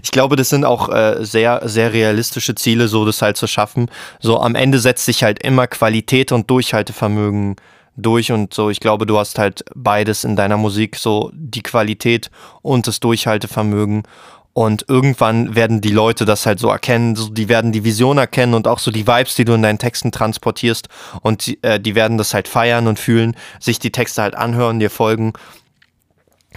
ich 0.02 0.10
glaube, 0.12 0.36
das 0.36 0.48
sind 0.48 0.64
auch 0.64 0.88
äh, 0.88 1.24
sehr, 1.24 1.62
sehr 1.64 1.92
realistische 1.92 2.54
Ziele, 2.54 2.86
so 2.86 3.04
das 3.04 3.20
halt 3.20 3.36
zu 3.36 3.48
schaffen. 3.48 3.90
So 4.20 4.40
am 4.40 4.54
Ende 4.54 4.78
setzt 4.78 5.04
sich 5.04 5.24
halt 5.24 5.42
immer 5.42 5.66
Qualität 5.66 6.30
und 6.30 6.48
Durchhaltevermögen 6.48 7.56
durch 7.96 8.30
und 8.30 8.54
so. 8.54 8.70
Ich 8.70 8.80
glaube, 8.80 9.06
du 9.06 9.18
hast 9.18 9.38
halt 9.38 9.64
beides 9.74 10.22
in 10.24 10.36
deiner 10.36 10.56
Musik, 10.56 10.96
so 10.96 11.30
die 11.34 11.62
Qualität 11.62 12.30
und 12.62 12.86
das 12.86 13.00
Durchhaltevermögen. 13.00 14.04
Und 14.52 14.84
irgendwann 14.88 15.56
werden 15.56 15.80
die 15.80 15.90
Leute 15.90 16.24
das 16.24 16.46
halt 16.46 16.60
so 16.60 16.68
erkennen, 16.68 17.16
so, 17.16 17.28
die 17.28 17.48
werden 17.48 17.72
die 17.72 17.82
Vision 17.82 18.18
erkennen 18.18 18.54
und 18.54 18.68
auch 18.68 18.78
so 18.78 18.92
die 18.92 19.08
Vibes, 19.08 19.34
die 19.34 19.44
du 19.44 19.54
in 19.54 19.62
deinen 19.62 19.80
Texten 19.80 20.12
transportierst. 20.12 20.88
Und 21.22 21.56
äh, 21.62 21.80
die 21.80 21.96
werden 21.96 22.18
das 22.18 22.32
halt 22.32 22.46
feiern 22.46 22.86
und 22.86 23.00
fühlen, 23.00 23.36
sich 23.58 23.80
die 23.80 23.90
Texte 23.90 24.22
halt 24.22 24.36
anhören, 24.36 24.78
dir 24.78 24.90
folgen. 24.90 25.32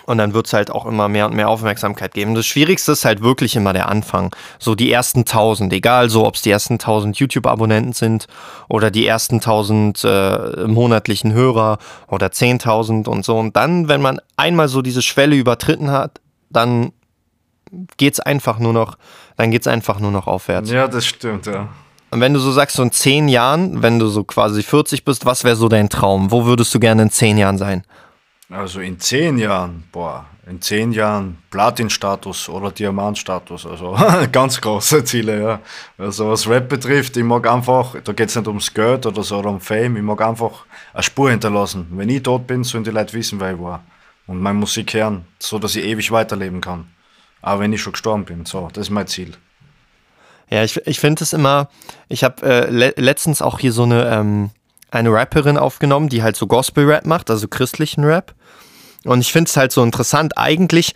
Und 0.07 0.19
dann 0.19 0.33
wird 0.33 0.47
es 0.47 0.53
halt 0.53 0.71
auch 0.71 0.85
immer 0.85 1.09
mehr 1.09 1.25
und 1.25 1.35
mehr 1.35 1.49
Aufmerksamkeit 1.49 2.13
geben. 2.13 2.33
Das 2.33 2.45
Schwierigste 2.45 2.93
ist 2.93 3.03
halt 3.03 3.21
wirklich 3.21 3.57
immer 3.57 3.73
der 3.73 3.89
Anfang. 3.89 4.33
So 4.57 4.73
die 4.73 4.89
ersten 4.89 5.25
tausend, 5.25 5.73
egal 5.73 6.09
so, 6.09 6.25
ob 6.25 6.35
es 6.35 6.41
die 6.41 6.49
ersten 6.49 6.79
tausend 6.79 7.19
YouTube-Abonnenten 7.19 7.91
sind 7.91 8.27
oder 8.69 8.89
die 8.89 9.05
ersten 9.05 9.41
tausend 9.41 10.05
äh, 10.05 10.65
monatlichen 10.65 11.33
Hörer 11.33 11.77
oder 12.07 12.31
zehntausend 12.31 13.09
und 13.09 13.25
so. 13.25 13.37
Und 13.37 13.57
dann, 13.57 13.89
wenn 13.89 14.01
man 14.01 14.21
einmal 14.37 14.69
so 14.69 14.81
diese 14.81 15.01
Schwelle 15.01 15.35
übertritten 15.35 15.91
hat, 15.91 16.21
dann 16.49 16.93
geht 17.97 18.13
es 18.13 18.21
einfach 18.21 18.59
nur 18.59 18.71
noch, 18.71 18.97
dann 19.35 19.51
geht 19.51 19.61
es 19.63 19.67
einfach 19.67 19.99
nur 19.99 20.11
noch 20.11 20.27
aufwärts. 20.27 20.71
Ja, 20.71 20.87
das 20.87 21.05
stimmt, 21.05 21.47
ja. 21.47 21.67
Und 22.11 22.21
wenn 22.21 22.33
du 22.33 22.39
so 22.39 22.53
sagst, 22.53 22.77
so 22.77 22.83
in 22.83 22.93
zehn 22.93 23.27
Jahren, 23.27 23.83
wenn 23.83 23.99
du 23.99 24.07
so 24.07 24.23
quasi 24.23 24.63
40 24.63 25.03
bist, 25.03 25.25
was 25.25 25.43
wäre 25.43 25.57
so 25.57 25.67
dein 25.67 25.89
Traum? 25.89 26.31
Wo 26.31 26.45
würdest 26.45 26.73
du 26.73 26.79
gerne 26.79 27.01
in 27.01 27.09
zehn 27.09 27.37
Jahren 27.37 27.57
sein? 27.57 27.83
Also 28.49 28.79
in 28.79 28.97
zehn 28.97 29.37
Jahren, 29.37 29.83
boah, 29.91 30.25
in 30.47 30.61
zehn 30.61 30.93
Jahren 30.93 31.37
Platin-Status 31.51 32.47
oder 32.47 32.71
Diamant-Status, 32.71 33.65
also 33.65 33.97
ganz 34.31 34.61
große 34.61 35.03
Ziele, 35.03 35.41
ja. 35.41 35.59
Also 35.97 36.29
was 36.29 36.47
Rap 36.47 36.69
betrifft, 36.69 37.17
ich 37.17 37.25
mag 37.25 37.45
einfach, 37.45 37.95
da 38.01 38.13
geht 38.13 38.29
es 38.29 38.35
nicht 38.37 38.47
ums 38.47 38.73
Geld 38.73 39.05
oder 39.05 39.21
so 39.21 39.39
oder 39.39 39.49
um 39.49 39.59
Fame, 39.59 39.97
ich 39.97 40.03
mag 40.03 40.21
einfach 40.21 40.65
eine 40.93 41.03
Spur 41.03 41.29
hinterlassen. 41.29 41.87
Wenn 41.91 42.07
ich 42.07 42.23
tot 42.23 42.47
bin, 42.47 42.63
sollen 42.63 42.85
die 42.85 42.91
Leute 42.91 43.13
wissen, 43.13 43.39
wer 43.41 43.53
ich 43.53 43.59
war. 43.59 43.83
Und 44.27 44.41
meine 44.41 44.57
Musik 44.57 44.93
hören, 44.93 45.25
so 45.39 45.59
dass 45.59 45.75
ich 45.75 45.83
ewig 45.83 46.11
weiterleben 46.11 46.61
kann. 46.61 46.87
Auch 47.41 47.59
wenn 47.59 47.73
ich 47.73 47.81
schon 47.81 47.93
gestorben 47.93 48.23
bin, 48.23 48.45
so, 48.45 48.69
das 48.71 48.87
ist 48.87 48.89
mein 48.91 49.07
Ziel. 49.07 49.33
Ja, 50.49 50.63
ich, 50.63 50.77
ich 50.87 51.01
finde 51.01 51.23
es 51.23 51.33
immer, 51.33 51.69
ich 52.07 52.23
habe 52.23 52.45
äh, 52.45 52.69
le 52.69 52.93
letztens 52.95 53.41
auch 53.41 53.59
hier 53.59 53.73
so 53.73 53.83
eine, 53.83 54.09
ähm, 54.09 54.49
eine 54.91 55.11
Rapperin 55.11 55.57
aufgenommen, 55.57 56.09
die 56.09 56.23
halt 56.23 56.35
so 56.35 56.47
Gospel-Rap 56.47 57.05
macht, 57.05 57.29
also 57.29 57.47
christlichen 57.47 58.03
Rap. 58.03 58.33
Und 59.03 59.21
ich 59.21 59.31
finde 59.31 59.49
es 59.49 59.57
halt 59.57 59.71
so 59.71 59.83
interessant. 59.83 60.37
Eigentlich 60.37 60.93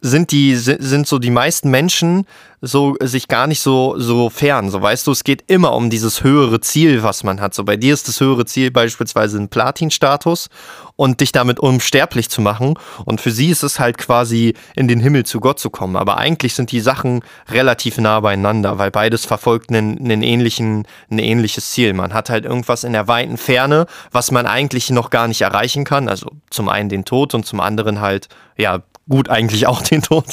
sind 0.00 0.32
die 0.32 0.54
sind 0.54 1.06
so 1.06 1.18
die 1.18 1.30
meisten 1.30 1.70
Menschen 1.70 2.26
so 2.66 2.96
sich 3.00 3.28
gar 3.28 3.46
nicht 3.46 3.60
so 3.60 3.94
so 3.98 4.30
fern. 4.30 4.70
So 4.70 4.80
weißt 4.80 5.06
du 5.06 5.12
es 5.12 5.24
geht 5.24 5.44
immer 5.46 5.74
um 5.74 5.90
dieses 5.90 6.24
höhere 6.24 6.60
Ziel 6.60 7.02
was 7.02 7.24
man 7.24 7.40
hat. 7.40 7.54
So 7.54 7.64
bei 7.64 7.76
dir 7.76 7.94
ist 7.94 8.08
das 8.08 8.20
höhere 8.20 8.44
Ziel 8.46 8.70
beispielsweise 8.70 9.38
ein 9.38 9.48
Platin 9.48 9.90
Status 9.90 10.48
und 10.96 11.20
dich 11.20 11.32
damit 11.32 11.58
unsterblich 11.60 12.30
zu 12.30 12.40
machen. 12.40 12.74
Und 13.04 13.20
für 13.20 13.30
sie 13.30 13.50
ist 13.50 13.62
es 13.62 13.78
halt 13.78 13.98
quasi 13.98 14.54
in 14.76 14.88
den 14.88 15.00
Himmel 15.00 15.24
zu 15.24 15.40
Gott 15.40 15.58
zu 15.58 15.70
kommen. 15.70 15.96
Aber 15.96 16.18
eigentlich 16.18 16.54
sind 16.54 16.70
die 16.72 16.80
Sachen 16.80 17.22
relativ 17.50 17.98
nah 17.98 18.20
beieinander 18.20 18.78
weil 18.78 18.90
beides 18.90 19.24
verfolgt 19.24 19.70
einen, 19.70 19.98
einen 19.98 20.22
ähnlichen 20.22 20.86
ein 21.10 21.18
ähnliches 21.18 21.70
Ziel. 21.70 21.92
Man 21.92 22.14
hat 22.14 22.30
halt 22.30 22.44
irgendwas 22.44 22.84
in 22.84 22.92
der 22.92 23.08
weiten 23.08 23.36
Ferne 23.36 23.86
was 24.10 24.30
man 24.30 24.46
eigentlich 24.46 24.90
noch 24.90 25.10
gar 25.10 25.28
nicht 25.28 25.42
erreichen 25.42 25.84
kann. 25.84 26.08
Also 26.08 26.30
zum 26.50 26.68
einen 26.68 26.88
den 26.88 27.04
Tod 27.04 27.34
und 27.34 27.44
zum 27.44 27.60
anderen 27.60 28.00
halt 28.00 28.28
ja 28.56 28.82
gut 29.08 29.28
eigentlich 29.28 29.66
auch 29.66 29.82
den 29.82 30.02
Tod. 30.02 30.24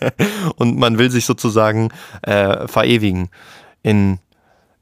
und 0.56 0.78
man 0.78 0.98
will 0.98 1.10
sich 1.10 1.26
sozusagen 1.26 1.59
äh, 2.22 2.66
verewigen 2.66 3.28
in, 3.82 4.18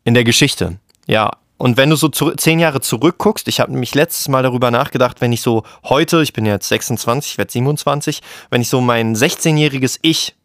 in 0.04 0.14
der 0.14 0.24
Geschichte. 0.24 0.78
Ja, 1.06 1.30
und 1.58 1.76
wenn 1.76 1.90
du 1.90 1.96
so 1.96 2.08
zu, 2.08 2.30
zehn 2.30 2.60
Jahre 2.60 2.80
zurückguckst, 2.80 3.48
ich 3.48 3.58
habe 3.58 3.72
nämlich 3.72 3.94
letztes 3.94 4.28
Mal 4.28 4.44
darüber 4.44 4.70
nachgedacht, 4.70 5.20
wenn 5.20 5.32
ich 5.32 5.42
so 5.42 5.64
heute, 5.84 6.22
ich 6.22 6.32
bin 6.32 6.46
jetzt 6.46 6.68
26, 6.68 7.32
ich 7.32 7.38
werde 7.38 7.50
27, 7.50 8.22
wenn 8.50 8.62
ich 8.62 8.68
so 8.68 8.80
mein 8.80 9.16
16-jähriges 9.16 9.98
Ich 10.02 10.36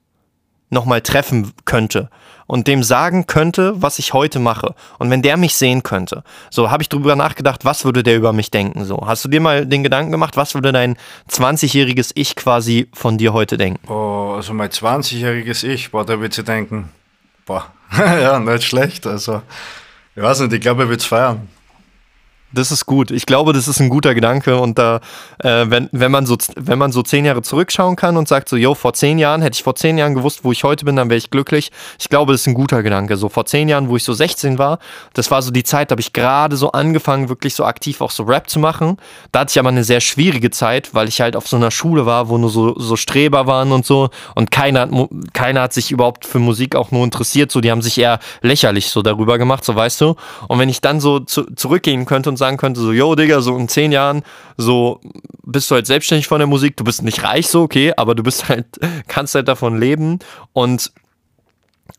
nochmal 0.70 1.02
treffen 1.02 1.52
könnte 1.66 2.10
und 2.48 2.68
dem 2.68 2.84
sagen 2.84 3.28
könnte, 3.28 3.82
was 3.82 4.00
ich 4.00 4.14
heute 4.14 4.40
mache. 4.40 4.76
Und 5.00 5.10
wenn 5.10 5.22
der 5.22 5.38
mich 5.38 5.56
sehen 5.56 5.84
könnte, 5.84 6.24
so 6.50 6.70
habe 6.70 6.84
ich 6.84 6.90
darüber 6.90 7.16
nachgedacht, 7.16 7.66
was 7.66 7.86
würde 7.86 8.04
der 8.04 8.16
über 8.16 8.34
mich 8.34 8.52
denken? 8.52 8.86
So, 8.86 9.04
hast 9.06 9.24
du 9.26 9.30
dir 9.30 9.40
mal 9.40 9.66
den 9.66 9.84
Gedanken 9.84 10.12
gemacht, 10.12 10.38
was 10.38 10.54
würde 10.54 10.72
dein 10.72 10.98
20-jähriges 11.30 12.12
Ich 12.16 12.36
quasi 12.36 12.90
von 12.94 13.18
dir 13.18 13.34
heute 13.34 13.58
denken? 13.58 13.88
Oh, 13.92 14.34
also 14.36 14.54
mein 14.54 14.70
20-jähriges 14.70 15.64
Ich, 15.66 15.92
boah, 15.92 16.06
der 16.06 16.20
wird 16.20 16.34
sich 16.34 16.46
denken, 16.46 16.90
boah, 17.46 17.66
ja, 17.98 18.40
nicht 18.40 18.64
schlecht. 18.64 19.08
Also, 19.08 19.42
ich 20.16 20.22
weiß 20.22 20.42
nicht, 20.42 20.54
ich 20.54 20.62
glaube, 20.62 20.84
er 20.84 20.90
wird 20.90 21.02
es 21.02 21.06
feiern. 21.06 21.48
Das 22.54 22.72
ist 22.72 22.86
gut. 22.86 23.12
Ich 23.12 23.26
glaube, 23.26 23.52
das 23.52 23.68
ist 23.68 23.80
ein 23.80 23.90
guter 23.90 24.14
Gedanke. 24.14 24.60
Und 24.60 24.78
da, 24.78 25.02
äh, 25.40 25.66
wenn, 25.68 25.90
wenn, 25.92 26.12
man 26.12 26.26
so, 26.26 26.38
wenn 26.56 26.78
man 26.78 26.92
so 26.92 27.02
zehn 27.02 27.26
Jahre 27.26 27.42
zurückschauen 27.42 27.96
kann 27.96 28.16
und 28.16 28.28
sagt 28.28 28.48
so, 28.48 28.56
yo, 28.56 28.76
vor 28.76 28.94
zehn 28.94 29.18
Jahren, 29.18 29.42
hätte 29.42 29.56
ich 29.56 29.64
vor 29.64 29.76
zehn 29.76 29.98
Jahren 29.98 30.14
gewusst, 30.14 30.44
wo 30.44 30.52
ich 30.52 30.64
heute 30.64 30.86
bin, 30.86 30.96
dann 30.96 31.10
wäre 31.10 31.18
ich 31.18 31.32
glücklich. 31.32 31.72
Ich 32.00 32.10
glaube, 32.10 32.32
das 32.32 32.42
ist 32.42 32.48
ein 32.48 32.54
guter 32.54 32.84
Gedanke. 32.84 33.18
So 33.18 33.30
vor 33.30 33.46
zehn 33.46 33.70
Jahren, 33.70 33.90
wo 33.90 33.96
ich 33.96 34.04
so 34.04 34.14
16 34.14 34.58
war, 34.58 34.80
das 35.14 35.32
war 35.32 35.42
so 35.42 35.52
die 35.52 35.64
Zeit, 35.64 35.90
da 35.90 35.94
habe 35.94 36.02
ich 36.02 36.14
gerade 36.14 36.56
so 36.56 36.72
angefangen, 36.72 37.30
wirklich 37.30 37.56
so 37.56 37.66
aktiv 37.66 38.02
auch 38.02 38.12
so 38.12 38.24
Rap 38.24 38.50
zu 38.50 38.60
machen. 38.60 38.98
Da 39.32 39.42
hatte 39.42 39.52
ich 39.52 39.60
aber 39.60 39.70
eine 39.70 39.84
sehr 39.84 40.00
schwierige 40.00 40.52
Zeit, 40.52 40.94
weil 40.94 41.08
ich 41.08 41.22
halt 41.22 41.36
auf 41.36 41.48
so 41.48 41.58
einer 41.58 41.72
Schule 41.72 42.06
war, 42.06 42.30
wo 42.30 42.38
nur 42.38 42.50
so, 42.50 42.78
so 42.78 42.96
Streber 42.96 43.48
waren 43.48 43.72
und 43.72 43.86
so. 43.86 44.10
Und 44.36 44.52
keiner 44.52 44.88
keiner 45.34 45.62
hat 45.62 45.74
sich 45.74 45.92
überhaupt 45.92 46.26
für 46.26 46.40
Musik 46.40 46.76
auch 46.76 46.92
nur 46.92 47.04
interessiert. 47.04 47.52
So, 47.52 47.62
die 47.62 47.72
haben 47.72 47.82
sich 47.82 47.98
eher 47.98 48.20
lächerlich 48.42 48.90
so 48.90 49.02
darüber 49.02 49.38
gemacht, 49.38 49.66
so 49.66 49.76
weißt 49.76 50.02
du. 50.02 50.16
Und 50.48 50.60
wenn 50.60 50.70
ich 50.70 50.82
dann 50.82 51.00
so 51.00 51.20
zu, 51.20 51.44
zurückgehen 51.56 52.06
könnte 52.06 52.30
und 52.30 52.38
sagen 52.44 52.58
könnte, 52.58 52.82
so, 52.82 52.92
yo, 52.92 53.16
Digga, 53.16 53.40
so 53.40 53.56
in 53.56 53.70
zehn 53.70 53.94
Jahren, 53.94 54.22
so 54.58 55.00
bist 55.46 55.72
du 55.72 55.76
halt 55.76 55.88
selbstständig 55.88 56.28
von 56.28 56.40
der 56.40 56.48
Musik, 56.48 56.76
du 56.76 56.84
bist 56.84 57.02
nicht 57.02 57.24
reich 57.24 57.48
so, 57.48 57.62
okay, 57.62 57.94
aber 57.96 58.16
du 58.16 58.24
bist 58.24 58.50
halt, 58.50 58.66
kannst 59.08 59.34
halt 59.34 59.48
davon 59.48 59.80
leben 59.80 60.20
und 60.52 60.92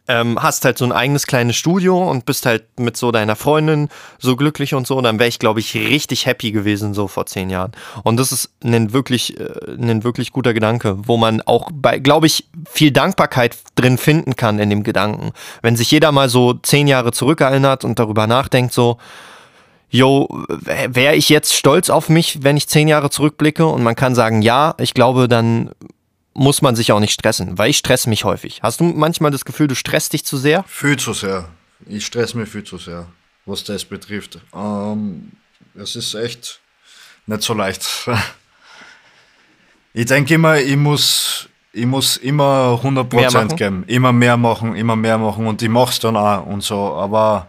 ähm, 0.06 0.38
hast 0.42 0.66
halt 0.66 0.76
so 0.76 0.84
ein 0.84 0.92
eigenes 0.92 1.26
kleines 1.26 1.56
Studio 1.56 2.10
und 2.10 2.26
bist 2.26 2.44
halt 2.44 2.78
mit 2.78 2.94
so 2.96 3.10
deiner 3.10 3.36
Freundin 3.36 3.88
so 4.18 4.36
glücklich 4.36 4.74
und 4.74 4.86
so, 4.86 5.00
dann 5.00 5.18
wäre 5.18 5.28
ich, 5.28 5.38
glaube 5.38 5.60
ich, 5.60 5.74
richtig 5.74 6.26
happy 6.26 6.52
gewesen 6.52 6.92
so 6.92 7.08
vor 7.08 7.24
zehn 7.24 7.48
Jahren. 7.48 7.72
Und 8.02 8.18
das 8.18 8.30
ist 8.30 8.50
ein 8.62 8.92
wirklich, 8.92 9.40
äh, 9.40 9.48
ein 9.78 10.04
wirklich 10.04 10.30
guter 10.30 10.52
Gedanke, 10.52 10.96
wo 11.08 11.16
man 11.16 11.40
auch 11.40 11.70
bei, 11.72 11.98
glaube 11.98 12.26
ich, 12.26 12.48
viel 12.70 12.90
Dankbarkeit 12.90 13.56
drin 13.76 13.96
finden 13.96 14.36
kann 14.36 14.58
in 14.58 14.68
dem 14.68 14.82
Gedanken. 14.82 15.32
Wenn 15.62 15.76
sich 15.76 15.90
jeder 15.90 16.12
mal 16.12 16.28
so 16.28 16.52
zehn 16.52 16.86
Jahre 16.86 17.12
zurückerinnert 17.12 17.82
und 17.84 17.98
darüber 17.98 18.26
nachdenkt, 18.26 18.74
so, 18.74 18.98
yo, 19.94 20.28
wäre 20.48 21.14
ich 21.14 21.28
jetzt 21.28 21.54
stolz 21.54 21.88
auf 21.88 22.08
mich, 22.08 22.42
wenn 22.42 22.56
ich 22.56 22.68
zehn 22.68 22.88
Jahre 22.88 23.10
zurückblicke? 23.10 23.64
Und 23.64 23.84
man 23.84 23.94
kann 23.94 24.14
sagen, 24.14 24.42
ja, 24.42 24.74
ich 24.78 24.92
glaube, 24.92 25.28
dann 25.28 25.70
muss 26.34 26.62
man 26.62 26.74
sich 26.74 26.90
auch 26.90 26.98
nicht 26.98 27.12
stressen, 27.12 27.58
weil 27.58 27.70
ich 27.70 27.78
stresse 27.78 28.08
mich 28.08 28.24
häufig. 28.24 28.60
Hast 28.62 28.80
du 28.80 28.84
manchmal 28.84 29.30
das 29.30 29.44
Gefühl, 29.44 29.68
du 29.68 29.76
stresst 29.76 30.12
dich 30.12 30.24
zu 30.24 30.36
sehr? 30.36 30.64
Viel 30.66 30.96
zu 30.96 31.12
sehr. 31.12 31.48
Ich 31.86 32.04
stress 32.04 32.34
mich 32.34 32.48
viel 32.48 32.64
zu 32.64 32.76
sehr, 32.76 33.06
was 33.46 33.62
das 33.62 33.84
betrifft. 33.84 34.40
Ähm, 34.52 35.30
es 35.76 35.94
ist 35.94 36.14
echt 36.14 36.60
nicht 37.26 37.42
so 37.42 37.54
leicht. 37.54 37.86
ich 39.94 40.06
denke 40.06 40.34
immer, 40.34 40.58
ich 40.58 40.76
muss, 40.76 41.48
ich 41.72 41.86
muss 41.86 42.16
immer 42.16 42.80
100% 42.82 43.54
geben, 43.54 43.84
immer 43.86 44.12
mehr 44.12 44.36
machen, 44.36 44.74
immer 44.74 44.96
mehr 44.96 45.18
machen 45.18 45.46
und 45.46 45.62
ich 45.62 45.68
mache 45.68 45.92
es 45.92 46.00
dann 46.00 46.16
auch 46.16 46.44
und 46.46 46.64
so. 46.64 46.94
Aber 46.94 47.46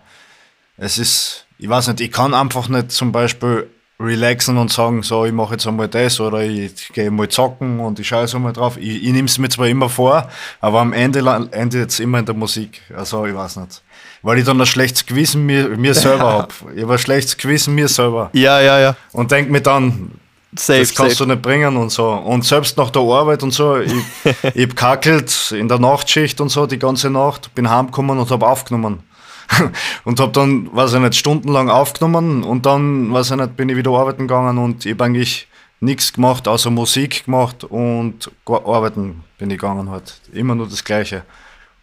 es 0.77 0.99
ist 0.99 1.44
ich 1.57 1.69
weiß 1.69 1.87
nicht, 1.87 2.01
ich 2.01 2.11
kann 2.11 2.33
einfach 2.33 2.67
nicht 2.67 2.91
zum 2.91 3.11
Beispiel 3.11 3.69
relaxen 3.99 4.57
und 4.57 4.71
sagen, 4.71 5.03
so, 5.03 5.25
ich 5.25 5.31
mache 5.31 5.53
jetzt 5.53 5.67
einmal 5.67 5.87
das 5.87 6.19
oder 6.19 6.41
ich 6.41 6.89
gehe 6.93 7.09
mal 7.09 7.29
zocken 7.29 7.79
und 7.79 7.97
ich 7.99 8.07
schaue 8.07 8.21
jetzt 8.21 8.35
einmal 8.35 8.51
drauf. 8.51 8.77
Ich, 8.77 9.03
ich 9.03 9.11
nehme 9.11 9.27
es 9.27 9.37
mir 9.37 9.47
zwar 9.49 9.67
immer 9.67 9.89
vor, 9.89 10.29
aber 10.59 10.81
am 10.81 10.91
Ende 10.91 11.19
endet 11.51 11.91
es 11.91 11.99
immer 11.99 12.19
in 12.19 12.25
der 12.25 12.35
Musik. 12.35 12.81
Also, 12.95 13.25
ich 13.25 13.33
weiß 13.33 13.57
nicht. 13.57 13.81
Weil 14.21 14.39
ich 14.39 14.45
dann 14.45 14.59
ein 14.59 14.65
schlechtes 14.65 15.05
Gewissen 15.05 15.45
mir, 15.45 15.69
mir 15.69 15.93
selber 15.93 16.33
habe. 16.33 16.53
Ich 16.75 16.81
habe 16.81 16.93
ein 16.93 16.99
schlechtes 16.99 17.37
Gewissen 17.37 17.73
mir 17.73 17.87
selber. 17.87 18.29
Ja, 18.33 18.59
ja, 18.59 18.79
ja. 18.79 18.95
Und 19.13 19.31
denke 19.31 19.51
mir 19.51 19.61
dann, 19.61 20.11
safe, 20.57 20.79
das 20.79 20.93
kannst 20.93 21.17
safe. 21.17 21.29
du 21.29 21.35
nicht 21.35 21.41
bringen 21.41 21.77
und 21.77 21.91
so. 21.91 22.09
Und 22.09 22.43
selbst 22.43 22.77
nach 22.77 22.89
der 22.89 23.01
Arbeit 23.01 23.43
und 23.43 23.51
so, 23.51 23.77
ich, 23.77 23.93
ich 24.53 24.67
hab 24.67 24.75
kackelt 24.75 25.53
in 25.57 25.69
der 25.69 25.79
Nachtschicht 25.79 26.41
und 26.41 26.49
so 26.49 26.65
die 26.67 26.79
ganze 26.79 27.09
Nacht, 27.09 27.55
bin 27.55 27.69
heimgekommen 27.69 28.19
und 28.19 28.29
hab 28.29 28.43
aufgenommen. 28.43 29.03
und 30.03 30.19
hab 30.19 30.33
dann, 30.33 30.73
weiß 30.75 30.93
ich 30.93 30.99
nicht, 30.99 31.15
stundenlang 31.15 31.69
aufgenommen 31.69 32.43
und 32.43 32.65
dann, 32.65 33.11
weiß 33.13 33.31
ich 33.31 33.37
nicht, 33.37 33.57
bin 33.57 33.69
ich 33.69 33.77
wieder 33.77 33.91
arbeiten 33.91 34.27
gegangen 34.27 34.57
und 34.57 34.85
ich 34.85 34.93
hab 34.93 35.01
eigentlich 35.01 35.47
nichts 35.79 36.13
gemacht, 36.13 36.47
außer 36.47 36.69
Musik 36.69 37.25
gemacht 37.25 37.63
und 37.63 38.31
arbeiten 38.45 39.23
bin 39.37 39.51
ich 39.51 39.59
gegangen 39.59 39.89
halt. 39.89 40.21
Immer 40.33 40.55
nur 40.55 40.67
das 40.67 40.83
Gleiche. 40.83 41.23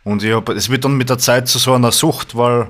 Und 0.04 0.22
ich 0.22 0.32
hab, 0.32 0.48
es 0.48 0.68
wird 0.68 0.84
dann 0.84 0.96
mit 0.96 1.10
der 1.10 1.18
Zeit 1.18 1.48
zu 1.48 1.58
so 1.58 1.74
einer 1.74 1.92
Sucht, 1.92 2.36
weil 2.36 2.68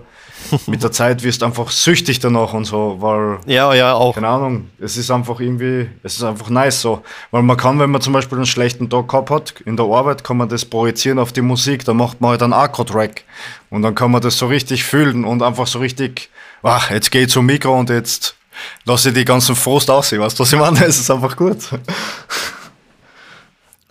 mit 0.66 0.82
der 0.82 0.92
Zeit 0.92 1.22
wirst 1.22 1.42
du 1.42 1.46
einfach 1.46 1.70
süchtig 1.70 2.20
danach 2.20 2.52
und 2.52 2.64
so, 2.64 2.96
weil. 3.00 3.38
Ja, 3.46 3.72
ja, 3.74 3.94
auch. 3.94 4.14
Keine 4.14 4.28
Ahnung, 4.28 4.70
es 4.78 4.96
ist 4.96 5.10
einfach 5.10 5.40
irgendwie, 5.40 5.88
es 6.02 6.16
ist 6.16 6.22
einfach 6.22 6.50
nice 6.50 6.80
so. 6.80 7.02
Weil 7.30 7.42
man 7.42 7.56
kann, 7.56 7.78
wenn 7.78 7.90
man 7.90 8.00
zum 8.00 8.12
Beispiel 8.12 8.38
einen 8.38 8.46
schlechten 8.46 8.88
Tag 8.90 9.08
gehabt 9.08 9.30
hat, 9.30 9.54
in 9.64 9.76
der 9.76 9.86
Arbeit 9.86 10.24
kann 10.24 10.36
man 10.36 10.48
das 10.48 10.64
projizieren 10.64 11.18
auf 11.18 11.32
die 11.32 11.42
Musik, 11.42 11.84
da 11.84 11.94
macht 11.94 12.20
man 12.20 12.30
halt 12.30 12.42
einen 12.42 12.52
Akku-Track. 12.52 13.24
Und 13.70 13.82
dann 13.82 13.94
kann 13.94 14.10
man 14.10 14.20
das 14.20 14.38
so 14.38 14.46
richtig 14.46 14.84
fühlen 14.84 15.24
und 15.24 15.42
einfach 15.42 15.66
so 15.66 15.78
richtig, 15.78 16.30
ach, 16.62 16.90
jetzt 16.90 17.10
geh 17.10 17.22
ich 17.22 17.30
zum 17.30 17.46
Mikro 17.46 17.78
und 17.78 17.90
jetzt 17.90 18.36
lasse 18.84 19.08
ich 19.08 19.14
die 19.14 19.24
ganzen 19.24 19.56
Frost 19.56 19.90
aussehen, 19.90 20.20
weißt 20.20 20.38
du, 20.38 20.42
was 20.42 20.52
ich 20.52 20.58
meine? 20.58 20.78
Es 20.84 20.98
ist 20.98 21.10
einfach 21.10 21.36
gut. 21.36 21.58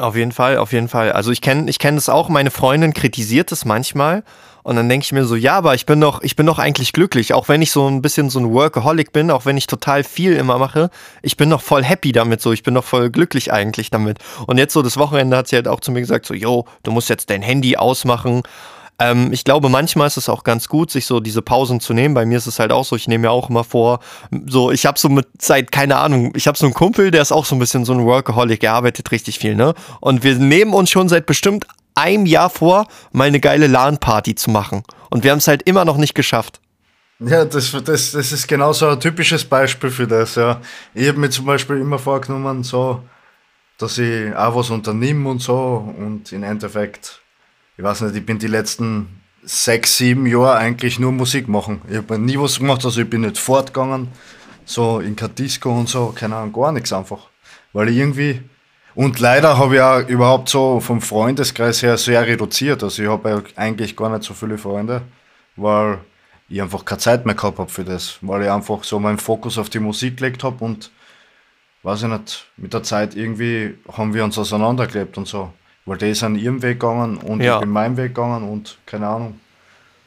Auf 0.02 0.16
jeden 0.16 0.32
Fall, 0.32 0.58
auf 0.58 0.74
jeden 0.74 0.88
Fall. 0.88 1.12
Also 1.12 1.32
ich 1.32 1.42
kenne 1.42 1.70
ich 1.70 1.78
kenn 1.78 1.96
das 1.96 2.10
auch, 2.10 2.28
meine 2.28 2.52
Freundin 2.52 2.94
kritisiert 2.94 3.52
es 3.52 3.66
manchmal 3.66 4.24
und 4.64 4.76
dann 4.76 4.90
denke 4.90 5.04
ich 5.04 5.12
mir 5.12 5.26
so, 5.26 5.36
ja, 5.36 5.58
aber 5.58 5.76
ich 5.76 5.86
bin 5.86 6.02
doch, 6.02 6.22
ich 6.22 6.36
bin 6.36 6.46
doch 6.46 6.60
eigentlich 6.60 6.94
glücklich, 6.94 7.34
auch 7.34 7.50
wenn 7.50 7.62
ich 7.62 7.72
so 7.72 7.88
ein 7.88 8.02
bisschen 8.02 8.30
so 8.30 8.40
ein 8.40 8.52
Workaholic 8.52 9.14
bin, 9.14 9.32
auch 9.32 9.46
wenn 9.46 9.58
ich 9.58 9.68
total 9.68 10.04
viel 10.04 10.34
immer 10.34 10.58
mache, 10.58 10.90
ich 11.22 11.38
bin 11.38 11.50
doch 11.50 11.62
voll 11.62 11.84
happy 11.84 12.12
damit 12.12 12.42
so, 12.42 12.52
ich 12.52 12.64
bin 12.64 12.74
doch 12.74 12.84
voll 12.84 13.10
glücklich 13.10 13.52
eigentlich 13.54 13.90
damit. 13.90 14.20
Und 14.48 14.58
jetzt 14.58 14.74
so 14.74 14.82
das 14.82 14.98
Wochenende 14.98 15.38
hat 15.38 15.48
sie 15.48 15.56
halt 15.56 15.68
auch 15.68 15.80
zu 15.80 15.92
mir 15.92 16.02
gesagt, 16.02 16.26
so, 16.26 16.34
yo, 16.34 16.66
du 16.84 16.92
musst 16.92 17.10
jetzt 17.10 17.30
dein 17.30 17.42
Handy 17.42 17.78
ausmachen. 17.78 18.44
Ähm, 19.02 19.34
ich 19.34 19.44
glaube, 19.44 19.70
manchmal 19.70 20.08
ist 20.08 20.18
es 20.18 20.30
auch 20.30 20.44
ganz 20.44 20.68
gut, 20.68 20.92
sich 20.92 21.06
so 21.06 21.20
diese 21.20 21.42
Pausen 21.42 21.80
zu 21.80 21.94
nehmen. 21.94 22.14
Bei 22.14 22.26
mir 22.26 22.38
ist 22.38 22.46
es 22.46 22.60
halt 22.60 22.72
auch 22.72 22.86
so, 22.86 22.96
ich 22.96 23.08
nehme 23.08 23.24
mir 23.24 23.32
auch 23.32 23.50
immer 23.50 23.64
vor, 23.64 24.00
so, 24.46 24.72
ich 24.72 24.86
habe 24.86 25.00
so 25.00 25.10
mit 25.10 25.28
seit, 25.40 25.72
keine 25.72 25.98
Ahnung, 25.98 26.34
ich 26.36 26.48
habe 26.48 26.58
so 26.58 26.66
einen 26.66 26.76
Kumpel, 26.76 27.10
der 27.10 27.22
ist 27.22 27.32
auch 27.32 27.46
so 27.46 27.56
ein 27.56 27.60
bisschen 27.60 27.84
so 27.84 27.94
ein 27.94 28.06
Workaholic, 28.06 28.64
er 28.64 28.74
arbeitet 28.74 29.12
richtig 29.12 29.40
viel, 29.40 29.56
ne? 29.56 29.74
Und 30.02 30.24
wir 30.24 30.36
nehmen 30.36 30.74
uns 30.74 30.92
schon 30.92 31.10
seit 31.10 31.26
bestimmt 31.26 31.66
einem 31.96 32.26
Jahr 32.26 32.50
vor, 32.50 32.88
mal 33.12 33.28
eine 33.28 33.40
geile 33.40 33.68
LAN-Party 33.68 34.36
zu 34.36 34.52
machen. 34.52 34.84
Und 35.10 35.24
wir 35.24 35.32
haben 35.32 35.40
es 35.40 35.48
halt 35.48 35.64
immer 35.64 35.84
noch 35.84 35.98
nicht 35.98 36.14
geschafft. 36.14 36.60
Ja, 37.20 37.46
das, 37.46 37.72
das, 37.72 38.12
das 38.12 38.32
ist 38.32 38.48
genau 38.48 38.74
so 38.74 38.88
ein 38.88 39.00
typisches 39.00 39.46
Beispiel 39.46 39.90
für 39.90 40.08
das, 40.08 40.36
ja. 40.36 40.62
Ich 40.94 41.08
habe 41.08 41.20
mir 41.20 41.30
zum 41.30 41.46
Beispiel 41.46 41.78
immer 41.78 42.00
vorgenommen, 42.00 42.64
so, 42.64 43.02
dass 43.78 43.98
ich 43.98 44.36
auch 44.36 44.56
was 44.56 44.70
unternehme 44.70 45.30
und 45.30 45.42
so 45.42 45.94
und 45.98 46.32
im 46.32 46.44
Endeffekt, 46.44 47.22
ich 47.82 47.86
weiß 47.86 48.02
nicht, 48.02 48.15
ich 48.15 48.24
bin 48.24 48.38
die 48.38 48.46
letzten 48.46 49.08
sechs, 49.41 49.98
sieben 49.98 50.28
Jahre 50.28 50.58
eigentlich 50.58 51.00
nur 51.00 51.12
Musik 51.12 51.48
machen. 51.48 51.82
Ich 51.89 51.98
habe 51.98 52.20
nie 52.20 52.38
was 52.38 52.60
gemacht, 52.60 52.86
also 52.86 53.02
ich 53.02 53.10
bin 53.10 53.22
nicht 53.22 53.39
fortgegangen, 53.39 54.10
so 54.65 55.00
in 55.00 55.15
kein 55.15 55.34
Disco 55.34 55.72
und 55.72 55.89
so, 55.89 56.13
keine 56.15 56.36
Ahnung, 56.36 56.54
gar 56.54 56.72
nichts 56.72 56.94
einfach. 56.94 57.30
Weil 57.74 57.89
ich 57.89 57.98
irgendwie, 57.98 58.44
und 58.94 59.20
leider 59.20 59.58
habe 59.58 59.74
ich 59.74 59.82
auch 59.82 60.08
überhaupt 60.08 60.50
so 60.50 60.80
vom 60.80 61.02
Freundeskreis 61.02 61.82
her 61.82 61.98
sehr 61.98 62.22
reduziert. 62.28 62.84
Also 62.84 63.02
ich 63.02 63.10
habe 63.10 63.44
eigentlich 63.56 63.98
gar 63.98 64.12
nicht 64.12 64.26
so 64.26 64.36
viele 64.36 64.60
Freunde, 64.60 65.02
weil 65.56 65.98
ich 66.50 66.62
einfach 66.62 66.86
keine 66.86 67.00
Zeit 67.00 67.26
mehr 67.26 67.34
gehabt 67.34 67.58
habe 67.58 67.72
für 67.72 67.84
das. 67.84 68.20
Weil 68.22 68.44
ich 68.44 68.52
einfach 68.52 68.84
so 68.84 69.00
meinen 69.00 69.17
Fokus 69.17 69.58
auf 69.58 69.72
die 69.72 69.80
Musik 69.80 70.17
gelegt 70.17 70.44
habe 70.44 70.63
und 70.63 70.91
weiß 71.82 72.04
ich 72.04 72.10
nicht, 72.10 72.46
mit 72.58 72.76
der 72.76 72.84
Zeit 72.84 73.15
irgendwie 73.15 73.74
haben 73.91 74.13
wir 74.13 74.24
uns 74.24 74.38
auseinandergelebt 74.38 75.17
und 75.17 75.28
so. 75.28 75.52
Weil 75.86 75.98
die 75.98 76.13
sind 76.13 76.38
ihrem 76.38 76.62
Weg 76.62 76.80
gegangen 76.80 77.17
und 77.17 77.41
ja. 77.41 77.56
ich 77.56 77.62
bin 77.62 77.70
meinem 77.70 77.98
Weg 77.98 78.13
gegangen 78.15 78.48
und 78.48 78.78
keine 78.86 79.08
Ahnung. 79.08 79.39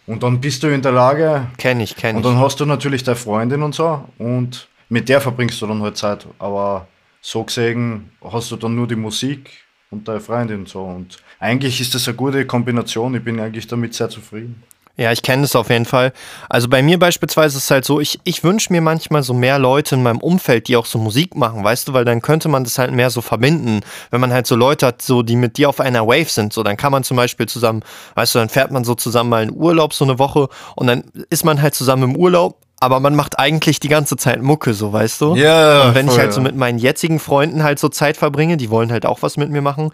Und 0.06 0.22
dann 0.22 0.40
bist 0.40 0.62
du 0.62 0.68
in 0.68 0.82
der 0.82 0.92
Lage. 0.92 1.46
Kenn 1.56 1.80
ich, 1.80 1.96
kenn 1.96 2.10
ich. 2.10 2.16
Und 2.16 2.24
dann 2.24 2.38
hast 2.38 2.60
du 2.60 2.66
natürlich 2.66 3.02
deine 3.02 3.16
Freundin 3.16 3.62
und 3.62 3.74
so 3.74 4.04
und 4.18 4.68
mit 4.88 5.08
der 5.08 5.20
verbringst 5.20 5.60
du 5.60 5.66
dann 5.66 5.82
halt 5.82 5.96
Zeit. 5.96 6.26
Aber 6.38 6.86
so 7.20 7.42
gesehen 7.42 8.10
hast 8.22 8.50
du 8.50 8.56
dann 8.56 8.74
nur 8.74 8.86
die 8.86 8.96
Musik 8.96 9.50
und 9.90 10.06
deine 10.06 10.20
Freundin 10.20 10.66
so. 10.66 10.82
Und 10.82 11.16
eigentlich 11.40 11.80
ist 11.80 11.94
das 11.94 12.06
eine 12.06 12.16
gute 12.16 12.46
Kombination. 12.46 13.14
Ich 13.14 13.24
bin 13.24 13.40
eigentlich 13.40 13.66
damit 13.66 13.94
sehr 13.94 14.08
zufrieden. 14.08 14.62
Ja, 14.96 15.10
ich 15.10 15.22
kenne 15.22 15.42
das 15.42 15.56
auf 15.56 15.70
jeden 15.70 15.86
Fall. 15.86 16.12
Also 16.48 16.68
bei 16.68 16.80
mir 16.80 17.00
beispielsweise 17.00 17.58
ist 17.58 17.64
es 17.64 17.70
halt 17.70 17.84
so, 17.84 17.98
ich, 17.98 18.20
ich 18.22 18.44
wünsche 18.44 18.72
mir 18.72 18.80
manchmal 18.80 19.24
so 19.24 19.34
mehr 19.34 19.58
Leute 19.58 19.96
in 19.96 20.04
meinem 20.04 20.20
Umfeld, 20.20 20.68
die 20.68 20.76
auch 20.76 20.86
so 20.86 20.98
Musik 20.98 21.34
machen, 21.34 21.64
weißt 21.64 21.88
du, 21.88 21.94
weil 21.94 22.04
dann 22.04 22.22
könnte 22.22 22.48
man 22.48 22.62
das 22.62 22.78
halt 22.78 22.92
mehr 22.92 23.10
so 23.10 23.20
verbinden. 23.20 23.80
Wenn 24.10 24.20
man 24.20 24.32
halt 24.32 24.46
so 24.46 24.54
Leute 24.54 24.86
hat, 24.86 25.02
so 25.02 25.22
die 25.22 25.34
mit 25.34 25.58
dir 25.58 25.68
auf 25.68 25.80
einer 25.80 26.06
Wave 26.06 26.28
sind, 26.28 26.52
so 26.52 26.62
dann 26.62 26.76
kann 26.76 26.92
man 26.92 27.02
zum 27.02 27.16
Beispiel 27.16 27.46
zusammen, 27.46 27.82
weißt 28.14 28.36
du, 28.36 28.38
dann 28.38 28.48
fährt 28.48 28.70
man 28.70 28.84
so 28.84 28.94
zusammen 28.94 29.30
mal 29.30 29.42
in 29.42 29.52
Urlaub 29.52 29.94
so 29.94 30.04
eine 30.04 30.20
Woche 30.20 30.48
und 30.76 30.86
dann 30.86 31.04
ist 31.28 31.44
man 31.44 31.60
halt 31.60 31.74
zusammen 31.74 32.04
im 32.04 32.16
Urlaub, 32.16 32.58
aber 32.78 33.00
man 33.00 33.16
macht 33.16 33.38
eigentlich 33.38 33.80
die 33.80 33.88
ganze 33.88 34.16
Zeit 34.16 34.42
Mucke, 34.42 34.74
so 34.74 34.92
weißt 34.92 35.20
du? 35.22 35.34
Ja. 35.34 35.88
Und 35.88 35.94
wenn 35.96 36.06
ich 36.06 36.18
halt 36.18 36.32
so 36.32 36.40
mit 36.40 36.54
meinen 36.54 36.78
jetzigen 36.78 37.18
Freunden 37.18 37.64
halt 37.64 37.80
so 37.80 37.88
Zeit 37.88 38.16
verbringe, 38.16 38.56
die 38.56 38.70
wollen 38.70 38.92
halt 38.92 39.06
auch 39.06 39.22
was 39.22 39.36
mit 39.36 39.50
mir 39.50 39.62
machen. 39.62 39.90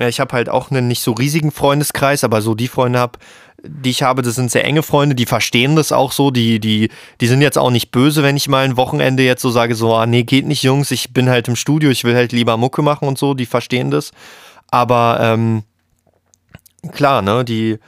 Ja, 0.00 0.08
ich 0.08 0.18
habe 0.18 0.32
halt 0.32 0.48
auch 0.48 0.70
einen 0.70 0.88
nicht 0.88 1.02
so 1.02 1.12
riesigen 1.12 1.52
Freundeskreis, 1.52 2.24
aber 2.24 2.40
so 2.40 2.54
die 2.54 2.68
Freunde 2.68 2.98
hab, 2.98 3.18
die 3.62 3.90
ich 3.90 4.02
habe, 4.02 4.22
das 4.22 4.34
sind 4.34 4.50
sehr 4.50 4.64
enge 4.64 4.82
Freunde, 4.82 5.14
die 5.14 5.26
verstehen 5.26 5.76
das 5.76 5.92
auch 5.92 6.12
so, 6.12 6.30
die, 6.30 6.58
die, 6.58 6.88
die 7.20 7.26
sind 7.26 7.42
jetzt 7.42 7.58
auch 7.58 7.70
nicht 7.70 7.90
böse, 7.90 8.22
wenn 8.22 8.34
ich 8.34 8.48
mal 8.48 8.64
ein 8.64 8.78
Wochenende 8.78 9.22
jetzt 9.22 9.42
so 9.42 9.50
sage, 9.50 9.74
so, 9.74 9.94
ah 9.94 10.06
nee, 10.06 10.22
geht 10.22 10.46
nicht, 10.46 10.62
Jungs, 10.62 10.90
ich 10.90 11.12
bin 11.12 11.28
halt 11.28 11.48
im 11.48 11.56
Studio, 11.56 11.90
ich 11.90 12.04
will 12.04 12.14
halt 12.14 12.32
lieber 12.32 12.56
Mucke 12.56 12.80
machen 12.80 13.06
und 13.08 13.18
so, 13.18 13.34
die 13.34 13.44
verstehen 13.44 13.90
das. 13.90 14.12
Aber 14.70 15.18
ähm, 15.20 15.64
klar, 16.92 17.20
ne, 17.20 17.44
die, 17.44 17.78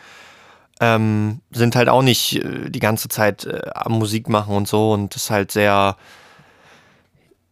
ähm, 0.81 1.41
sind 1.51 1.77
halt 1.77 1.89
auch 1.89 2.03
nicht 2.03 2.45
äh, 2.45 2.69
die 2.69 2.81
ganze 2.81 3.09
Zeit 3.09 3.47
äh, 3.47 3.71
am 3.75 3.93
Musik 3.93 4.29
machen 4.29 4.55
und 4.55 4.69
so 4.69 4.93
und 4.93 5.15
das 5.15 5.25
ist 5.25 5.31
halt 5.31 5.51
sehr, 5.51 5.97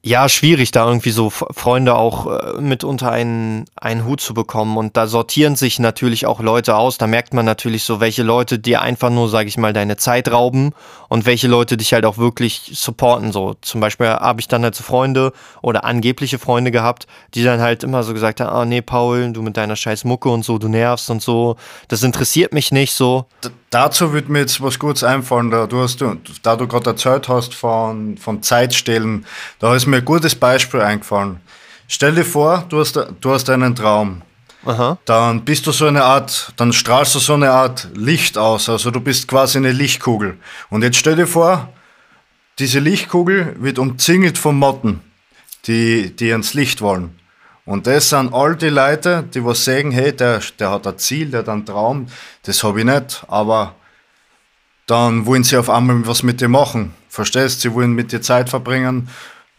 ja, 0.03 0.31
schwierig, 0.31 0.71
da 0.71 0.87
irgendwie 0.87 1.11
so 1.11 1.29
Freunde 1.29 1.95
auch 1.95 2.27
äh, 2.27 2.61
mit 2.61 2.85
unter 2.85 3.13
einen, 3.13 3.67
einen 3.77 4.07
Hut 4.07 4.23
zu 4.23 4.33
bekommen. 4.33 4.79
Und 4.79 4.97
da 4.97 5.07
sortieren 5.07 5.57
sich 5.57 5.79
natürlich 5.79 6.25
auch 6.25 6.41
Leute 6.41 6.77
aus. 6.77 6.97
Da 6.97 7.07
merkt 7.07 7.35
man 7.35 7.45
natürlich 7.45 7.85
so, 7.85 8.01
welche 8.01 8.23
Leute 8.23 8.59
dir 8.59 8.81
einfach 8.81 9.11
nur, 9.11 9.29
sag 9.29 9.47
ich 9.47 9.59
mal, 9.59 9.75
deine 9.75 9.99
Zeit 9.99 10.31
rauben 10.31 10.73
und 11.09 11.27
welche 11.27 11.49
Leute 11.49 11.77
dich 11.77 11.93
halt 11.93 12.07
auch 12.07 12.17
wirklich 12.17 12.71
supporten. 12.73 13.31
So 13.31 13.57
zum 13.61 13.83
Beispiel 13.83 14.07
habe 14.07 14.41
ich 14.41 14.49
dann 14.49 14.63
halt 14.63 14.75
so 14.75 14.83
Freunde 14.83 15.35
oder 15.61 15.85
angebliche 15.85 16.39
Freunde 16.39 16.71
gehabt, 16.71 17.07
die 17.35 17.45
dann 17.45 17.61
halt 17.61 17.85
immer 17.85 18.03
so 18.03 18.15
gesagt 18.15 18.41
haben, 18.41 18.49
ah 18.49 18.65
nee, 18.65 18.81
Paul, 18.81 19.33
du 19.33 19.43
mit 19.43 19.59
deiner 19.59 19.77
scheiß 19.77 20.05
Mucke 20.05 20.31
und 20.31 20.47
so, 20.47 20.57
du 20.57 20.69
nervst 20.69 21.11
und 21.11 21.21
so. 21.21 21.57
Das 21.89 22.03
interessiert 22.03 22.55
mich 22.55 22.73
nicht 22.73 22.95
so. 22.95 23.27
D 23.45 23.51
dazu 23.71 24.13
würde 24.13 24.33
mir 24.33 24.41
jetzt 24.41 24.61
was 24.61 24.79
Gutes 24.79 25.05
einfallen. 25.05 25.51
Da 25.51 25.67
du, 25.67 25.81
hast, 25.81 26.05
da 26.43 26.57
du 26.57 26.67
gerade 26.67 26.91
erzählt 26.91 27.29
hast 27.29 27.55
von, 27.55 28.17
von 28.19 28.43
Zeitstellen, 28.43 29.25
da 29.61 29.75
ist 29.75 29.87
mir 29.91 29.99
ein 29.99 30.05
gutes 30.05 30.35
Beispiel 30.35 30.81
eingefallen. 30.81 31.41
Stell 31.89 32.15
dir 32.15 32.25
vor, 32.25 32.65
du 32.69 32.81
hast, 32.81 32.97
du 33.21 33.33
hast 33.33 33.51
einen 33.51 33.75
Traum. 33.75 34.23
Aha. 34.65 34.99
Dann 35.07 35.45
bist 35.45 35.67
du 35.67 35.73
so 35.73 35.87
eine 35.87 36.05
Art, 36.05 36.53
dann 36.57 36.73
strahlst 36.73 37.15
du 37.15 37.19
so 37.19 37.35
eine 37.35 37.51
Art 37.51 37.89
Licht 37.95 38.37
aus. 38.37 38.69
Also 38.69 38.91
du 38.91 39.01
bist 39.01 39.27
quasi 39.27 39.59
eine 39.59 39.73
Lichtkugel. 39.73 40.39
Und 40.69 40.83
jetzt 40.83 40.99
stell 40.99 41.17
dir 41.17 41.27
vor, 41.27 41.73
diese 42.59 42.79
Lichtkugel 42.79 43.57
wird 43.59 43.79
umzingelt 43.79 44.39
von 44.39 44.57
Motten, 44.57 45.01
die, 45.67 46.15
die 46.15 46.31
ans 46.31 46.55
Licht 46.55 46.83
wollen. 46.83 47.19
Und 47.65 47.87
das 47.87 48.11
sind 48.11 48.35
all 48.35 48.57
die 48.57 48.69
Leute, 48.69 49.25
die 49.35 49.45
was 49.45 49.65
sagen, 49.65 49.91
hey, 49.93 50.15
der, 50.15 50.41
der 50.59 50.71
hat 50.71 50.87
ein 50.87 50.99
Ziel, 50.99 51.31
der 51.31 51.41
hat 51.41 51.49
einen 51.49 51.65
Traum, 51.65 52.07
das 52.43 52.63
habe 52.65 52.81
ich 52.81 52.87
nicht, 52.87 53.25
aber 53.29 53.75
dann 54.87 55.25
wollen 55.25 55.45
sie 55.45 55.57
auf 55.57 55.71
einmal 55.71 56.07
was 56.07 56.23
mit 56.23 56.41
dir 56.41 56.49
machen. 56.49 56.95
Verstehst? 57.09 57.61
Sie 57.61 57.73
wollen 57.73 57.93
mit 57.93 58.13
dir 58.13 58.21
Zeit 58.21 58.51
verbringen 58.51 59.09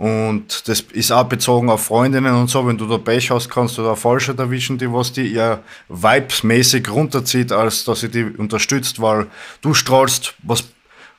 und 0.02 0.68
das 0.68 0.82
ist 0.94 1.12
auch 1.12 1.26
bezogen 1.26 1.70
auf 1.70 1.86
Freundinnen 1.86 2.34
und 2.34 2.50
so. 2.50 2.66
Wenn 2.66 2.76
du 2.76 2.88
da 2.88 2.98
Pech 2.98 3.30
hast, 3.30 3.50
kannst 3.52 3.78
du 3.78 3.84
da 3.84 3.94
falscher 3.94 4.36
erwischen, 4.36 4.80
die 4.80 4.92
was 4.92 5.14
die 5.14 5.32
eher 5.32 5.60
vibesmäßig 5.90 6.90
runterzieht, 6.90 7.52
als 7.52 7.84
dass 7.84 8.00
sie 8.00 8.10
die 8.10 8.24
unterstützt, 8.24 9.00
weil 9.00 9.28
du 9.62 9.76
strahlst 9.76 10.34
was 10.42 10.64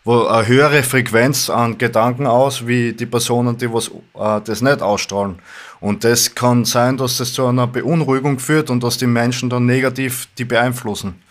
wo 0.03 0.27
eine 0.27 0.49
höhere 0.49 0.83
Frequenz 0.83 1.49
an 1.49 1.79
Gedanken 1.79 2.27
aus, 2.27 2.67
wie 2.67 2.93
die 2.93 3.07
Personen, 3.07 3.57
die 3.57 3.73
was 3.73 3.87
äh, 3.87 4.41
das 4.45 4.63
nicht 4.63 4.83
ausstrahlen. 4.83 5.39
Und 5.79 6.03
das 6.03 6.35
kann 6.35 6.65
sein, 6.65 6.97
dass 6.97 7.19
das 7.19 7.35
zu 7.35 7.47
einer 7.47 7.69
Beunruhigung 7.69 8.41
führt 8.41 8.69
und 8.69 8.83
dass 8.83 8.99
die 8.99 9.07
Menschen 9.07 9.49
dann 9.49 9.65
negativ 9.65 10.27
die 10.39 10.45
beeinflussen, 10.45 11.23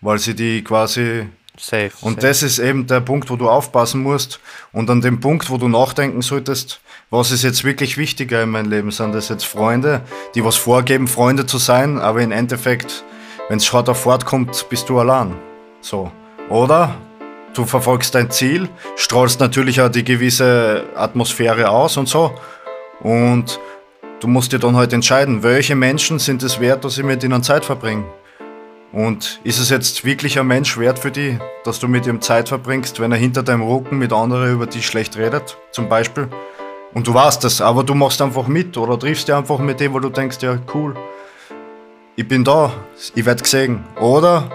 weil 0.00 0.18
sie 0.18 0.34
die 0.34 0.64
quasi 0.64 1.26
Safe. 1.58 1.92
Und 2.02 2.14
safe. 2.14 2.26
das 2.26 2.42
ist 2.42 2.58
eben 2.58 2.86
der 2.86 3.00
Punkt, 3.00 3.30
wo 3.30 3.36
du 3.36 3.48
aufpassen 3.48 4.02
musst. 4.02 4.40
Und 4.72 4.90
an 4.90 5.00
dem 5.00 5.20
Punkt, 5.20 5.50
wo 5.50 5.56
du 5.56 5.68
nachdenken 5.68 6.22
solltest, 6.22 6.80
was 7.10 7.30
ist 7.30 7.44
jetzt 7.44 7.62
wirklich 7.62 7.98
wichtiger 7.98 8.42
in 8.42 8.50
meinem 8.50 8.70
Leben? 8.70 8.90
Sind 8.90 9.14
das 9.14 9.28
jetzt 9.28 9.46
Freunde, 9.46 10.02
die 10.34 10.44
was 10.44 10.56
vorgeben, 10.56 11.06
Freunde 11.06 11.46
zu 11.46 11.58
sein, 11.58 11.98
aber 11.98 12.20
im 12.20 12.32
Endeffekt, 12.32 13.04
wenn 13.48 13.58
es 13.58 13.72
hart 13.72 13.88
auf 13.88 14.02
Fahrt 14.02 14.24
kommt, 14.24 14.68
bist 14.68 14.88
du 14.88 14.98
allein. 14.98 15.34
So. 15.80 16.10
Oder 16.48 16.96
du 17.54 17.64
verfolgst 17.64 18.14
dein 18.14 18.30
Ziel, 18.30 18.68
strahlst 18.96 19.38
natürlich 19.38 19.80
auch 19.80 19.88
die 19.88 20.04
gewisse 20.04 20.84
Atmosphäre 20.96 21.70
aus 21.70 21.96
und 21.96 22.08
so. 22.08 22.34
Und 23.00 23.60
du 24.20 24.26
musst 24.26 24.52
dir 24.52 24.58
dann 24.58 24.76
halt 24.76 24.92
entscheiden, 24.92 25.44
welche 25.44 25.76
Menschen 25.76 26.18
sind 26.18 26.42
es 26.42 26.58
wert, 26.58 26.84
dass 26.84 26.98
ich 26.98 27.04
mit 27.04 27.22
ihnen 27.22 27.42
Zeit 27.42 27.64
verbringe. 27.64 28.04
Und 28.92 29.40
ist 29.44 29.58
es 29.58 29.70
jetzt 29.70 30.04
wirklich 30.04 30.38
ein 30.40 30.46
Mensch 30.46 30.76
wert 30.78 30.98
für 30.98 31.10
dich, 31.10 31.36
dass 31.64 31.78
du 31.78 31.86
mit 31.86 32.06
ihm 32.06 32.20
Zeit 32.20 32.48
verbringst, 32.48 32.98
wenn 32.98 33.12
er 33.12 33.18
hinter 33.18 33.42
deinem 33.42 33.62
Rücken 33.62 33.98
mit 33.98 34.12
anderen 34.12 34.52
über 34.52 34.66
dich 34.66 34.86
schlecht 34.86 35.16
redet, 35.16 35.56
zum 35.70 35.88
Beispiel? 35.88 36.28
Und 36.96 37.06
du 37.06 37.12
weißt 37.12 37.44
das, 37.44 37.60
aber 37.60 37.84
du 37.84 37.94
machst 37.94 38.22
einfach 38.22 38.46
mit 38.48 38.74
oder 38.78 38.98
triffst 38.98 39.28
dich 39.28 39.34
einfach 39.34 39.58
mit 39.58 39.80
dem, 39.80 39.92
wo 39.92 39.98
du 39.98 40.08
denkst, 40.08 40.38
ja 40.40 40.58
cool, 40.72 40.94
ich 42.16 42.26
bin 42.26 42.42
da, 42.42 42.72
ich 43.14 43.22
werde 43.26 43.42
gesehen. 43.42 43.84
Oder 44.00 44.48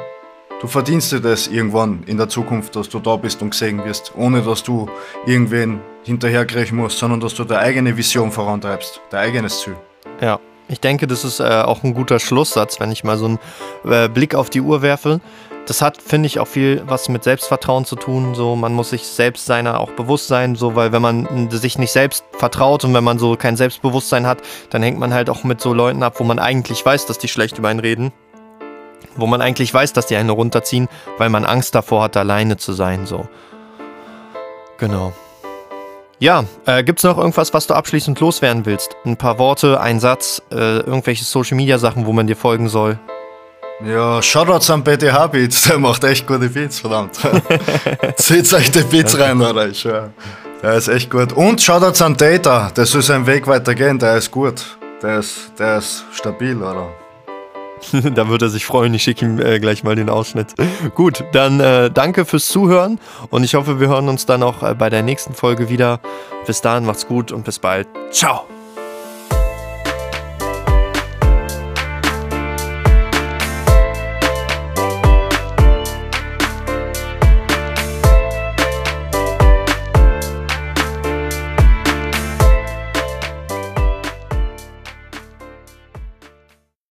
du 0.59 0.65
verdienst 0.65 1.11
dir 1.11 1.19
das 1.19 1.45
irgendwann 1.45 2.01
in 2.07 2.17
der 2.17 2.29
Zukunft, 2.29 2.75
dass 2.75 2.89
du 2.89 2.97
da 2.97 3.15
bist 3.15 3.43
und 3.43 3.51
gesehen 3.51 3.85
wirst, 3.85 4.13
ohne 4.17 4.41
dass 4.41 4.63
du 4.63 4.89
irgendwen 5.27 5.81
hinterherkriegen 6.01 6.79
musst, 6.79 6.97
sondern 6.97 7.19
dass 7.19 7.35
du 7.35 7.43
deine 7.43 7.61
eigene 7.61 7.95
Vision 7.95 8.31
vorantreibst, 8.31 9.01
dein 9.11 9.19
eigenes 9.19 9.61
Ziel. 9.61 9.75
Ja, 10.19 10.39
ich 10.67 10.79
denke, 10.79 11.05
das 11.05 11.23
ist 11.23 11.41
äh, 11.41 11.43
auch 11.43 11.83
ein 11.83 11.93
guter 11.93 12.17
Schlusssatz, 12.17 12.79
wenn 12.79 12.91
ich 12.91 13.03
mal 13.03 13.19
so 13.19 13.25
einen 13.25 13.39
äh, 13.85 14.09
Blick 14.09 14.33
auf 14.33 14.49
die 14.49 14.61
Uhr 14.61 14.81
werfe. 14.81 15.21
Das 15.67 15.81
hat, 15.81 16.01
finde 16.01 16.27
ich, 16.27 16.39
auch 16.39 16.47
viel 16.47 16.83
was 16.87 17.07
mit 17.07 17.23
Selbstvertrauen 17.23 17.85
zu 17.85 17.95
tun. 17.95 18.35
So, 18.35 18.55
man 18.55 18.73
muss 18.73 18.89
sich 18.89 19.05
selbst 19.05 19.45
seiner 19.45 19.79
auch 19.79 19.91
bewusst 19.91 20.27
sein, 20.27 20.55
so, 20.55 20.75
weil 20.75 20.91
wenn 20.91 21.01
man 21.01 21.49
sich 21.51 21.77
nicht 21.77 21.91
selbst 21.91 22.25
vertraut 22.33 22.83
und 22.83 22.93
wenn 22.93 23.03
man 23.03 23.19
so 23.19 23.35
kein 23.35 23.55
Selbstbewusstsein 23.55 24.25
hat, 24.25 24.39
dann 24.69 24.81
hängt 24.81 24.99
man 24.99 25.13
halt 25.13 25.29
auch 25.29 25.43
mit 25.43 25.61
so 25.61 25.73
Leuten 25.73 26.03
ab, 26.03 26.15
wo 26.19 26.23
man 26.23 26.39
eigentlich 26.39 26.85
weiß, 26.85 27.05
dass 27.05 27.19
die 27.19 27.27
schlecht 27.27 27.57
über 27.57 27.69
einen 27.69 27.79
reden. 27.79 28.11
Wo 29.15 29.27
man 29.27 29.41
eigentlich 29.41 29.73
weiß, 29.73 29.93
dass 29.93 30.07
die 30.07 30.15
einen 30.15 30.29
runterziehen, 30.29 30.87
weil 31.17 31.29
man 31.29 31.45
Angst 31.45 31.75
davor 31.75 32.03
hat, 32.03 32.17
alleine 32.17 32.57
zu 32.57 32.73
sein. 32.73 33.05
So. 33.05 33.27
Genau. 34.77 35.13
Ja, 36.19 36.45
äh, 36.67 36.83
es 36.83 37.03
noch 37.03 37.17
irgendwas, 37.17 37.53
was 37.53 37.65
du 37.67 37.73
abschließend 37.73 38.19
loswerden 38.19 38.65
willst? 38.65 38.95
Ein 39.05 39.17
paar 39.17 39.39
Worte, 39.39 39.81
ein 39.81 39.99
Satz, 39.99 40.41
äh, 40.51 40.77
irgendwelche 40.79 41.23
Social 41.23 41.57
Media 41.57 41.79
Sachen, 41.79 42.05
wo 42.05 42.13
man 42.13 42.27
dir 42.27 42.35
folgen 42.35 42.69
soll? 42.69 42.99
Ja, 43.85 44.21
Shoutouts 44.21 44.69
an 44.69 44.83
BTH 44.83 45.27
Beats, 45.27 45.61
der 45.67 45.79
macht 45.79 46.03
echt 46.03 46.27
gute 46.27 46.49
Beats, 46.49 46.79
verdammt. 46.79 47.15
Zieht 48.15 48.53
euch 48.53 48.71
die 48.71 48.83
Beats 48.83 49.17
rein, 49.19 49.41
oder? 49.41 49.67
Ich 49.67 49.79
schwör. 49.79 50.11
Der 50.61 50.73
ist 50.73 50.87
echt 50.87 51.09
gut. 51.09 51.33
Und 51.33 51.61
Shoutouts 51.61 52.01
an 52.01 52.15
Data, 52.15 52.69
der 52.75 52.85
soll 52.85 53.01
seinen 53.01 53.25
Weg 53.25 53.47
weitergehen, 53.47 53.97
der 53.97 54.17
ist 54.17 54.29
gut. 54.29 54.77
Der 55.01 55.19
ist, 55.19 55.53
der 55.57 55.79
ist 55.79 56.05
stabil, 56.13 56.57
oder? 56.57 56.89
da 58.13 58.27
würde 58.27 58.45
er 58.45 58.49
sich 58.49 58.65
freuen. 58.65 58.93
Ich 58.93 59.03
schicke 59.03 59.25
ihm 59.25 59.39
äh, 59.39 59.59
gleich 59.59 59.83
mal 59.83 59.95
den 59.95 60.09
Ausschnitt. 60.09 60.53
Gut, 60.93 61.23
dann 61.31 61.59
äh, 61.59 61.89
danke 61.89 62.25
fürs 62.25 62.47
Zuhören 62.47 62.99
und 63.31 63.43
ich 63.43 63.55
hoffe, 63.55 63.79
wir 63.79 63.87
hören 63.87 64.07
uns 64.07 64.27
dann 64.27 64.43
auch 64.43 64.61
äh, 64.61 64.75
bei 64.75 64.91
der 64.91 65.01
nächsten 65.01 65.33
Folge 65.33 65.69
wieder. 65.69 65.99
Bis 66.45 66.61
dahin, 66.61 66.85
macht's 66.85 67.07
gut 67.07 67.31
und 67.31 67.43
bis 67.43 67.57
bald. 67.57 67.87
Ciao! 68.11 68.60